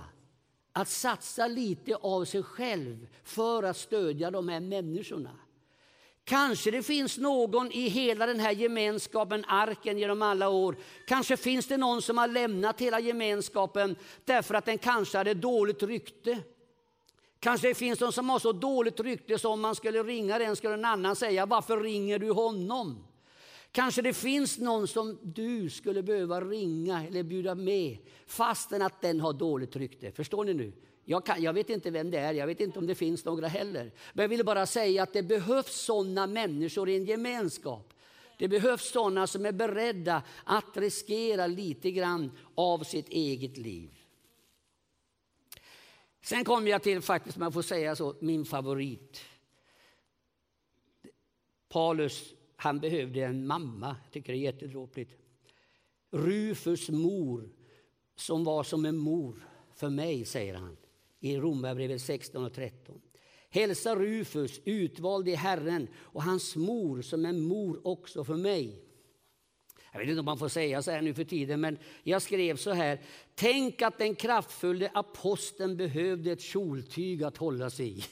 att 0.73 0.89
satsa 0.89 1.47
lite 1.47 1.97
av 1.97 2.25
sig 2.25 2.43
själv 2.43 3.07
för 3.25 3.63
att 3.63 3.77
stödja 3.77 4.31
de 4.31 4.49
här 4.49 4.61
människorna. 4.61 5.31
Kanske 6.25 6.71
det 6.71 6.83
finns 6.83 7.19
någon 7.19 7.73
i 7.73 7.89
hela 7.89 8.27
den 8.27 8.41
här 8.41 8.53
gemenskapen, 8.53 9.45
arken 9.49 9.99
genom 9.99 10.23
alla 10.23 10.49
år. 10.49 10.77
Kanske 11.07 11.37
finns 11.37 11.67
det 11.67 11.77
någon 11.77 12.03
som 12.03 12.19
har 12.19 12.29
lämnat 12.29 12.81
hela 12.81 13.01
gemenskapen 13.01 13.97
därför 14.25 14.55
att 14.55 14.65
den 14.65 14.79
kanske 14.79 15.19
hade 15.19 15.35
dåligt 15.35 15.83
rykte. 15.83 16.39
Kanske 17.41 17.69
det 17.69 17.75
finns 17.75 18.01
någon 18.01 18.13
som 18.13 18.31
har 18.31 18.39
så 18.39 18.53
dåligt 18.53 19.01
rykte 19.01 19.39
så 19.39 19.53
om 19.53 19.61
man 19.61 19.75
skulle 19.75 20.03
ringa 20.03 20.39
den 20.39 20.57
skulle 20.57 20.75
en 20.75 20.85
annan 20.85 21.17
säga 21.17 21.47
varför 21.47 21.81
ringer 21.81 22.19
du 22.19 22.31
honom? 22.31 23.05
Kanske 23.75 24.03
det 24.03 24.13
finns 24.13 24.59
någon 24.59 24.89
som 24.89 25.19
du 25.23 25.71
skulle 25.71 26.03
behöva 26.03 26.41
ringa 26.41 27.07
eller 27.07 27.23
bjuda 27.23 27.55
med 27.55 27.99
fastän 28.27 28.83
att 28.83 29.01
den 29.01 29.21
har 29.21 29.33
dåligt 29.33 29.77
rykte. 29.77 30.13
Förstår 30.13 30.45
ni 30.45 30.55
nu? 30.55 30.73
Jag, 31.05 31.27
kan, 31.27 31.43
jag, 31.43 31.53
vet 31.53 31.71
inte 31.71 31.91
vem 31.91 32.11
det 32.11 32.19
är, 32.19 32.35
jag 32.35 32.47
vet 32.47 32.61
inte 32.61 32.79
om 32.79 32.87
det 32.87 32.95
finns 32.95 33.25
några 33.25 33.49
heller. 33.49 33.93
Men 34.13 34.23
jag 34.23 34.29
vill 34.29 34.45
bara 34.45 34.67
säga 34.67 35.03
att 35.03 35.13
det 35.13 35.23
behövs 35.23 35.75
sådana 35.75 36.27
människor 36.27 36.89
i 36.89 36.97
en 36.97 37.05
gemenskap. 37.05 37.95
Det 38.39 38.49
behövs 38.49 38.93
sådana 38.93 39.27
som 39.27 39.47
är 39.47 39.53
beredda 39.53 40.23
att 40.45 40.77
riskera 40.77 41.47
lite 41.47 41.91
grann 41.91 42.31
av 42.55 42.85
sitt 42.85 43.09
eget 43.09 43.57
liv. 43.57 43.91
Sen 46.23 46.45
kommer 46.45 46.71
jag 46.71 46.83
till, 46.83 47.03
faktiskt 47.03 47.39
man 47.39 47.53
får 47.53 47.63
säga 47.63 47.97
så, 47.97 48.17
min 48.21 48.45
favorit. 48.45 49.21
Paulus, 51.69 52.35
han 52.57 52.81
behövde 52.81 53.21
en 53.21 53.47
mamma. 53.47 53.97
Jag 54.05 54.13
tycker 54.13 54.33
det 54.33 54.39
är 54.39 54.43
jättedråpligt. 54.43 55.13
Rufus 56.11 56.89
mor, 56.89 57.49
som 58.17 58.45
var 58.45 58.63
som 58.63 58.85
en 58.85 58.97
mor 58.97 59.49
för 59.75 59.89
mig, 59.89 60.25
säger 60.25 60.55
han 60.55 60.77
i 61.21 61.37
Romarbrevet 61.37 62.03
16 62.03 62.45
och 62.45 62.53
13. 62.53 63.01
Hälsa 63.51 63.97
Rufus, 63.97 64.61
utvald 64.65 65.29
i 65.29 65.35
Herren, 65.35 65.89
och 65.97 66.23
hans 66.23 66.57
mor 66.57 67.03
som 67.03 67.25
en 67.25 67.41
mor 67.41 67.81
också 67.85 68.25
för 68.25 68.37
mig. 68.37 68.85
Jag 69.93 70.01
vet 70.01 70.09
inte 70.09 70.19
om 70.19 70.25
man 70.25 70.39
får 70.39 70.49
säga 70.49 70.83
så 70.83 70.91
här 70.91 71.03
nu 71.03 71.15
för 71.15 71.25
tiden, 71.25 71.61
men 71.61 71.79
jag 72.03 72.23
skrev 72.23 72.57
så 72.57 72.71
här. 72.71 73.01
Tänk 73.35 73.83
att 73.83 73.99
den 73.99 74.15
kraftfulla 74.15 74.91
aposteln 74.95 75.77
behövde 75.77 76.33
ett 76.33 76.41
kjoltyg 76.41 77.25
att 77.25 77.37
hålla 77.37 77.71
sig 77.71 77.99
i. 77.99 78.05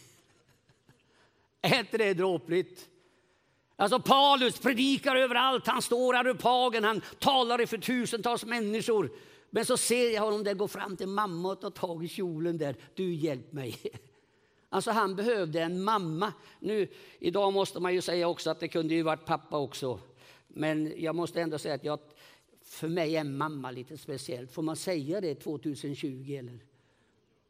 Är 1.61 1.81
inte 1.81 1.98
det 1.98 2.14
dråpligt? 2.14 2.88
Alltså 3.76 4.00
Paulus 4.00 4.58
predikar 4.58 5.16
överallt, 5.16 5.66
han 5.66 5.82
står 5.82 6.14
här 6.14 6.35
på 6.35 6.48
hagen, 6.48 6.85
han 6.85 7.00
talar 7.18 7.66
för 7.66 7.78
tusentals 7.78 8.44
människor. 8.44 9.11
Men 9.50 9.66
så 9.66 9.76
ser 9.76 10.11
jag 10.11 10.22
honom 10.22 10.44
där 10.44 10.54
gå 10.54 10.68
fram 10.68 10.96
till 10.96 11.08
mamma 11.08 11.50
och 11.50 11.61
ta 11.61 11.70
tag 11.70 12.04
i 12.04 12.08
kjolen 12.08 12.58
där. 12.58 12.76
Du 12.94 13.14
hjälp 13.14 13.52
mig. 13.52 13.76
Alltså 14.68 14.90
han 14.90 15.16
behövde 15.16 15.62
en 15.62 15.82
mamma. 15.82 16.32
Nu, 16.61 16.88
idag 17.18 17.52
måste 17.52 17.80
man 17.80 17.94
ju 17.94 18.00
säga 18.00 18.28
också 18.28 18.50
att 18.50 18.61
det 18.61 18.68
kunde 18.68 18.94
ju 18.94 19.02
varit 19.02 19.24
pappa 19.24 19.58
också. 19.58 20.00
Men 20.48 20.92
jag 20.96 21.14
måste 21.14 21.40
ändå 21.40 21.58
säga 21.58 21.74
att 21.74 21.85
jag, 21.85 21.98
för 22.64 22.88
mig 22.88 23.16
är 23.16 23.24
mamma 23.24 23.70
lite 23.70 23.98
speciellt. 23.98 24.52
Får 24.52 24.62
man 24.62 24.76
säga 24.76 25.20
det 25.20 25.35
2020 25.35 26.37
eller? 26.38 26.58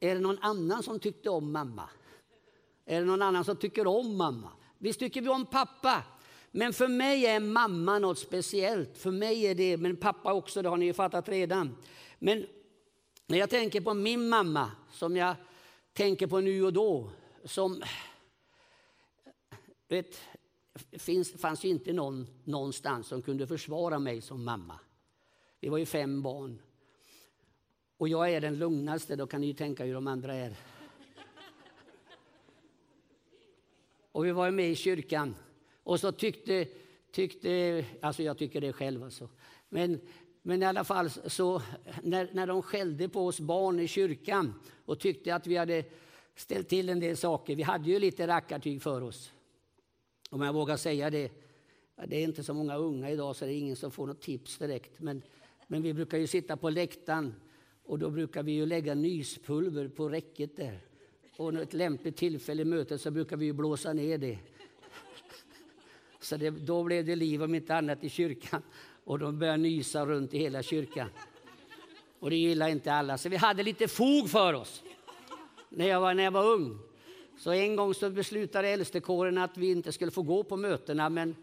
Är 0.00 0.14
det 0.14 0.20
någon 0.20 0.38
annan 0.38 0.82
som 0.82 1.00
tyckte 1.00 1.30
om 1.30 1.52
mamma? 1.52 1.88
Är 2.84 3.00
det 3.00 3.06
någon 3.06 3.22
annan 3.22 3.44
som 3.44 3.56
tycker 3.56 3.86
om 3.86 4.16
mamma? 4.16 4.50
Visst 4.82 4.98
tycker 4.98 5.20
vi 5.20 5.28
om 5.28 5.46
pappa. 5.46 6.02
Men 6.50 6.72
för 6.72 6.88
mig 6.88 7.26
är 7.26 7.40
mamma 7.40 7.98
något 7.98 8.18
speciellt. 8.18 8.98
För 8.98 9.10
mig 9.10 9.46
är 9.46 9.54
det, 9.54 9.76
men 9.76 9.96
pappa 9.96 10.32
också, 10.32 10.62
det 10.62 10.68
har 10.68 10.76
ni 10.76 10.86
ju 10.86 10.92
fattat 10.92 11.28
redan. 11.28 11.76
Men 12.18 12.46
när 13.26 13.38
jag 13.38 13.50
tänker 13.50 13.80
på 13.80 13.94
min 13.94 14.28
mamma, 14.28 14.70
som 14.92 15.16
jag 15.16 15.34
tänker 15.92 16.26
på 16.26 16.40
nu 16.40 16.64
och 16.64 16.72
då, 16.72 17.10
som... 17.44 17.82
Vet, 19.88 20.20
finns, 20.92 21.32
fanns 21.32 21.64
ju 21.64 21.68
inte 21.68 21.92
någon 21.92 22.26
någonstans 22.44 23.06
som 23.06 23.22
kunde 23.22 23.46
försvara 23.46 23.98
mig 23.98 24.20
som 24.20 24.44
mamma. 24.44 24.78
Vi 25.60 25.68
var 25.68 25.78
ju 25.78 25.86
fem 25.86 26.22
barn. 26.22 26.62
Och 27.96 28.08
jag 28.08 28.30
är 28.30 28.40
den 28.40 28.58
lugnaste, 28.58 29.16
då 29.16 29.26
kan 29.26 29.40
ni 29.40 29.46
ju 29.46 29.54
tänka 29.54 29.84
hur 29.84 29.94
de 29.94 30.06
andra 30.06 30.34
är. 30.34 30.56
Och 34.12 34.26
vi 34.26 34.32
var 34.32 34.50
med 34.50 34.70
i 34.70 34.74
kyrkan. 34.74 35.34
Och 35.82 36.00
så 36.00 36.12
tyckte, 36.12 36.68
tyckte 37.10 37.84
alltså 38.00 38.22
jag 38.22 38.38
tycker 38.38 38.60
det 38.60 38.72
själv 38.72 39.04
alltså. 39.04 39.28
Men, 39.68 40.00
men 40.42 40.62
i 40.62 40.66
alla 40.66 40.84
fall 40.84 41.10
så 41.10 41.62
när, 42.02 42.28
när 42.32 42.46
de 42.46 42.62
skällde 42.62 43.08
på 43.08 43.26
oss 43.26 43.40
barn 43.40 43.80
i 43.80 43.88
kyrkan 43.88 44.54
och 44.84 44.98
tyckte 45.00 45.34
att 45.34 45.46
vi 45.46 45.56
hade 45.56 45.84
ställt 46.34 46.68
till 46.68 46.88
en 46.88 47.00
del 47.00 47.16
saker. 47.16 47.56
Vi 47.56 47.62
hade 47.62 47.90
ju 47.90 47.98
lite 47.98 48.26
rackartyg 48.26 48.82
för 48.82 49.02
oss. 49.02 49.32
Om 50.30 50.42
jag 50.42 50.52
vågar 50.52 50.76
säga 50.76 51.10
det. 51.10 51.32
Det 52.06 52.16
är 52.16 52.24
inte 52.24 52.44
så 52.44 52.54
många 52.54 52.76
unga 52.76 53.10
idag 53.10 53.36
så 53.36 53.44
det 53.44 53.52
är 53.52 53.58
ingen 53.58 53.76
som 53.76 53.90
får 53.90 54.06
något 54.06 54.20
tips 54.20 54.58
direkt. 54.58 55.00
Men, 55.00 55.22
men 55.66 55.82
vi 55.82 55.94
brukar 55.94 56.18
ju 56.18 56.26
sitta 56.26 56.56
på 56.56 56.70
läktaren 56.70 57.34
och 57.84 57.98
då 57.98 58.10
brukar 58.10 58.42
vi 58.42 58.52
ju 58.52 58.66
lägga 58.66 58.94
nyspulver 58.94 59.88
på 59.88 60.08
räcket 60.08 60.56
där. 60.56 60.80
Och 61.36 61.54
ett 61.54 61.72
lämpligt 61.72 62.16
tillfälle 62.16 62.62
i 62.62 62.64
mötet 62.64 63.00
så 63.00 63.10
brukar 63.10 63.36
vi 63.36 63.44
ju 63.44 63.52
blåsa 63.52 63.92
ner 63.92 64.18
det. 64.18 64.38
Så 66.20 66.36
det, 66.36 66.50
då 66.50 66.82
blev 66.82 67.04
det 67.04 67.16
liv 67.16 67.42
om 67.42 67.54
inte 67.54 67.76
annat 67.76 68.04
i 68.04 68.08
kyrkan. 68.08 68.62
Och 69.04 69.18
de 69.18 69.38
började 69.38 69.58
nysa 69.58 70.06
runt 70.06 70.34
i 70.34 70.38
hela 70.38 70.62
kyrkan. 70.62 71.08
Och 72.20 72.30
det 72.30 72.36
gillade 72.36 72.70
inte 72.70 72.92
alla. 72.92 73.18
Så 73.18 73.28
vi 73.28 73.36
hade 73.36 73.62
lite 73.62 73.88
fog 73.88 74.30
för 74.30 74.54
oss 74.54 74.82
när 75.68 75.88
jag 75.88 76.00
var, 76.00 76.14
när 76.14 76.24
jag 76.24 76.30
var 76.30 76.44
ung. 76.44 76.78
Så 77.38 77.52
en 77.52 77.76
gång 77.76 77.94
så 77.94 78.10
beslutade 78.10 78.68
äldstekåren 78.68 79.38
att 79.38 79.56
vi 79.56 79.70
inte 79.70 79.92
skulle 79.92 80.10
få 80.10 80.22
gå 80.22 80.44
på 80.44 80.56
mötena. 80.56 81.08
Men, 81.08 81.36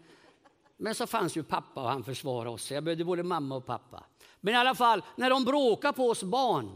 men 0.76 0.94
så 0.94 1.06
fanns 1.06 1.36
ju 1.36 1.42
pappa 1.42 1.82
och 1.82 1.88
han 1.88 2.04
försvarade 2.04 2.50
oss. 2.50 2.70
Jag 2.70 2.84
behövde 2.84 3.04
både 3.04 3.22
mamma 3.22 3.56
och 3.56 3.66
pappa. 3.66 4.04
Men 4.40 4.54
i 4.54 4.56
alla 4.56 4.74
fall, 4.74 5.02
när 5.16 5.30
de 5.30 5.44
bråkade 5.44 5.92
på 5.92 6.08
oss 6.08 6.22
barn, 6.22 6.70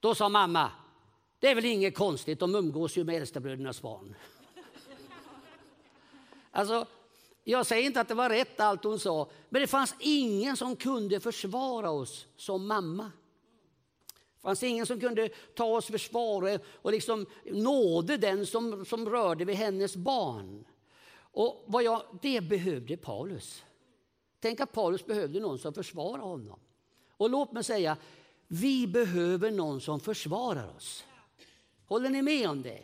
då 0.00 0.14
sa 0.14 0.28
mamma, 0.28 0.70
det 1.38 1.48
är 1.48 1.54
väl 1.54 1.64
inget 1.64 1.94
konstigt, 1.94 2.40
de 2.40 2.54
umgås 2.54 2.96
ju 2.96 3.04
med 3.04 3.16
äldstebrödernas 3.16 3.82
barn. 3.82 4.14
Alltså, 6.50 6.86
jag 7.44 7.66
säger 7.66 7.86
inte 7.86 8.00
att 8.00 8.08
det 8.08 8.14
var 8.14 8.30
rätt 8.30 8.60
allt 8.60 8.84
hon 8.84 8.98
sa, 8.98 9.30
men 9.48 9.60
det 9.60 9.66
fanns 9.66 9.94
ingen 9.98 10.56
som 10.56 10.76
kunde 10.76 11.20
försvara 11.20 11.90
oss 11.90 12.26
som 12.36 12.66
mamma. 12.66 13.12
Det 14.36 14.40
fanns 14.40 14.62
ingen 14.62 14.86
som 14.86 15.00
kunde 15.00 15.28
ta 15.54 15.64
oss 15.64 15.86
försvar 15.86 16.60
och 16.66 16.92
liksom 16.92 17.26
nåde 17.44 18.16
den 18.16 18.46
som, 18.46 18.84
som 18.84 19.08
rörde 19.08 19.44
vid 19.44 19.56
hennes 19.56 19.96
barn. 19.96 20.64
Och 21.18 21.64
vad 21.66 21.82
jag, 21.82 22.02
det 22.22 22.40
behövde 22.40 22.96
Paulus. 22.96 23.64
Tänk 24.40 24.60
att 24.60 24.72
Paulus 24.72 25.06
behövde 25.06 25.40
någon 25.40 25.58
som 25.58 25.74
försvarade 25.74 26.22
honom. 26.22 26.58
Och 27.10 27.30
låt 27.30 27.52
mig 27.52 27.64
säga, 27.64 27.96
vi 28.46 28.86
behöver 28.86 29.50
någon 29.50 29.80
som 29.80 30.00
försvarar 30.00 30.76
oss. 30.76 31.04
Håller 31.86 32.10
ni 32.10 32.22
med 32.22 32.48
om 32.48 32.62
det? 32.62 32.80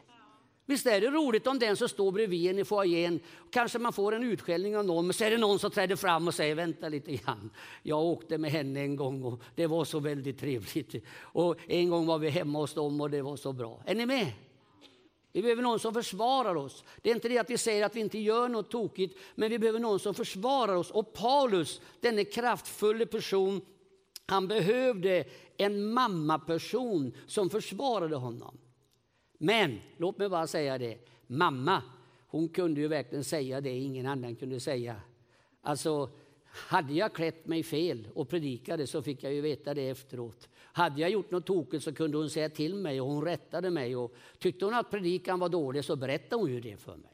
Visst 0.66 0.86
är 0.86 1.00
det 1.00 1.10
roligt 1.10 1.46
om 1.46 1.58
den 1.58 1.76
som 1.76 1.88
står 1.88 2.12
bredvid 2.12 2.50
en 2.50 2.58
i 2.58 2.64
foajén, 2.64 3.20
kanske 3.50 3.78
man 3.78 3.92
får 3.92 4.14
en 4.14 4.24
utskällning 4.24 4.76
av 4.76 4.84
någon, 4.84 5.06
men 5.06 5.14
så 5.14 5.24
är 5.24 5.30
det 5.30 5.38
någon 5.38 5.58
som 5.58 5.70
träder 5.70 5.96
fram 5.96 6.28
och 6.28 6.34
säger 6.34 6.54
vänta 6.54 6.88
lite 6.88 7.12
grann. 7.12 7.50
Jag 7.82 8.00
åkte 8.00 8.38
med 8.38 8.50
henne 8.50 8.80
en 8.80 8.96
gång 8.96 9.22
och 9.22 9.42
det 9.54 9.66
var 9.66 9.84
så 9.84 10.00
väldigt 10.00 10.40
trevligt. 10.40 11.04
Och 11.18 11.56
en 11.66 11.90
gång 11.90 12.06
var 12.06 12.18
vi 12.18 12.28
hemma 12.28 12.58
hos 12.58 12.74
dem 12.74 13.00
och 13.00 13.10
det 13.10 13.22
var 13.22 13.36
så 13.36 13.52
bra. 13.52 13.82
Är 13.86 13.94
ni 13.94 14.06
med? 14.06 14.32
Vi 15.32 15.42
behöver 15.42 15.62
någon 15.62 15.78
som 15.78 15.94
försvarar 15.94 16.54
oss. 16.54 16.84
Det 17.02 17.10
är 17.10 17.14
inte 17.14 17.28
det 17.28 17.38
att 17.38 17.50
vi 17.50 17.58
säger 17.58 17.84
att 17.84 17.96
vi 17.96 18.00
inte 18.00 18.18
gör 18.18 18.48
något 18.48 18.70
tokigt, 18.70 19.18
men 19.34 19.50
vi 19.50 19.58
behöver 19.58 19.80
någon 19.80 20.00
som 20.00 20.14
försvarar 20.14 20.74
oss. 20.74 20.90
Och 20.90 21.12
Paulus, 21.12 21.80
denne 22.00 22.24
kraftfulla 22.24 23.06
person, 23.06 23.60
han 24.26 24.48
behövde 24.48 25.24
en 25.56 25.92
mammaperson 25.92 27.12
som 27.26 27.50
försvarade 27.50 28.16
honom. 28.16 28.58
Men 29.44 29.80
låt 29.96 30.18
mig 30.18 30.28
bara 30.28 30.46
säga 30.46 30.78
det, 30.78 30.98
mamma, 31.26 31.82
hon 32.26 32.48
kunde 32.48 32.80
ju 32.80 32.88
verkligen 32.88 33.24
säga 33.24 33.60
det 33.60 33.78
ingen 33.78 34.06
annan 34.06 34.36
kunde 34.36 34.60
säga. 34.60 34.96
Alltså, 35.60 36.10
hade 36.44 36.92
jag 36.92 37.12
klätt 37.12 37.46
mig 37.46 37.62
fel 37.62 38.08
och 38.14 38.28
predikade 38.28 38.86
så 38.86 39.02
fick 39.02 39.22
jag 39.22 39.32
ju 39.32 39.40
veta 39.40 39.74
det 39.74 39.88
efteråt. 39.88 40.48
Hade 40.54 41.00
jag 41.00 41.10
gjort 41.10 41.30
något 41.30 41.46
tokigt 41.46 41.84
så 41.84 41.94
kunde 41.94 42.16
hon 42.16 42.30
säga 42.30 42.48
till 42.48 42.74
mig 42.74 43.00
och 43.00 43.06
hon 43.06 43.24
rättade 43.24 43.70
mig. 43.70 43.96
Och 43.96 44.14
tyckte 44.38 44.64
hon 44.64 44.74
att 44.74 44.90
predikan 44.90 45.38
var 45.38 45.48
dålig 45.48 45.84
så 45.84 45.96
berättade 45.96 46.42
hon 46.42 46.50
ju 46.50 46.60
det 46.60 46.76
för 46.76 46.96
mig. 46.96 47.12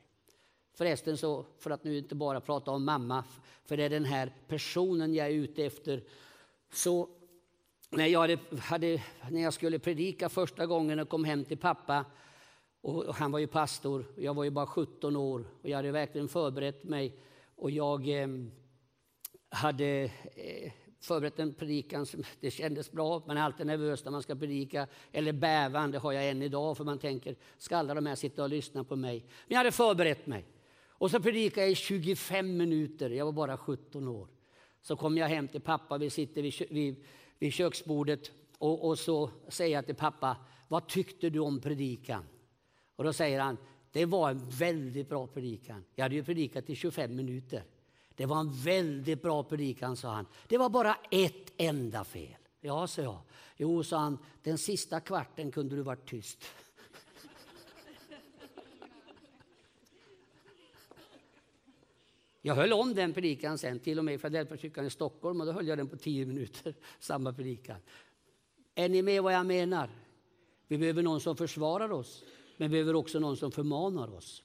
Förresten, 0.75 1.17
så, 1.17 1.47
för 1.59 1.71
att 1.71 1.85
nu 1.85 1.99
inte 1.99 2.15
bara 2.15 2.41
prata 2.41 2.71
om 2.71 2.85
mamma, 2.85 3.25
för 3.65 3.77
det 3.77 3.85
är 3.85 3.91
den 3.91 4.05
här 4.05 4.33
personen 4.49 5.15
jag 5.15 5.27
är 5.27 5.33
ute 5.33 5.65
efter. 5.65 6.03
Så 6.73 7.09
när 7.91 8.07
jag, 8.07 8.21
hade, 8.21 8.39
hade, 8.59 9.03
när 9.31 9.43
jag 9.43 9.53
skulle 9.53 9.79
predika 9.79 10.29
första 10.29 10.67
gången 10.67 10.99
och 10.99 11.09
kom 11.09 11.25
hem 11.25 11.45
till 11.45 11.59
pappa, 11.59 12.05
och 12.81 13.15
han 13.15 13.33
var 13.33 13.39
ju 13.39 13.47
pastor, 13.47 14.07
och 14.17 14.23
jag 14.23 14.35
var 14.35 14.45
ju 14.45 14.51
bara 14.51 14.67
17 14.67 15.17
år 15.17 15.45
och 15.63 15.69
jag 15.69 15.77
hade 15.77 15.91
verkligen 15.91 16.29
förberett 16.29 16.85
mig. 16.85 17.17
Och 17.57 17.71
jag 17.71 18.09
eh, 18.09 18.29
hade 19.49 20.11
eh, 20.37 20.73
förberett 21.01 21.39
en 21.39 21.55
predikan 21.55 22.07
som 22.07 22.23
det 22.41 22.51
kändes 22.51 22.93
bra. 22.93 23.23
Man 23.27 23.37
är 23.37 23.43
alltid 23.43 23.67
nervös 23.67 24.05
när 24.05 24.13
man 24.13 24.23
ska 24.23 24.35
predika, 24.35 24.87
eller 25.13 25.33
bävan, 25.33 25.91
det 25.91 25.99
har 25.99 26.13
jag 26.13 26.29
än 26.29 26.43
idag, 26.43 26.77
för 26.77 26.85
man 26.85 26.99
tänker, 26.99 27.37
ska 27.59 27.77
alla 27.77 27.95
de 27.95 28.07
här 28.07 28.15
sitta 28.15 28.43
och 28.43 28.49
lyssna 28.49 28.85
på 28.85 28.97
mig? 28.97 29.19
Men 29.21 29.55
jag 29.55 29.59
hade 29.59 29.73
förberett 29.73 30.27
mig. 30.27 30.45
Och 30.89 31.11
så 31.11 31.21
predikade 31.21 31.61
jag 31.61 31.73
i 31.73 31.75
25 31.75 32.57
minuter, 32.57 33.11
jag 33.11 33.25
var 33.25 33.33
bara 33.33 33.57
17 33.57 34.09
år. 34.09 34.29
Så 34.83 34.97
kom 34.97 35.17
jag 35.17 35.29
hem 35.29 35.49
till 35.49 35.61
pappa, 35.61 35.99
vi 35.99 36.11
sitter 36.11 36.43
vid, 36.43 36.55
vid 36.71 37.05
vid 37.39 37.53
köksbordet 37.53 38.31
och, 38.59 38.89
och 38.89 38.99
så 38.99 39.31
säger 39.49 39.77
jag 39.77 39.87
till 39.87 39.95
pappa, 39.95 40.37
vad 40.69 40.87
tyckte 40.87 41.31
du 41.31 41.39
om 41.39 41.61
predikan? 41.61 42.25
Och 42.97 43.05
då 43.05 43.13
säger 43.13 43.41
han, 43.41 43.57
det 43.93 44.05
var 44.05 44.31
en 44.31 44.49
väldigt 44.49 45.09
bra 45.09 45.27
predikan. 45.27 45.85
Jag 45.95 46.05
hade 46.05 46.15
ju 46.15 46.25
predikat 46.25 46.71
i 46.71 46.75
25 46.75 47.17
minuter. 47.17 47.65
Det 48.15 48.27
var 48.27 48.41
en 48.41 48.53
väldigt 48.53 49.23
bra 49.23 49.43
predikan, 49.43 49.97
sa 49.97 50.15
han. 50.15 50.27
Det 50.49 50.59
var 50.59 50.69
bara 50.69 50.97
ett 51.11 51.53
enda 51.57 52.05
fel. 52.05 52.37
Ja, 52.61 52.87
sa 52.87 53.03
jag. 53.03 53.19
Jo, 53.57 53.85
sa 53.85 53.99
han, 53.99 54.19
den 54.43 54.59
sista 54.59 55.01
kvarten 55.01 55.51
kunde 55.51 55.77
du 55.77 55.83
varit 55.83 56.09
tyst. 56.09 56.45
Jag 62.49 62.55
höll 62.55 62.73
om 62.73 62.95
den 62.95 63.13
predikan 63.13 63.59
sen, 63.59 63.79
till 63.79 63.99
och 63.99 64.05
med 64.05 64.15
i 64.15 64.19
Filadelfiakyrkan 64.19 64.87
i 64.87 64.91
Stockholm, 64.91 65.41
och 65.41 65.47
då 65.47 65.53
höll 65.53 65.69
jag 65.69 65.79
den 65.79 65.89
på 65.89 65.97
tio 65.97 66.27
minuter, 66.27 66.75
samma 66.99 67.33
predikan. 67.33 67.77
Är 68.75 68.89
ni 68.89 69.03
med 69.03 69.23
vad 69.23 69.33
jag 69.33 69.47
menar? 69.47 69.91
Vi 70.69 70.79
behöver 70.79 71.03
någon 71.03 71.21
som 71.21 71.37
försvarar 71.37 71.93
oss, 71.93 72.25
men 72.57 72.71
vi 72.71 72.73
behöver 72.73 72.95
också 72.95 73.19
någon 73.19 73.37
som 73.37 73.53
förmanar 73.53 74.15
oss. 74.15 74.43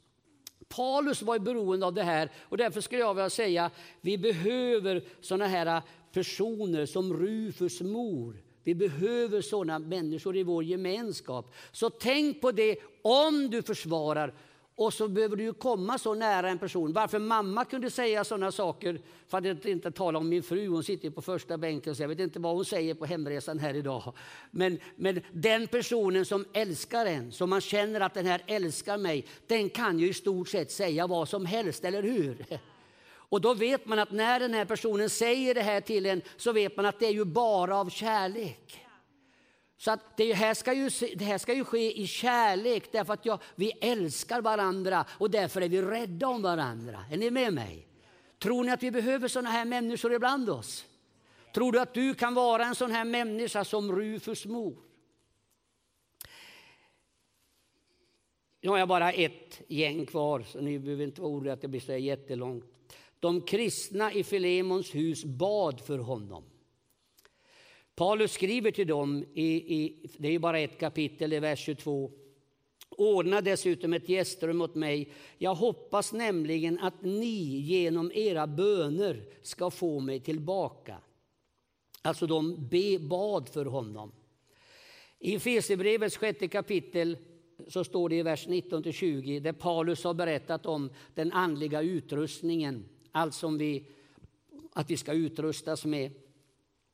Paulus 0.68 1.22
var 1.22 1.40
beroende 1.40 1.86
av 1.86 1.94
det 1.94 2.04
här 2.04 2.32
och 2.38 2.58
därför 2.58 2.82
skulle 2.82 3.02
jag 3.02 3.14
vilja 3.14 3.30
säga 3.30 3.72
vi 4.02 4.18
behöver 4.18 5.04
sådana 5.22 5.48
här 5.48 5.82
personer 6.12 6.86
som 6.86 7.14
Rufus 7.14 7.82
mor. 7.82 8.44
Vi 8.64 8.76
behöver 8.76 9.42
sådana 9.42 9.80
människor 9.80 10.38
i 10.38 10.44
vår 10.44 10.64
gemenskap. 10.64 11.54
Så 11.72 11.90
tänk 11.90 12.42
på 12.42 12.52
det 12.52 12.78
om 13.02 13.50
du 13.50 13.62
försvarar 13.62 14.34
och 14.76 14.94
så 14.94 15.08
behöver 15.08 15.36
du 15.36 15.44
ju 15.44 15.54
komma 15.54 15.98
så 15.98 16.14
nära 16.14 16.50
en 16.50 16.60
person. 16.60 16.94
Varför 16.94 17.20
mamma 17.20 17.66
kunde 17.66 17.90
säga 17.90 18.24
sådana 18.24 18.52
saker, 18.52 19.02
för 19.28 19.38
att 19.38 19.66
inte 19.66 19.92
tala 19.92 20.20
om 20.20 20.30
min 20.30 20.44
fru, 20.44 20.68
hon 20.68 20.84
sitter 20.84 21.10
på 21.10 21.22
första 21.22 21.58
bänken, 21.58 21.96
så 21.96 22.04
jag 22.04 22.08
vet 22.08 22.20
inte 22.20 22.40
vad 22.40 22.56
hon 22.56 22.66
säger 22.66 22.94
på 22.94 23.06
hemresan 23.06 23.60
här 23.60 23.74
idag. 23.74 24.14
Men, 24.52 24.80
men 24.96 25.22
den 25.32 25.68
personen 25.68 26.26
som 26.26 26.46
älskar 26.54 27.06
en, 27.06 27.32
som 27.32 27.50
man 27.50 27.62
känner 27.62 28.02
att 28.02 28.14
den 28.14 28.26
här 28.26 28.42
älskar 28.48 28.98
mig, 28.98 29.26
den 29.48 29.70
kan 29.70 30.00
ju 30.00 30.10
i 30.10 30.14
stort 30.14 30.50
sett 30.50 30.72
säga 30.72 31.08
vad 31.08 31.30
som 31.30 31.46
helst, 31.46 31.86
eller 31.86 32.04
hur? 32.04 32.46
Och 33.34 33.42
då 33.42 33.54
vet 33.54 33.86
man 33.86 34.00
att 34.00 34.12
när 34.12 34.40
den 34.40 34.54
här 34.54 34.66
personen 34.66 35.10
säger 35.10 35.54
det 35.54 35.62
här 35.62 35.82
till 35.82 36.06
en, 36.06 36.22
så 36.38 36.52
vet 36.52 36.78
man 36.78 36.86
att 36.86 37.00
det 37.00 37.06
är 37.06 37.14
ju 37.14 37.26
bara 37.26 37.78
av 37.78 37.90
kärlek. 37.90 38.83
Så 39.84 39.92
att 39.92 40.18
det, 40.18 40.34
här 40.34 40.54
ska 40.54 40.74
ju, 40.74 40.90
det 41.16 41.26
här 41.26 41.38
ska 41.38 41.54
ju 41.54 41.64
ske 41.64 42.02
i 42.02 42.08
kärlek 42.08 42.92
därför 42.92 43.14
att 43.14 43.26
jag, 43.26 43.40
vi 43.56 43.72
älskar 43.72 44.42
varandra 44.42 45.06
och 45.10 45.32
därför 45.32 45.62
är 45.62 45.70
vi 45.70 45.82
rädda 45.82 46.28
om 46.28 46.42
varandra. 46.42 47.06
Är 47.12 47.18
ni 47.18 47.32
med 47.32 47.54
mig? 47.54 47.88
Tror 48.40 48.64
ni 48.64 48.72
att 48.72 48.84
vi 48.84 48.92
behöver 48.92 49.28
sådana 49.28 49.50
här 49.50 49.66
människor 49.66 50.14
ibland 50.14 50.50
oss? 50.50 50.86
Tror 51.54 51.72
du 51.72 51.80
att 51.80 51.94
du 51.94 52.14
kan 52.14 52.34
vara 52.34 52.66
en 52.66 52.76
sån 52.76 52.92
här 52.92 53.06
människa 53.06 53.66
som 53.66 53.96
Rufus 53.96 54.46
mor? 54.46 54.78
Nu 58.62 58.70
har 58.70 58.78
jag 58.78 58.88
bara 58.88 59.12
ett 59.12 59.62
gäng 59.68 60.06
kvar, 60.06 60.44
så 60.48 60.62
ni 60.62 60.80
behöver 60.80 61.04
inte 61.04 61.22
vara 61.22 61.32
oroliga 61.32 61.54
att 61.54 61.62
det 61.62 61.68
blir 61.68 61.82
så 61.82 61.92
jättelångt. 61.92 62.66
De 63.20 63.42
kristna 63.42 64.14
i 64.14 64.24
Filemons 64.24 64.96
hus 64.96 65.24
bad 65.24 65.82
för 65.82 65.98
honom. 65.98 66.44
Paulus 67.96 68.32
skriver 68.32 68.72
till 68.72 68.88
dem, 68.88 69.26
i, 69.34 69.76
i, 69.76 70.10
det 70.18 70.28
är 70.28 70.40
bara 70.40 70.60
ett 70.60 70.80
kapitel 70.80 71.34
i 71.34 71.40
vers 71.40 71.60
22. 71.60 72.12
Ordna 72.90 73.42
dessutom 73.42 73.94
ett 73.94 74.10
gästrum 74.10 74.62
åt 74.62 74.76
mig. 74.76 75.12
Jag 75.38 75.56
hoppas 75.56 76.14
nämligen 76.14 76.80
att 76.80 77.02
ni 77.02 77.60
genom 77.60 78.12
era 78.14 78.48
böner 78.48 79.26
ska 79.42 79.72
få 79.72 80.00
mig 80.00 80.20
tillbaka. 80.20 80.98
Alltså 82.02 82.28
de 82.28 82.68
be, 82.68 83.00
bad 83.00 83.50
för 83.50 83.66
honom. 83.66 84.12
I 85.20 85.36
Efesierbrevets 85.36 86.18
sjätte 86.18 86.48
kapitel 86.48 87.18
så 87.68 87.84
står 87.84 88.10
det 88.10 88.16
i 88.16 88.24
vers 88.24 88.48
19-20 88.48 89.40
där 89.40 89.54
Paulus 89.54 90.04
har 90.04 90.14
berättat 90.14 90.66
om 90.66 90.90
den 91.14 91.32
andliga 91.32 91.82
utrustningen, 91.82 92.86
allt 93.12 93.34
som 93.34 93.58
vi, 93.58 93.88
att 94.74 94.90
vi 94.90 94.98
ska 94.98 95.14
utrustas 95.14 95.86
med. 95.86 96.12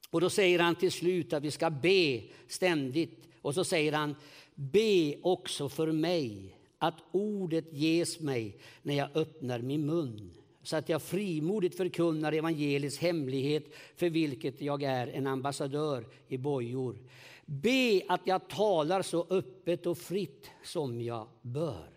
Och 0.09 0.21
då 0.21 0.29
säger 0.29 0.59
han 0.59 0.75
till 0.75 0.91
slut 0.91 1.33
att 1.33 1.43
vi 1.43 1.51
ska 1.51 1.69
be 1.69 2.21
ständigt. 2.47 3.27
Och 3.41 3.53
så 3.55 3.63
säger 3.63 3.91
han, 3.91 4.15
be 4.55 5.15
också 5.21 5.69
för 5.69 5.91
mig 5.91 6.55
att 6.77 6.95
ordet 7.11 7.73
ges 7.73 8.19
mig 8.19 8.57
när 8.81 8.93
jag 8.93 9.09
öppnar 9.15 9.59
min 9.59 9.85
mun 9.85 10.31
så 10.63 10.75
att 10.75 10.89
jag 10.89 11.01
frimodigt 11.01 11.77
förkunnar 11.77 12.31
evangeliets 12.31 12.97
hemlighet 12.97 13.63
för 13.95 14.09
vilket 14.09 14.61
jag 14.61 14.83
är 14.83 15.07
en 15.07 15.27
ambassadör 15.27 16.07
i 16.27 16.37
bojor. 16.37 16.97
Be 17.45 18.01
att 18.07 18.21
jag 18.23 18.47
talar 18.47 19.01
så 19.01 19.27
öppet 19.29 19.85
och 19.85 19.97
fritt 19.97 20.51
som 20.63 21.01
jag 21.01 21.27
bör. 21.41 21.89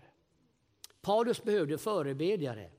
Paulus 1.00 1.42
behövde 1.42 1.78
förebedjare. 1.78 2.70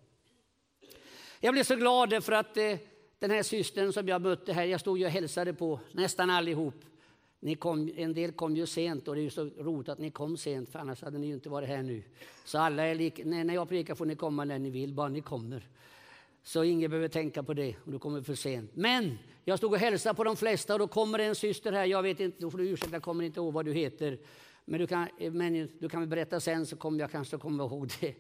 Jag 1.40 1.54
blev 1.54 1.64
så 1.64 1.76
glad 1.76 2.24
för 2.24 2.32
att 2.32 2.58
eh, 2.58 2.78
den 3.24 3.32
här 3.32 3.44
systern 3.44 3.94
som 3.94 4.08
jag 4.08 4.22
mötte 4.22 4.54
här, 4.54 4.66
jag 4.66 4.80
stod 4.80 4.98
ju 4.98 5.06
och 5.06 5.12
hälsade 5.12 5.54
på 5.54 5.80
nästan 5.92 6.30
allihop. 6.30 6.76
Ni 7.40 7.56
kom, 7.56 7.92
en 7.96 8.14
del 8.14 8.32
kom 8.32 8.56
ju 8.56 8.66
sent 8.66 9.08
och 9.08 9.16
det 9.16 9.22
är 9.22 9.24
ju 9.24 9.30
så 9.30 9.50
roligt 9.58 9.90
att 9.90 10.00
ni 10.00 10.12
kom 10.12 10.38
sent 10.38 10.70
för 10.70 10.80
annars 10.80 11.02
hade 11.02 11.18
ni 11.18 11.28
ju 11.28 11.34
inte 11.34 11.50
varit 11.50 11.70
här 11.70 11.84
nu. 11.84 12.04
Så 12.46 12.58
alla 12.58 12.84
är 12.84 12.96
lika, 12.96 13.24
när 13.26 13.54
jag 13.54 13.70
predikar 13.70 13.96
får 13.96 14.06
ni 14.06 14.16
komma 14.16 14.46
när 14.46 14.60
ni 14.60 14.70
vill, 14.70 14.94
bara 14.94 15.10
ni 15.10 15.22
kommer. 15.22 15.68
Så 16.44 16.64
ingen 16.64 16.90
behöver 16.90 17.08
tänka 17.08 17.44
på 17.44 17.54
det 17.54 17.76
om 17.86 17.92
du 17.92 18.00
kommer 18.00 18.22
för 18.22 18.36
sent. 18.36 18.72
Men 18.74 19.18
jag 19.46 19.58
stod 19.58 19.74
och 19.74 19.80
hälsade 19.80 20.16
på 20.16 20.24
de 20.24 20.36
flesta 20.36 20.74
och 20.74 20.80
då 20.80 20.88
kommer 20.88 21.20
en 21.20 21.36
syster 21.36 21.72
här, 21.72 21.86
jag 21.86 22.04
vet 22.04 22.20
inte, 22.20 22.38
då 22.42 22.52
får 22.52 22.58
du 22.58 22.70
ursäkta, 22.70 22.96
jag 22.96 23.04
kommer 23.04 23.24
inte 23.24 23.40
ihåg 23.40 23.54
vad 23.54 23.66
du 23.66 23.74
heter. 23.74 24.18
Men 24.66 24.80
du 24.80 24.88
kan, 24.88 25.08
eh, 25.20 25.32
men 25.32 25.70
du 25.80 25.90
kan 25.90 26.00
väl 26.00 26.10
berätta 26.10 26.40
sen 26.40 26.66
så 26.66 26.76
kommer 26.76 27.00
jag 27.00 27.12
kanske 27.12 27.38
komma 27.38 27.64
ihåg 27.64 27.92
det. 28.00 28.16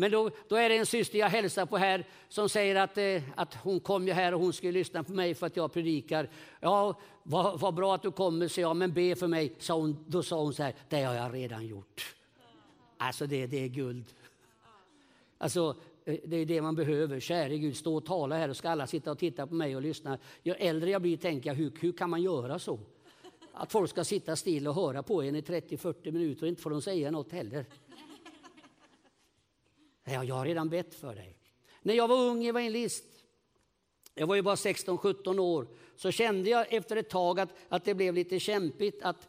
Men 0.00 0.10
då, 0.10 0.30
då 0.48 0.56
är 0.56 0.68
det 0.68 0.76
en 0.76 0.86
syster 0.86 1.18
jag 1.18 1.28
hälsar 1.28 1.66
på 1.66 1.76
här 1.76 2.04
som 2.28 2.48
säger 2.48 2.76
att, 2.76 2.98
eh, 2.98 3.22
att 3.34 3.54
hon 3.54 3.80
kom 3.80 4.06
ju 4.06 4.12
här 4.12 4.34
och 4.34 4.40
hon 4.40 4.52
skulle 4.52 4.72
lyssna 4.72 5.04
på 5.04 5.12
mig 5.12 5.34
för 5.34 5.46
att 5.46 5.56
jag 5.56 5.72
predikar. 5.72 6.28
Ja, 6.60 7.00
vad, 7.22 7.60
vad 7.60 7.74
bra 7.74 7.94
att 7.94 8.02
du 8.02 8.10
kommer, 8.10 8.48
sa 8.48 8.60
jag, 8.60 8.76
men 8.76 8.92
be 8.92 9.16
för 9.16 9.26
mig. 9.26 9.54
Sa 9.58 9.74
hon, 9.74 10.04
då 10.06 10.22
sa 10.22 10.40
hon 10.40 10.54
så 10.54 10.62
här, 10.62 10.74
det 10.88 11.02
har 11.02 11.14
jag 11.14 11.34
redan 11.34 11.66
gjort. 11.66 12.14
Alltså 12.96 13.26
det, 13.26 13.46
det 13.46 13.64
är 13.64 13.68
guld. 13.68 14.04
Alltså, 15.38 15.76
eh, 16.04 16.16
det 16.24 16.36
är 16.36 16.46
det 16.46 16.62
man 16.62 16.76
behöver. 16.76 17.20
Käre 17.20 17.58
Gud, 17.58 17.76
stå 17.76 17.96
och 17.96 18.04
tala 18.04 18.36
här 18.36 18.48
och 18.48 18.56
ska 18.56 18.70
alla 18.70 18.86
sitta 18.86 19.10
och 19.10 19.18
titta 19.18 19.46
på 19.46 19.54
mig 19.54 19.76
och 19.76 19.82
lyssna. 19.82 20.18
Ju 20.42 20.52
äldre 20.52 20.90
jag 20.90 21.02
blir 21.02 21.16
tänker 21.16 21.50
jag, 21.50 21.54
hur, 21.54 21.72
hur 21.80 21.92
kan 21.92 22.10
man 22.10 22.22
göra 22.22 22.58
så? 22.58 22.78
Att 23.52 23.72
folk 23.72 23.90
ska 23.90 24.04
sitta 24.04 24.36
still 24.36 24.68
och 24.68 24.74
höra 24.74 25.02
på 25.02 25.22
en 25.22 25.36
i 25.36 25.40
30-40 25.40 26.12
minuter 26.12 26.42
och 26.42 26.48
inte 26.48 26.62
får 26.62 26.70
de 26.70 26.82
säga 26.82 27.10
något 27.10 27.32
heller. 27.32 27.66
Ja, 30.12 30.24
jag 30.24 30.34
har 30.34 30.44
redan 30.44 30.68
bett 30.68 30.94
för 30.94 31.14
dig. 31.14 31.36
När 31.82 31.94
jag 31.94 32.08
var 32.08 32.16
ung 32.16 32.44
evangelist, 32.44 33.04
jag 34.14 34.26
var 34.26 34.34
ju 34.34 34.42
bara 34.42 34.54
16-17 34.54 35.38
år, 35.38 35.66
så 35.96 36.10
kände 36.10 36.50
jag 36.50 36.72
efter 36.72 36.96
ett 36.96 37.10
tag 37.10 37.40
att, 37.40 37.48
att 37.68 37.84
det 37.84 37.94
blev 37.94 38.14
lite 38.14 38.40
kämpigt. 38.40 39.02
Att 39.02 39.28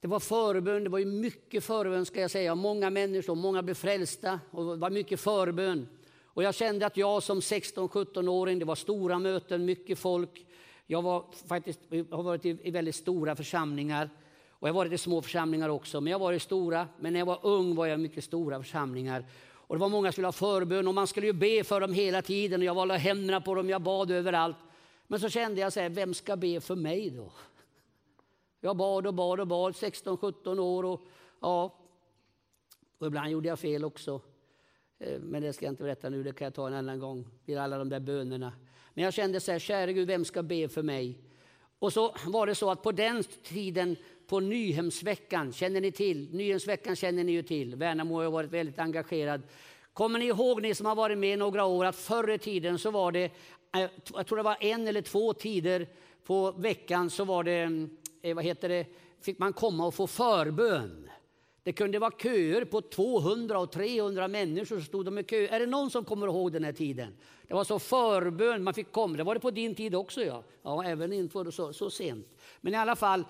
det 0.00 0.08
var 0.08 0.20
förbön, 0.20 0.84
det 0.84 0.90
var 0.90 0.98
ju 0.98 1.04
mycket 1.04 1.64
förbön 1.64 2.06
ska 2.06 2.20
jag 2.20 2.30
säga. 2.30 2.54
Många 2.54 2.90
människor, 2.90 3.34
många 3.34 3.62
blev 3.62 3.74
frälsta 3.74 4.40
och 4.50 4.64
det 4.64 4.76
var 4.76 4.90
mycket 4.90 5.20
förbön. 5.20 5.88
Och 6.24 6.42
jag 6.42 6.54
kände 6.54 6.86
att 6.86 6.96
jag 6.96 7.22
som 7.22 7.40
16-17-åring, 7.40 8.58
det 8.58 8.64
var 8.64 8.74
stora 8.74 9.18
möten, 9.18 9.64
mycket 9.64 9.98
folk. 9.98 10.46
Jag 10.86 11.02
var 11.02 11.24
faktiskt, 11.46 11.80
har 12.10 12.22
varit 12.22 12.46
i, 12.46 12.58
i 12.62 12.70
väldigt 12.70 12.94
stora 12.94 13.36
församlingar. 13.36 14.10
Och 14.48 14.68
jag 14.68 14.74
har 14.74 14.80
varit 14.80 14.92
i 14.92 14.98
små 14.98 15.22
församlingar 15.22 15.68
också, 15.68 16.00
men 16.00 16.10
jag 16.10 16.18
var 16.18 16.32
i 16.32 16.40
stora. 16.40 16.88
Men 16.98 17.12
när 17.12 17.20
jag 17.20 17.26
var 17.26 17.38
ung 17.42 17.74
var 17.74 17.86
jag 17.86 17.98
i 17.98 18.02
mycket 18.02 18.24
stora 18.24 18.62
församlingar. 18.62 19.24
Och 19.66 19.76
det 19.76 19.80
var 19.80 19.88
många 19.88 20.12
som 20.12 20.20
ville 20.20 20.26
ha 20.26 20.32
förbön 20.32 20.88
och 20.88 20.94
man 20.94 21.06
skulle 21.06 21.26
ju 21.26 21.32
be 21.32 21.64
för 21.64 21.80
dem 21.80 21.92
hela 21.92 22.22
tiden. 22.22 22.60
Och 22.60 22.64
jag 22.64 22.74
valde 22.74 22.96
händerna 22.96 23.40
på 23.40 23.54
dem, 23.54 23.68
jag 23.68 23.82
bad 23.82 24.10
överallt. 24.10 24.56
Men 25.06 25.20
så 25.20 25.28
kände 25.28 25.60
jag 25.60 25.72
så 25.72 25.80
här, 25.80 25.88
vem 25.88 26.14
ska 26.14 26.36
be 26.36 26.60
för 26.60 26.74
mig 26.76 27.10
då? 27.10 27.32
Jag 28.60 28.76
bad 28.76 29.06
och 29.06 29.14
bad 29.14 29.40
och 29.40 29.46
bad, 29.46 29.72
16-17 29.72 30.58
år 30.58 30.84
och 30.84 31.00
ja, 31.40 31.78
och 32.98 33.06
ibland 33.06 33.30
gjorde 33.30 33.48
jag 33.48 33.58
fel 33.58 33.84
också. 33.84 34.20
Eh, 34.98 35.20
men 35.20 35.42
det 35.42 35.52
ska 35.52 35.64
jag 35.64 35.72
inte 35.72 35.82
berätta 35.82 36.08
nu, 36.08 36.22
det 36.22 36.32
kan 36.32 36.44
jag 36.44 36.54
ta 36.54 36.66
en 36.66 36.74
annan 36.74 36.98
gång, 36.98 37.28
vid 37.44 37.58
alla 37.58 37.78
de 37.78 37.88
där 37.88 38.00
bönerna. 38.00 38.52
Men 38.94 39.04
jag 39.04 39.14
kände 39.14 39.40
så 39.40 39.52
här, 39.52 39.58
käre 39.58 39.92
Gud, 39.92 40.06
vem 40.06 40.24
ska 40.24 40.42
be 40.42 40.68
för 40.68 40.82
mig? 40.82 41.18
Och 41.78 41.92
så 41.92 42.14
var 42.26 42.46
det 42.46 42.54
så 42.54 42.70
att 42.70 42.82
på 42.82 42.92
den 42.92 43.24
tiden 43.42 43.96
på 44.26 44.40
Nyhemsveckan, 44.40 45.52
känner 45.52 45.80
ni 45.80 45.92
till? 45.92 46.34
Nyhemsveckan 46.34 46.96
känner 46.96 47.24
ni 47.24 47.32
ju 47.32 47.42
till. 47.42 47.76
Värnamo 47.76 48.22
har 48.22 48.30
varit 48.30 48.50
väldigt 48.50 48.78
engagerad. 48.78 49.42
Kommer 49.92 50.18
ni 50.18 50.24
ihåg, 50.24 50.62
ni 50.62 50.74
som 50.74 50.86
har 50.86 50.94
varit 50.94 51.18
med 51.18 51.38
några 51.38 51.64
år, 51.64 51.84
att 51.84 51.96
förr 51.96 52.30
i 52.30 52.38
tiden 52.38 52.78
så 52.78 52.90
var 52.90 53.12
det, 53.12 53.24
eh, 53.76 53.90
jag 54.14 54.26
tror 54.26 54.36
det 54.36 54.42
var 54.42 54.56
en 54.60 54.88
eller 54.88 55.02
två 55.02 55.32
tider 55.32 55.88
på 56.24 56.52
veckan 56.52 57.10
så 57.10 57.24
var 57.24 57.44
det, 57.44 57.88
eh, 58.22 58.34
vad 58.34 58.44
heter 58.44 58.68
det, 58.68 58.86
fick 59.20 59.38
man 59.38 59.52
komma 59.52 59.86
och 59.86 59.94
få 59.94 60.06
förbön. 60.06 61.10
Det 61.62 61.72
kunde 61.72 61.98
vara 61.98 62.10
köer 62.22 62.64
på 62.64 62.80
200 62.80 63.58
och 63.58 63.72
300 63.72 64.28
människor 64.28 64.76
som 64.76 64.84
stod 64.84 65.04
de 65.04 65.18
i 65.18 65.22
kö. 65.22 65.46
Är 65.46 65.60
det 65.60 65.66
någon 65.66 65.90
som 65.90 66.04
kommer 66.04 66.26
ihåg 66.26 66.52
den 66.52 66.64
här 66.64 66.72
tiden? 66.72 67.16
Det 67.48 67.54
var 67.54 67.64
så 67.64 67.78
förbön, 67.78 68.62
man 68.62 68.74
fick 68.74 68.92
komma. 68.92 69.16
Det 69.16 69.22
var 69.22 69.34
det 69.34 69.40
på 69.40 69.50
din 69.50 69.74
tid 69.74 69.94
också 69.94 70.24
ja. 70.24 70.42
Ja, 70.62 70.84
även 70.84 71.12
inför 71.12 71.50
så, 71.50 71.72
så 71.72 71.90
sent. 71.90 72.26
Men 72.60 72.74
i 72.74 72.76
alla 72.76 72.96
fall, 72.96 73.24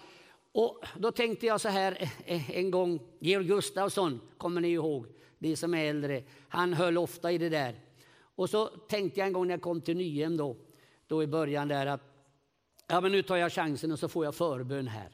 och 0.55 0.85
då 0.99 1.13
tänkte 1.13 1.47
jag 1.47 1.61
så 1.61 1.69
här 1.69 1.97
eh, 2.01 2.11
eh, 2.25 2.59
en 2.59 2.71
gång, 2.71 3.01
Georg 3.19 3.47
Gustafsson, 3.47 4.21
kommer 4.39 4.61
ni 4.61 4.69
ihåg, 4.69 5.07
ni 5.39 5.57
som 5.57 5.75
är 5.75 5.85
äldre, 5.85 6.23
han 6.49 6.73
höll 6.73 6.99
ofta 6.99 7.33
i 7.33 7.39
det 7.39 7.49
där. 7.49 7.75
Och 8.35 8.51
så 8.51 8.67
tänkte 8.67 9.21
jag 9.21 9.27
en 9.27 9.33
gång 9.33 9.47
när 9.47 9.55
jag 9.55 9.63
kom 9.63 9.81
till 9.81 9.97
Nyhem 9.97 10.37
då, 10.37 10.57
då 11.07 11.23
i 11.23 11.27
början 11.27 11.69
där 11.69 11.87
att 11.87 12.01
ja, 12.87 13.01
men 13.01 13.13
nu 13.13 13.23
tar 13.23 13.37
jag 13.37 13.53
chansen 13.53 13.93
och 13.93 13.99
så 13.99 14.09
får 14.09 14.25
jag 14.25 14.35
förbön 14.35 14.89
här. 14.89 15.09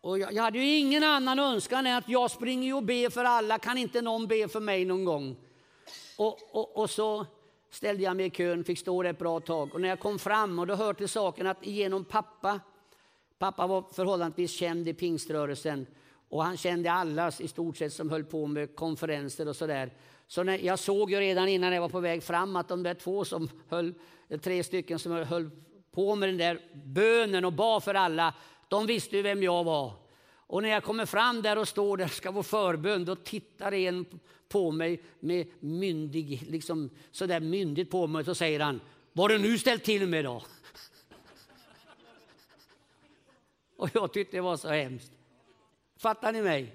Och 0.00 0.18
jag, 0.18 0.32
jag 0.32 0.42
hade 0.42 0.58
ju 0.58 0.78
ingen 0.78 1.04
annan 1.04 1.38
önskan 1.38 1.86
än 1.86 1.96
att 1.96 2.08
jag 2.08 2.30
springer 2.30 2.76
och 2.76 2.82
ber 2.82 3.10
för 3.10 3.24
alla, 3.24 3.58
kan 3.58 3.78
inte 3.78 4.02
någon 4.02 4.26
be 4.26 4.48
för 4.48 4.60
mig 4.60 4.84
någon 4.84 5.04
gång? 5.04 5.36
Och, 6.16 6.38
och, 6.56 6.76
och 6.76 6.90
så 6.90 7.26
ställde 7.70 8.02
jag 8.02 8.16
mig 8.16 8.26
i 8.26 8.30
kön, 8.30 8.64
fick 8.64 8.78
stå 8.78 9.02
där 9.02 9.10
ett 9.10 9.18
bra 9.18 9.40
tag. 9.40 9.74
Och 9.74 9.80
när 9.80 9.88
jag 9.88 10.00
kom 10.00 10.18
fram, 10.18 10.58
och 10.58 10.66
då 10.66 10.74
hörde 10.74 10.98
till 10.98 11.08
saken 11.08 11.46
att 11.46 11.66
genom 11.66 12.04
pappa 12.04 12.60
Pappa 13.38 13.66
var 13.66 13.84
förhållandevis 13.92 14.50
känd 14.50 14.88
i 14.88 14.94
pingströrelsen 14.94 15.86
och 16.28 16.44
han 16.44 16.56
kände 16.56 16.92
alla 16.92 17.32
i 17.38 17.48
stort 17.48 17.76
sett 17.76 17.92
som 17.92 18.10
höll 18.10 18.24
på 18.24 18.46
med 18.46 18.76
konferenser 18.76 19.48
och 19.48 19.56
sådär. 19.56 19.92
Så 20.26 20.42
när, 20.42 20.58
jag 20.58 20.78
såg 20.78 21.10
ju 21.10 21.20
redan 21.20 21.48
innan 21.48 21.72
jag 21.72 21.80
var 21.80 21.88
på 21.88 22.00
väg 22.00 22.22
fram 22.22 22.56
att 22.56 22.68
de 22.68 22.82
där 22.82 22.94
två 22.94 23.24
som 23.24 23.50
höll, 23.68 23.94
tre 24.42 24.64
stycken 24.64 24.98
som 24.98 25.12
höll 25.12 25.50
på 25.90 26.14
med 26.14 26.28
den 26.28 26.36
där 26.36 26.60
bönen 26.84 27.44
och 27.44 27.52
bad 27.52 27.84
för 27.84 27.94
alla, 27.94 28.34
de 28.68 28.86
visste 28.86 29.16
ju 29.16 29.22
vem 29.22 29.42
jag 29.42 29.64
var. 29.64 29.92
Och 30.30 30.62
när 30.62 30.68
jag 30.68 30.84
kommer 30.84 31.06
fram 31.06 31.42
där 31.42 31.58
och 31.58 31.68
står 31.68 31.96
där 31.96 32.08
ska 32.08 32.32
få 32.32 32.42
förbön, 32.42 33.04
då 33.04 33.16
tittar 33.16 33.74
en 33.74 34.06
på 34.48 34.70
mig 34.70 35.02
med 35.20 35.46
myndig, 35.60 36.44
liksom 36.48 36.90
sådär 37.10 37.40
myndigt 37.40 37.90
på 37.90 38.06
mig 38.06 38.20
och 38.20 38.26
så 38.26 38.34
säger 38.34 38.60
han, 38.60 38.80
vad 39.12 39.30
har 39.30 39.38
du 39.38 39.44
nu 39.44 39.58
ställt 39.58 39.84
till 39.84 40.08
med 40.08 40.24
då? 40.24 40.42
Och 43.78 43.90
jag 43.94 44.12
tyckte 44.12 44.36
det 44.36 44.40
var 44.40 44.56
så 44.56 44.68
hemskt. 44.68 45.12
Fattar 45.96 46.32
ni 46.32 46.42
mig? 46.42 46.74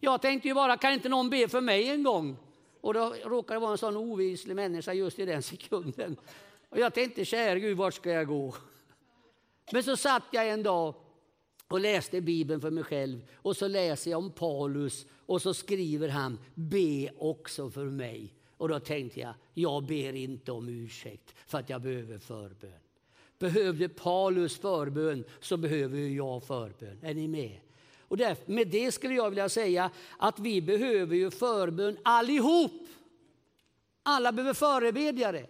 Jag 0.00 0.22
tänkte 0.22 0.48
ju 0.48 0.54
bara, 0.54 0.76
kan 0.76 0.92
inte 0.92 1.08
någon 1.08 1.30
be 1.30 1.48
för 1.48 1.60
mig 1.60 1.88
en 1.88 2.02
gång? 2.02 2.36
Och 2.80 2.94
då 2.94 3.14
råkade 3.24 3.56
det 3.56 3.60
vara 3.60 3.72
en 3.72 3.78
sån 3.78 3.96
ovislig 3.96 4.56
människa 4.56 4.92
just 4.92 5.18
i 5.18 5.24
den 5.24 5.42
sekunden. 5.52 6.16
Och 6.68 6.78
jag 6.78 6.94
tänkte, 6.94 7.24
käre 7.24 7.60
Gud, 7.60 7.76
vart 7.76 7.94
ska 7.94 8.10
jag 8.10 8.26
gå? 8.26 8.54
Men 9.72 9.82
så 9.82 9.96
satt 9.96 10.22
jag 10.30 10.48
en 10.48 10.62
dag 10.62 10.94
och 11.68 11.80
läste 11.80 12.20
Bibeln 12.20 12.60
för 12.60 12.70
mig 12.70 12.84
själv. 12.84 13.20
Och 13.34 13.56
så 13.56 13.68
läser 13.68 14.10
jag 14.10 14.18
om 14.18 14.30
Paulus 14.30 15.06
och 15.26 15.42
så 15.42 15.54
skriver 15.54 16.08
han 16.08 16.38
be 16.54 17.10
också 17.18 17.70
för 17.70 17.84
mig. 17.84 18.34
Och 18.56 18.68
då 18.68 18.80
tänkte 18.80 19.20
jag, 19.20 19.34
jag 19.54 19.84
ber 19.84 20.12
inte 20.12 20.52
om 20.52 20.68
ursäkt 20.68 21.34
för 21.46 21.58
att 21.58 21.70
jag 21.70 21.82
behöver 21.82 22.18
förbön. 22.18 22.87
Behövde 23.38 23.88
Paulus 23.88 24.58
förbön 24.58 25.24
så 25.40 25.56
behöver 25.56 25.98
jag 25.98 26.42
förbön. 26.42 26.98
Är 27.02 27.14
ni 27.14 27.28
med? 27.28 27.60
Och 28.00 28.16
därför, 28.16 28.52
med 28.52 28.68
det 28.68 28.92
skulle 28.92 29.14
jag 29.14 29.30
vilja 29.30 29.48
säga 29.48 29.90
att 30.18 30.38
vi 30.38 30.62
behöver 30.62 31.16
ju 31.16 31.30
förbön 31.30 31.98
allihop. 32.02 32.88
Alla 34.02 34.32
behöver 34.32 34.54
förebedjare. 34.54 35.46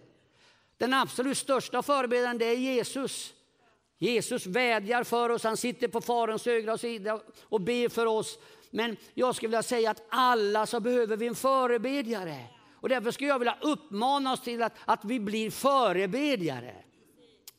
Den 0.77 0.93
absolut 0.93 1.37
största 1.37 1.81
förebedjaren 1.81 2.37
det 2.37 2.45
är 2.45 2.55
Jesus. 2.55 3.33
Jesus 3.97 4.45
vädjar 4.45 5.03
för 5.03 5.29
oss, 5.29 5.43
han 5.43 5.57
sitter 5.57 5.87
på 5.87 6.01
Faderns 6.01 6.45
högra 6.45 6.77
sida 6.77 7.19
och 7.41 7.61
ber 7.61 7.89
för 7.89 8.05
oss. 8.05 8.39
Men 8.69 8.97
jag 9.13 9.35
skulle 9.35 9.47
vilja 9.47 9.63
säga 9.63 9.91
att 9.91 10.05
alla 10.09 10.65
så 10.65 10.79
behöver 10.79 11.17
vi 11.17 11.27
en 11.27 11.35
förebedjare. 11.35 12.45
Och 12.73 12.89
därför 12.89 13.11
skulle 13.11 13.29
jag 13.29 13.39
vilja 13.39 13.57
uppmana 13.61 14.33
oss 14.33 14.41
till 14.41 14.63
att, 14.63 14.73
att 14.85 15.05
vi 15.05 15.19
blir 15.19 15.51
förebedjare. 15.51 16.75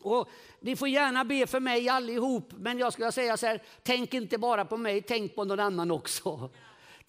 Och 0.00 0.28
ni 0.60 0.76
får 0.76 0.88
gärna 0.88 1.24
be 1.24 1.46
för 1.46 1.60
mig 1.60 1.88
allihop, 1.88 2.52
men 2.56 2.78
jag 2.78 2.92
skulle 2.92 3.12
säga 3.12 3.36
så 3.36 3.46
här, 3.46 3.62
tänk 3.82 4.14
inte 4.14 4.38
bara 4.38 4.64
på 4.64 4.76
mig, 4.76 5.02
tänk 5.02 5.34
på 5.34 5.44
någon 5.44 5.60
annan 5.60 5.90
också. 5.90 6.50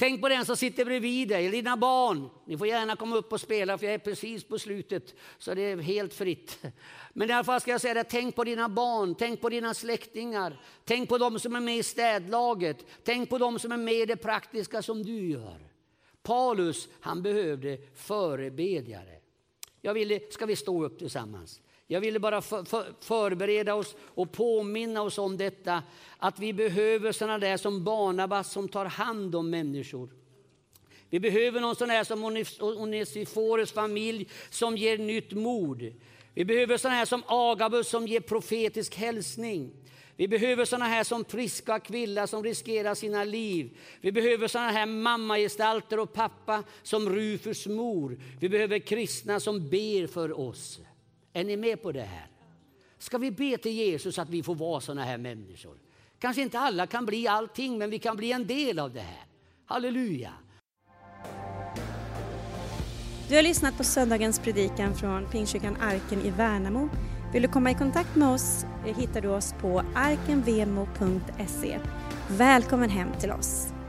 Tänk 0.01 0.21
på 0.21 0.29
den 0.29 0.45
som 0.45 0.57
sitter 0.57 0.85
bredvid 0.85 1.27
dig, 1.27 1.49
dina 1.49 1.77
barn. 1.77 2.29
Ni 2.45 2.57
får 2.57 2.67
gärna 2.67 2.95
komma 2.95 3.15
upp 3.15 3.33
och 3.33 3.41
spela 3.41 3.77
för 3.77 3.85
jag 3.85 3.93
är 3.93 3.99
precis 3.99 4.43
på 4.43 4.59
slutet. 4.59 5.15
Så 5.37 5.53
det 5.53 5.61
är 5.61 5.77
helt 5.77 6.13
fritt. 6.13 6.59
Men 7.13 7.29
i 7.29 7.33
alla 7.33 7.43
fall 7.43 7.61
ska 7.61 7.71
jag 7.71 7.81
säga 7.81 7.93
det, 7.93 8.03
tänk 8.03 8.35
på 8.35 8.43
dina 8.43 8.69
barn, 8.69 9.15
tänk 9.15 9.41
på 9.41 9.49
dina 9.49 9.73
släktingar. 9.73 10.61
Tänk 10.85 11.09
på 11.09 11.17
de 11.17 11.39
som 11.39 11.55
är 11.55 11.59
med 11.59 11.77
i 11.77 11.83
städlaget. 11.83 12.85
Tänk 13.03 13.29
på 13.29 13.37
de 13.37 13.59
som 13.59 13.71
är 13.71 13.77
med 13.77 13.93
i 13.93 14.05
det 14.05 14.17
praktiska 14.17 14.81
som 14.81 15.03
du 15.03 15.29
gör. 15.29 15.59
Paulus, 16.23 16.87
han 16.99 17.21
behövde 17.21 17.77
förebedjare. 17.95 19.19
Jag 19.81 19.93
vill, 19.93 20.19
ska 20.29 20.45
vi 20.45 20.55
stå 20.55 20.83
upp 20.85 20.99
tillsammans? 20.99 21.61
Jag 21.91 22.01
ville 22.01 22.19
bara 22.19 22.41
för, 22.41 22.63
för, 22.63 22.93
förbereda 22.99 23.75
oss 23.75 23.95
och 24.15 24.31
påminna 24.31 25.01
oss 25.01 25.17
om 25.17 25.37
detta, 25.37 25.83
att 26.17 26.39
vi 26.39 26.53
behöver 26.53 27.11
sådana 27.11 27.37
där 27.37 27.57
som 27.57 27.83
Barnabas 27.83 28.51
som 28.51 28.67
tar 28.69 28.85
hand 28.85 29.35
om 29.35 29.49
människor. 29.49 30.09
Vi 31.09 31.19
behöver 31.19 31.59
någon 31.59 31.75
sån 31.75 31.89
här 31.89 32.03
som 32.03 32.23
Onesifores 32.59 33.71
familj 33.71 34.27
som 34.49 34.77
ger 34.77 34.97
nytt 34.97 35.31
mod. 35.31 35.93
Vi 36.33 36.45
behöver 36.45 36.77
sådana 36.77 36.97
här 36.97 37.05
som 37.05 37.23
Agabus 37.27 37.89
som 37.89 38.07
ger 38.07 38.19
profetisk 38.19 38.95
hälsning. 38.95 39.71
Vi 40.15 40.27
behöver 40.27 40.65
såna 40.65 40.85
här 40.85 41.03
som 41.03 41.25
friska 41.25 41.79
kvillar 41.79 42.27
som 42.27 42.43
riskerar 42.43 42.95
sina 42.95 43.23
liv. 43.23 43.77
Vi 44.01 44.11
behöver 44.11 44.47
såna 44.47 44.71
här 44.71 44.85
mammagestalter 44.85 45.99
och 45.99 46.13
pappa 46.13 46.63
som 46.83 47.09
Rufus 47.09 47.67
mor. 47.67 48.19
Vi 48.39 48.49
behöver 48.49 48.79
kristna 48.79 49.39
som 49.39 49.69
ber 49.69 50.07
för 50.07 50.39
oss. 50.39 50.79
Är 51.33 51.43
ni 51.43 51.57
med 51.57 51.81
på 51.81 51.91
det 51.91 52.01
här? 52.01 52.27
Ska 52.97 53.17
vi 53.17 53.31
be 53.31 53.57
till 53.57 53.71
Jesus 53.71 54.19
att 54.19 54.29
vi 54.29 54.43
får 54.43 54.55
vara 54.55 54.81
såna 54.81 55.03
här 55.03 55.17
människor? 55.17 55.77
Kanske 56.19 56.41
inte 56.41 56.59
alla 56.59 56.87
kan 56.87 57.05
bli 57.05 57.27
allting, 57.27 57.77
men 57.77 57.89
vi 57.89 57.99
kan 57.99 58.17
bli 58.17 58.31
en 58.31 58.47
del 58.47 58.79
av 58.79 58.93
det 58.93 58.99
här. 58.99 59.25
Halleluja! 59.65 60.33
Du 63.29 63.35
har 63.35 63.43
lyssnat 63.43 63.77
på 63.77 63.83
söndagens 63.83 64.39
predikan 64.39 64.95
från 64.95 65.29
Pingstkyrkan 65.29 65.77
Arken 65.81 66.21
i 66.21 66.29
Värnamo. 66.29 66.89
Vill 67.33 67.41
du 67.41 67.47
komma 67.47 67.71
i 67.71 67.75
kontakt 67.75 68.15
med 68.15 68.27
oss 68.27 68.65
eh, 68.85 68.97
hittar 68.97 69.21
du 69.21 69.27
oss 69.27 69.53
på 69.61 69.83
arkenvemo.se. 69.95 71.79
Välkommen 72.29 72.89
hem 72.89 73.09
till 73.19 73.31
oss! 73.31 73.80